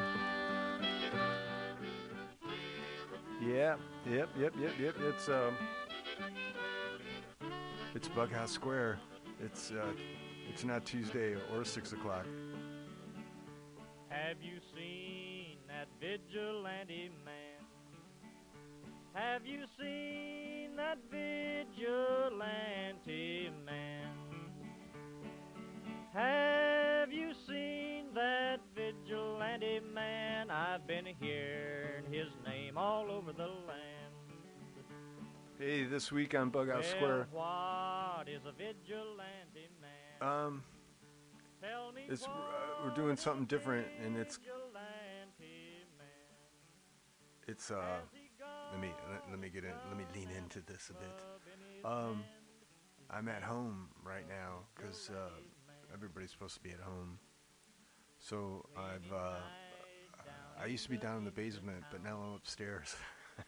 Yeah, 3.40 3.76
yep, 4.10 4.28
yep, 4.38 4.54
yep, 4.60 4.72
yep. 4.80 4.94
It's 5.00 5.28
um, 5.28 5.54
it's 7.94 8.08
Bughouse 8.08 8.48
Square. 8.48 8.98
It's 9.42 9.70
uh, 9.70 9.92
it's 10.48 10.64
not 10.64 10.84
Tuesday 10.84 11.36
or 11.54 11.64
six 11.64 11.92
o'clock. 11.92 12.26
Have 14.08 14.42
you 14.42 14.58
seen 14.76 15.58
that 15.68 15.88
vigilante 16.00 17.10
man? 17.24 17.64
Have 19.14 19.46
you 19.46 19.64
seen 19.78 20.31
that 20.76 20.98
vigilante 21.10 22.40
man? 23.64 24.08
Have 26.12 27.12
you 27.12 27.32
seen 27.46 28.06
that 28.14 28.60
vigilante 28.74 29.80
man? 29.94 30.50
I've 30.50 30.86
been 30.86 31.06
hearing 31.06 32.04
his 32.10 32.28
name 32.44 32.76
all 32.76 33.10
over 33.10 33.32
the 33.32 33.46
land. 33.46 33.88
Hey, 35.58 35.84
this 35.84 36.10
week 36.12 36.34
on 36.34 36.50
Bughouse 36.50 36.90
Square, 36.90 37.28
Well, 37.32 38.16
what 38.18 38.28
is 38.28 38.42
a 38.46 38.52
vigilante 38.52 39.68
man? 39.80 40.28
um, 40.28 40.62
it's 42.08 42.24
uh, 42.24 42.30
we're 42.84 42.90
doing 42.90 43.16
something 43.16 43.46
different, 43.46 43.86
and 44.04 44.16
it's 44.16 44.40
it's 47.46 47.70
uh, 47.70 47.98
let 48.72 48.80
me 48.80 48.90
let, 49.10 49.22
let 49.30 49.38
me 49.38 49.48
get 49.48 49.64
in, 49.64 49.72
let 49.88 49.96
me 49.96 50.04
lean 50.14 50.28
into 50.36 50.60
this 50.60 50.90
a 50.90 50.94
bit. 50.94 51.84
Um, 51.84 52.24
I'm 53.10 53.28
at 53.28 53.42
home 53.42 53.88
right 54.02 54.26
now 54.28 54.60
because 54.74 55.10
uh, 55.10 55.30
everybody's 55.92 56.30
supposed 56.30 56.54
to 56.54 56.60
be 56.60 56.70
at 56.70 56.80
home. 56.80 57.18
So 58.18 58.64
I've 58.76 59.12
uh, 59.12 59.40
I 60.60 60.66
used 60.66 60.84
to 60.84 60.90
be 60.90 60.96
down 60.96 61.18
in 61.18 61.24
the 61.24 61.30
basement, 61.30 61.84
but 61.90 62.02
now 62.02 62.20
I'm 62.24 62.34
upstairs. 62.34 62.94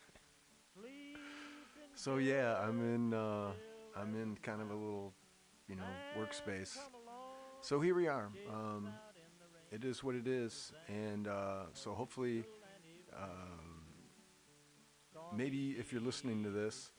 so 1.94 2.16
yeah, 2.16 2.58
I'm 2.58 2.80
in 2.94 3.14
uh, 3.14 3.52
I'm 3.96 4.14
in 4.14 4.36
kind 4.42 4.60
of 4.60 4.70
a 4.70 4.74
little 4.74 5.14
you 5.68 5.76
know 5.76 5.84
workspace. 6.18 6.76
So 7.60 7.80
here 7.80 7.94
we 7.94 8.08
are. 8.08 8.30
Um, 8.52 8.90
it 9.70 9.84
is 9.84 10.04
what 10.04 10.14
it 10.14 10.26
is, 10.26 10.72
and 10.88 11.26
uh, 11.26 11.64
so 11.72 11.94
hopefully, 11.94 12.44
um, 13.16 13.53
maybe 15.32 15.70
if 15.78 15.92
you're 15.92 16.02
listening 16.02 16.42
to 16.44 16.50
this, 16.50 16.90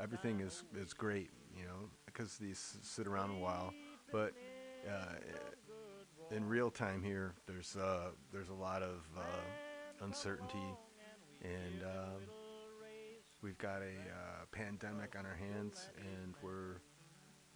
everything 0.00 0.40
is 0.40 0.64
is 0.76 0.92
great. 0.92 1.30
You 1.56 1.64
know, 1.64 1.90
because 2.06 2.36
these 2.36 2.78
sit 2.82 3.06
around 3.06 3.30
a 3.30 3.38
while, 3.38 3.72
but 4.12 4.32
uh, 4.88 5.14
in 6.30 6.46
real 6.46 6.70
time 6.70 7.02
here, 7.02 7.34
there's 7.46 7.76
uh, 7.76 8.10
there's 8.32 8.48
a 8.48 8.54
lot 8.54 8.82
of 8.82 9.00
uh, 9.16 10.04
uncertainty, 10.04 10.58
and 11.42 11.82
um, 11.84 12.22
we've 13.42 13.58
got 13.58 13.82
a 13.82 13.90
uh, 13.90 14.44
pandemic 14.52 15.16
on 15.18 15.26
our 15.26 15.34
hands, 15.36 15.90
and 15.98 16.34
we're 16.42 16.80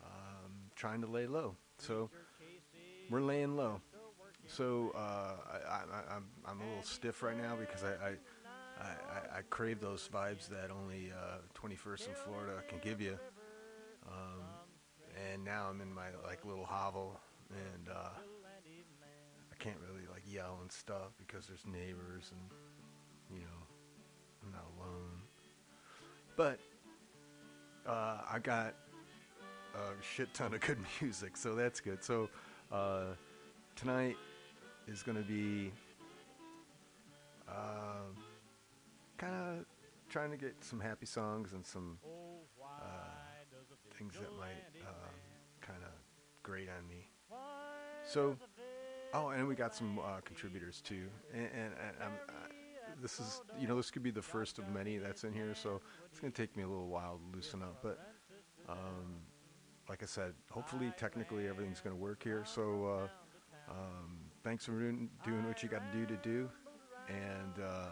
um, 0.02 0.52
trying 0.74 1.00
to 1.00 1.06
lay 1.06 1.26
low. 1.26 1.54
So 1.78 2.10
we're 3.10 3.20
laying 3.20 3.56
low. 3.56 3.80
So 4.46 4.92
uh, 4.96 5.36
I, 5.52 5.56
I, 5.74 6.16
I'm 6.16 6.24
I'm 6.44 6.60
a 6.60 6.66
little 6.66 6.82
stiff 6.82 7.22
right 7.22 7.36
now 7.36 7.56
because 7.56 7.84
I. 7.84 8.08
I 8.08 8.12
I, 8.82 8.86
I, 8.86 9.38
I 9.38 9.42
crave 9.50 9.80
those 9.80 10.08
vibes 10.12 10.48
that 10.48 10.70
only 10.70 11.12
uh, 11.12 11.38
21st 11.54 12.08
in 12.08 12.14
Florida 12.24 12.62
can 12.68 12.78
give 12.82 13.00
you. 13.00 13.18
Um, 14.06 14.42
and 15.30 15.44
now 15.44 15.68
I'm 15.70 15.80
in 15.80 15.92
my 15.92 16.06
like 16.24 16.44
little 16.44 16.64
hovel, 16.64 17.20
and 17.50 17.88
uh, 17.88 18.08
I 19.52 19.54
can't 19.58 19.76
really 19.88 20.06
like 20.10 20.22
yell 20.28 20.58
and 20.60 20.72
stuff 20.72 21.12
because 21.18 21.46
there's 21.46 21.64
neighbors, 21.66 22.32
and 22.32 23.38
you 23.38 23.44
know, 23.44 23.62
I'm 24.42 24.52
not 24.52 24.64
alone. 24.76 25.20
But 26.36 26.58
uh, 27.86 28.18
I 28.30 28.38
got 28.38 28.74
a 29.74 30.02
shit 30.02 30.32
ton 30.34 30.54
of 30.54 30.60
good 30.60 30.78
music, 31.00 31.36
so 31.36 31.54
that's 31.54 31.80
good. 31.80 32.02
So 32.02 32.28
uh, 32.72 33.14
tonight 33.76 34.16
is 34.88 35.02
going 35.02 35.18
to 35.18 35.24
be 35.24 35.72
uh, 37.48 38.10
kind 39.22 39.34
of 39.34 39.64
trying 40.08 40.30
to 40.30 40.36
get 40.36 40.54
some 40.64 40.80
happy 40.80 41.06
songs 41.06 41.52
and 41.52 41.64
some 41.64 41.98
uh, 42.60 42.84
things 43.96 44.14
that 44.14 44.32
might 44.38 44.82
kind 45.60 45.82
of 45.82 45.92
grate 46.42 46.68
on 46.68 46.86
me. 46.88 47.08
So, 48.04 48.36
oh, 49.14 49.28
and 49.28 49.46
we 49.46 49.54
got 49.54 49.74
some 49.76 50.00
uh, 50.00 50.20
contributors 50.24 50.80
too, 50.80 51.06
and, 51.32 51.44
and, 51.54 51.72
and 52.00 52.12
uh, 52.28 52.32
this 53.00 53.20
is 53.20 53.42
you 53.60 53.68
know 53.68 53.76
this 53.76 53.92
could 53.92 54.02
be 54.02 54.10
the 54.10 54.22
first 54.22 54.58
of 54.58 54.68
many 54.68 54.98
that's 54.98 55.22
in 55.22 55.32
here, 55.32 55.54
so 55.54 55.80
it's 56.10 56.18
gonna 56.18 56.32
take 56.32 56.56
me 56.56 56.64
a 56.64 56.68
little 56.68 56.88
while 56.88 57.18
to 57.18 57.36
loosen 57.36 57.62
up, 57.62 57.78
but. 57.82 57.98
Um, 58.68 59.22
like 59.88 60.04
I 60.04 60.06
said, 60.06 60.32
hopefully 60.48 60.92
technically 60.96 61.48
everything's 61.48 61.80
going 61.80 61.94
to 61.94 62.00
work 62.00 62.22
here. 62.22 62.44
So 62.46 63.08
uh, 63.68 63.72
um, 63.72 64.16
thanks 64.44 64.64
for 64.64 64.78
doing, 64.78 65.10
doing 65.24 65.44
what 65.44 65.62
you 65.62 65.68
got 65.68 65.82
to 65.92 65.98
do 65.98 66.06
to 66.06 66.16
do, 66.22 66.48
and 67.08 67.62
uh, 67.62 67.88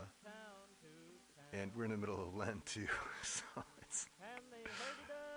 and 1.53 1.71
we're 1.77 1.85
in 1.85 1.91
the 1.91 1.97
middle 1.97 2.23
of 2.23 2.35
Lent 2.35 2.65
too, 2.67 2.87
so 3.23 3.43
it's 3.83 4.07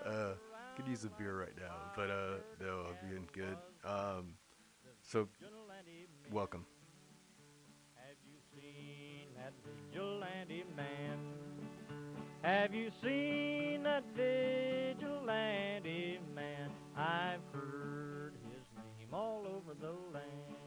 uh, 0.05 0.33
could 0.75 0.87
use 0.87 1.03
a 1.03 1.09
beer 1.09 1.39
right 1.39 1.55
now, 1.59 1.75
but 1.95 2.09
uh, 2.09 2.37
no, 2.59 2.87
I'm 2.89 3.09
being 3.09 3.27
good. 3.33 3.57
Um, 3.85 4.33
so 5.01 5.27
welcome. 6.31 6.65
Have 7.95 8.17
you 8.25 8.39
seen 8.55 9.27
that 9.37 9.53
vigilante 9.91 10.63
man? 10.75 11.17
Have 12.41 12.73
you 12.73 12.91
seen 13.01 13.83
that 13.83 14.03
vigilante 14.15 16.19
man? 16.35 16.71
I've 16.97 17.41
heard 17.53 18.33
his 18.49 18.65
name 18.75 19.13
all 19.13 19.45
over 19.47 19.73
the 19.79 19.93
land. 20.13 20.62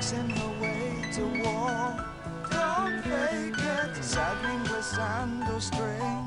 Relaxing 0.00 0.30
her 0.30 0.62
way 0.62 1.12
to 1.12 1.24
war 1.44 2.06
Don't 2.50 3.02
fake 3.02 3.54
it. 3.58 4.02
Saddling 4.02 4.62
with 4.62 4.82
sand 4.82 5.44
or 5.52 5.60
string. 5.60 6.19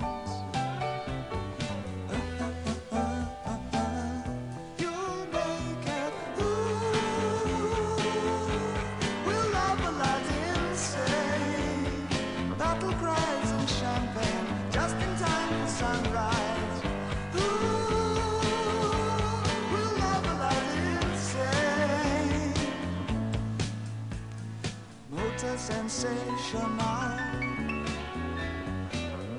sensational 25.94 26.74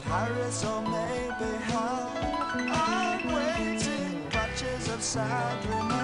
Paris 0.02 0.64
or 0.64 0.82
maybe 0.82 1.50
hell. 1.64 2.12
I'm 2.54 3.26
waiting, 3.34 4.22
touches 4.30 4.88
of 4.88 5.02
sad 5.02 5.66
romance 5.66 6.03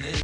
lesson. 0.00 0.21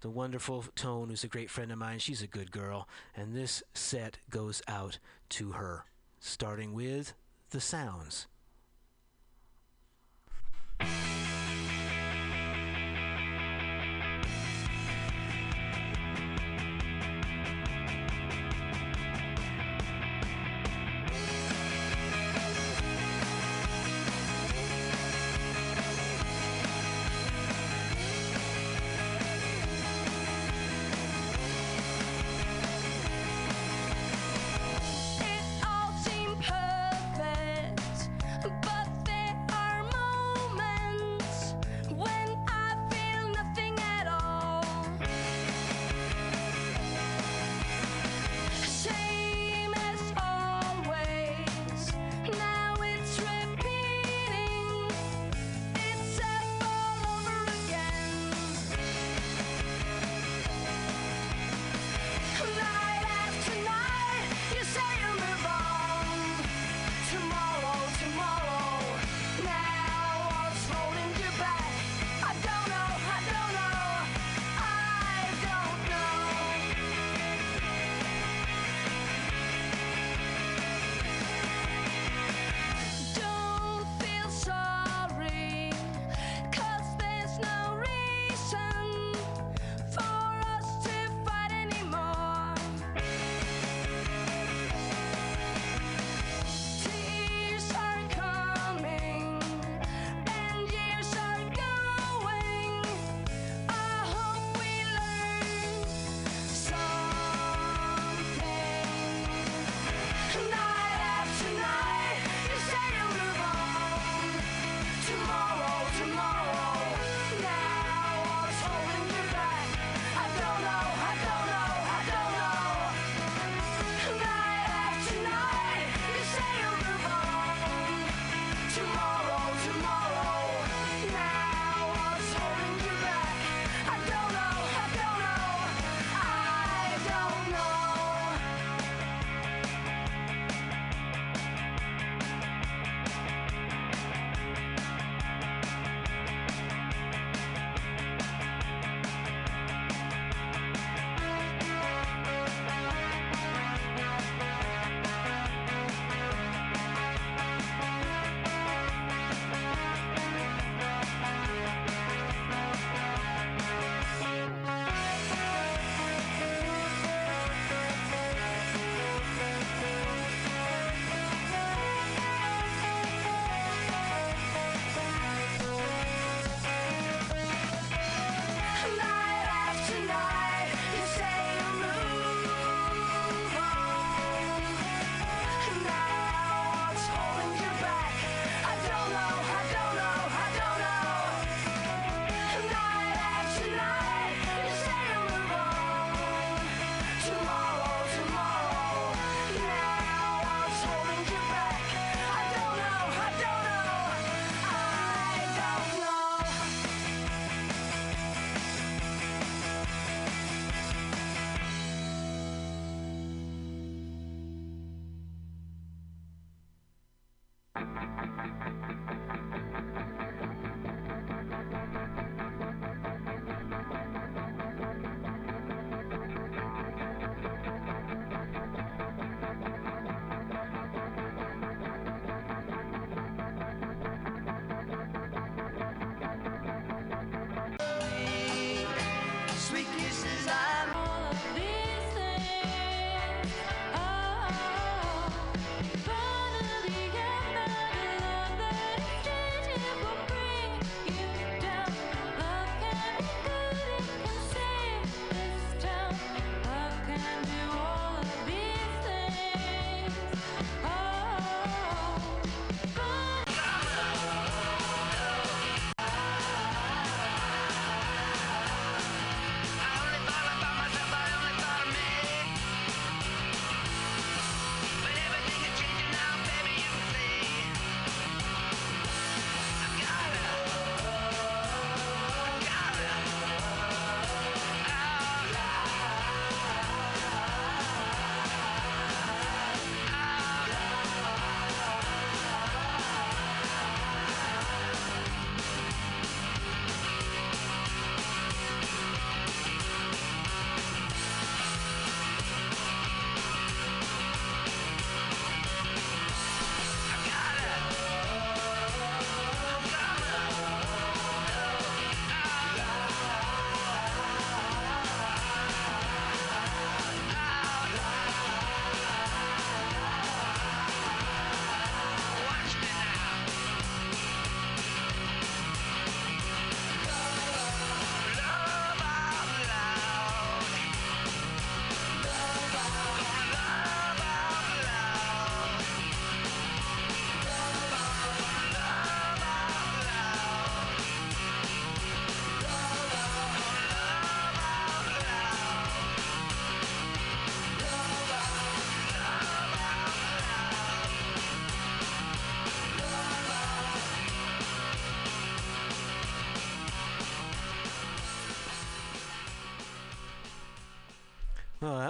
The 0.00 0.10
wonderful 0.10 0.64
Tone, 0.74 1.08
who's 1.08 1.24
a 1.24 1.28
great 1.28 1.50
friend 1.50 1.72
of 1.72 1.78
mine. 1.78 1.98
She's 1.98 2.22
a 2.22 2.26
good 2.26 2.50
girl. 2.50 2.88
And 3.16 3.34
this 3.34 3.62
set 3.74 4.18
goes 4.30 4.62
out 4.68 4.98
to 5.30 5.52
her, 5.52 5.84
starting 6.20 6.72
with 6.72 7.14
The 7.50 7.60
Sounds. 7.60 8.26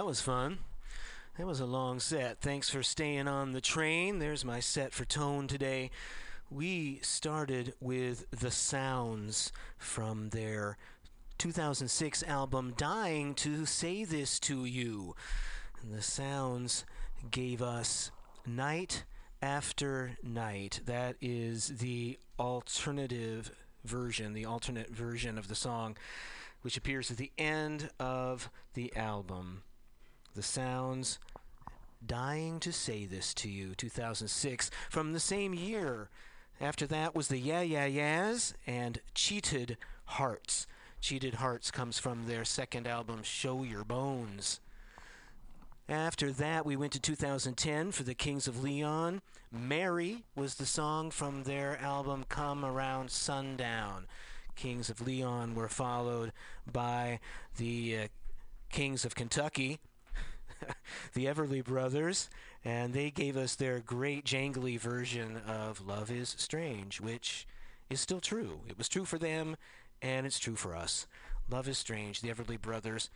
Was 0.09 0.21
fun. 0.21 0.57
That 1.37 1.45
was 1.45 1.59
a 1.59 1.67
long 1.67 1.99
set. 1.99 2.41
Thanks 2.41 2.67
for 2.67 2.81
staying 2.81 3.27
on 3.27 3.51
the 3.51 3.61
train. 3.61 4.17
There's 4.17 4.43
my 4.43 4.59
set 4.59 4.91
for 4.91 5.05
tone 5.05 5.47
today. 5.47 5.91
We 6.49 6.97
started 7.03 7.75
with 7.79 8.25
The 8.31 8.49
Sounds 8.49 9.51
from 9.77 10.29
their 10.29 10.79
2006 11.37 12.23
album 12.23 12.73
Dying 12.75 13.35
to 13.35 13.67
Say 13.67 14.03
This 14.03 14.39
to 14.39 14.65
You. 14.65 15.15
And 15.83 15.93
the 15.93 16.01
Sounds 16.01 16.85
gave 17.29 17.61
us 17.61 18.09
Night 18.47 19.03
After 19.43 20.17
Night. 20.23 20.81
That 20.87 21.17
is 21.21 21.67
the 21.77 22.17
alternative 22.39 23.51
version, 23.85 24.33
the 24.33 24.45
alternate 24.45 24.89
version 24.89 25.37
of 25.37 25.49
the 25.49 25.55
song, 25.55 25.97
which 26.63 26.77
appears 26.77 27.11
at 27.11 27.17
the 27.17 27.31
end 27.37 27.91
of 27.99 28.49
the 28.73 28.91
album. 28.95 29.61
The 30.35 30.43
Sounds 30.43 31.17
Dying 32.05 32.59
to 32.59 32.71
Say 32.71 33.05
This 33.05 33.33
to 33.35 33.49
You, 33.49 33.73
2006, 33.75 34.69
from 34.89 35.11
the 35.11 35.19
same 35.19 35.53
year. 35.53 36.09
After 36.61 36.85
that 36.87 37.15
was 37.15 37.29
the 37.29 37.39
Yeah 37.39 37.61
Yeah 37.61 37.85
Yeahs 37.85 38.53
and 38.67 39.01
Cheated 39.15 39.77
Hearts. 40.05 40.67
Cheated 41.01 41.35
Hearts 41.35 41.71
comes 41.71 41.97
from 41.97 42.27
their 42.27 42.45
second 42.45 42.87
album, 42.87 43.23
Show 43.23 43.63
Your 43.63 43.83
Bones. 43.83 44.59
After 45.87 46.31
that, 46.33 46.65
we 46.65 46.75
went 46.75 46.93
to 46.93 46.99
2010 46.99 47.91
for 47.91 48.03
the 48.03 48.13
Kings 48.13 48.47
of 48.47 48.63
Leon. 48.63 49.21
Mary 49.51 50.25
was 50.35 50.55
the 50.55 50.65
song 50.67 51.09
from 51.09 51.43
their 51.43 51.79
album 51.79 52.25
Come 52.29 52.63
Around 52.63 53.09
Sundown. 53.09 54.05
Kings 54.55 54.91
of 54.91 55.01
Leon 55.01 55.55
were 55.55 55.69
followed 55.69 56.31
by 56.71 57.19
the 57.57 57.97
uh, 57.97 58.07
Kings 58.71 59.05
of 59.05 59.15
Kentucky, 59.15 59.79
the 61.13 61.25
Everly 61.25 61.63
Brothers, 61.63 62.29
and 62.63 62.93
they 62.93 63.11
gave 63.11 63.37
us 63.37 63.55
their 63.55 63.79
great 63.79 64.25
jangly 64.25 64.79
version 64.79 65.37
of 65.47 65.85
Love 65.85 66.11
is 66.11 66.35
Strange, 66.37 66.99
which 67.01 67.47
is 67.89 67.99
still 67.99 68.19
true. 68.19 68.61
It 68.67 68.77
was 68.77 68.89
true 68.89 69.05
for 69.05 69.17
them, 69.17 69.55
and 70.01 70.25
it's 70.25 70.39
true 70.39 70.55
for 70.55 70.75
us. 70.75 71.07
Love 71.49 71.67
is 71.67 71.77
Strange, 71.77 72.21
the 72.21 72.29
Everly 72.29 72.61
Brothers. 72.61 73.09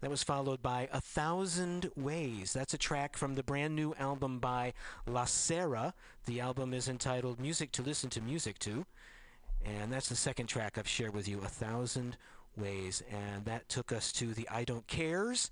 That 0.00 0.10
was 0.10 0.22
followed 0.22 0.60
by 0.60 0.88
A 0.92 1.00
Thousand 1.00 1.90
Ways. 1.96 2.52
That's 2.52 2.74
a 2.74 2.78
track 2.78 3.16
from 3.16 3.34
the 3.34 3.42
brand 3.42 3.74
new 3.74 3.94
album 3.98 4.38
by 4.38 4.74
La 5.06 5.24
Sera. 5.24 5.94
The 6.26 6.40
album 6.40 6.74
is 6.74 6.88
entitled 6.88 7.40
Music 7.40 7.72
to 7.72 7.82
Listen 7.82 8.10
to 8.10 8.20
Music 8.20 8.58
to. 8.60 8.84
And 9.64 9.90
that's 9.90 10.10
the 10.10 10.16
second 10.16 10.48
track 10.48 10.76
I've 10.76 10.88
shared 10.88 11.14
with 11.14 11.26
you, 11.26 11.40
A 11.40 11.48
Thousand 11.48 12.18
Ways. 12.54 13.02
And 13.10 13.46
that 13.46 13.68
took 13.70 13.92
us 13.92 14.12
to 14.12 14.34
the 14.34 14.46
I 14.50 14.64
Don't 14.64 14.86
Cares 14.86 15.50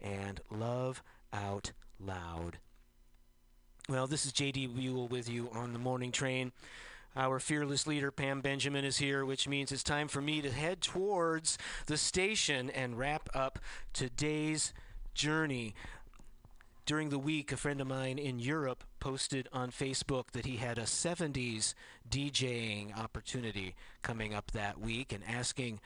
and 0.00 0.40
Love 0.50 1.02
Out 1.32 1.72
Loud. 1.98 2.58
Well, 3.88 4.06
this 4.06 4.24
is 4.24 4.32
JD 4.32 4.74
Buell 4.74 5.08
with 5.08 5.28
you 5.28 5.50
on 5.52 5.72
the 5.72 5.78
morning 5.78 6.12
train. 6.12 6.52
Our 7.16 7.40
fearless 7.40 7.88
leader, 7.88 8.12
Pam 8.12 8.40
Benjamin, 8.40 8.84
is 8.84 8.98
here, 8.98 9.24
which 9.24 9.48
means 9.48 9.72
it's 9.72 9.82
time 9.82 10.06
for 10.06 10.20
me 10.20 10.40
to 10.42 10.50
head 10.50 10.80
towards 10.80 11.58
the 11.86 11.96
station 11.96 12.70
and 12.70 12.96
wrap 12.96 13.28
up 13.34 13.58
today's 13.92 14.72
journey. 15.12 15.74
During 16.86 17.10
the 17.10 17.18
week, 17.18 17.50
a 17.50 17.56
friend 17.56 17.80
of 17.80 17.88
mine 17.88 18.18
in 18.18 18.38
Europe 18.38 18.84
posted 19.00 19.48
on 19.52 19.70
Facebook 19.70 20.30
that 20.32 20.46
he 20.46 20.56
had 20.56 20.78
a 20.78 20.82
70s 20.82 21.74
DJing 22.08 22.96
opportunity 22.96 23.74
coming 24.02 24.32
up 24.34 24.52
that 24.52 24.80
week 24.80 25.12
and 25.12 25.22
asking 25.28 25.80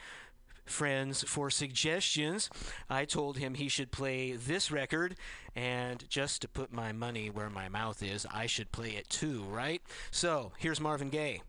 friends 0.65 1.23
for 1.25 1.51
suggestions. 1.51 2.51
I 2.89 3.05
told 3.05 3.39
him 3.39 3.55
he 3.55 3.69
should 3.69 3.91
play 3.91 4.33
this 4.33 4.71
record, 4.71 5.17
and 5.55 6.09
just 6.09 6.43
to 6.43 6.49
put 6.49 6.73
my 6.73 6.93
money 6.93 7.31
where 7.31 7.51
my 7.51 7.69
mouth 7.69 8.03
is, 8.03 8.27
I 8.33 8.47
should 8.47 8.73
play 8.73 8.91
it 8.91 9.09
too, 9.09 9.43
right? 9.45 9.83
So 10.11 10.53
here's 10.59 10.81
Marvin 10.81 11.09
Gaye. 11.11 11.43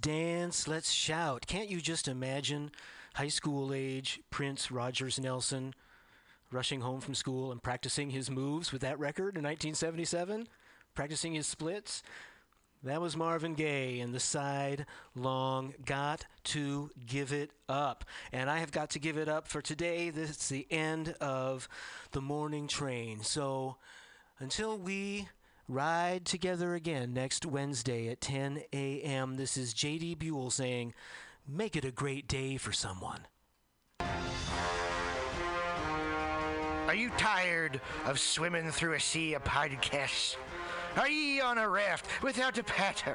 Dance, 0.00 0.66
let's 0.66 0.90
shout. 0.90 1.46
Can't 1.46 1.68
you 1.68 1.80
just 1.80 2.08
imagine 2.08 2.70
high 3.14 3.28
school 3.28 3.72
age 3.72 4.20
Prince 4.30 4.70
Rogers 4.70 5.18
Nelson 5.18 5.74
rushing 6.50 6.80
home 6.80 7.00
from 7.00 7.14
school 7.14 7.52
and 7.52 7.62
practicing 7.62 8.10
his 8.10 8.30
moves 8.30 8.72
with 8.72 8.82
that 8.82 8.98
record 8.98 9.36
in 9.36 9.44
1977? 9.44 10.48
Practicing 10.94 11.34
his 11.34 11.46
splits? 11.46 12.02
That 12.82 13.02
was 13.02 13.14
Marvin 13.14 13.54
Gaye 13.54 14.00
and 14.00 14.14
the 14.14 14.20
side 14.20 14.86
long 15.14 15.74
got 15.84 16.24
to 16.44 16.90
give 17.06 17.30
it 17.30 17.50
up. 17.68 18.06
And 18.32 18.48
I 18.48 18.58
have 18.58 18.72
got 18.72 18.90
to 18.90 18.98
give 18.98 19.18
it 19.18 19.28
up 19.28 19.46
for 19.46 19.60
today. 19.60 20.08
This 20.08 20.30
is 20.30 20.48
the 20.48 20.66
end 20.70 21.14
of 21.20 21.68
the 22.12 22.22
morning 22.22 22.68
train. 22.68 23.22
So 23.22 23.76
until 24.38 24.78
we 24.78 25.28
ride 25.70 26.24
together 26.24 26.74
again 26.74 27.14
next 27.14 27.46
Wednesday 27.46 28.08
at 28.08 28.20
10 28.20 28.62
a.m., 28.72 29.36
this 29.36 29.56
is 29.56 29.72
JD 29.72 30.18
Buell 30.18 30.50
saying, 30.50 30.94
make 31.46 31.76
it 31.76 31.84
a 31.84 31.92
great 31.92 32.26
day 32.26 32.56
for 32.56 32.72
someone. 32.72 33.20
Are 36.88 36.94
you 36.94 37.10
tired 37.10 37.80
of 38.04 38.18
swimming 38.18 38.70
through 38.72 38.94
a 38.94 39.00
sea 39.00 39.34
of 39.34 39.44
podcasts? 39.44 40.36
Are 40.96 41.08
ye 41.08 41.40
on 41.40 41.56
a 41.56 41.68
raft 41.68 42.20
without 42.20 42.58
a 42.58 42.64
paddle? 42.64 43.14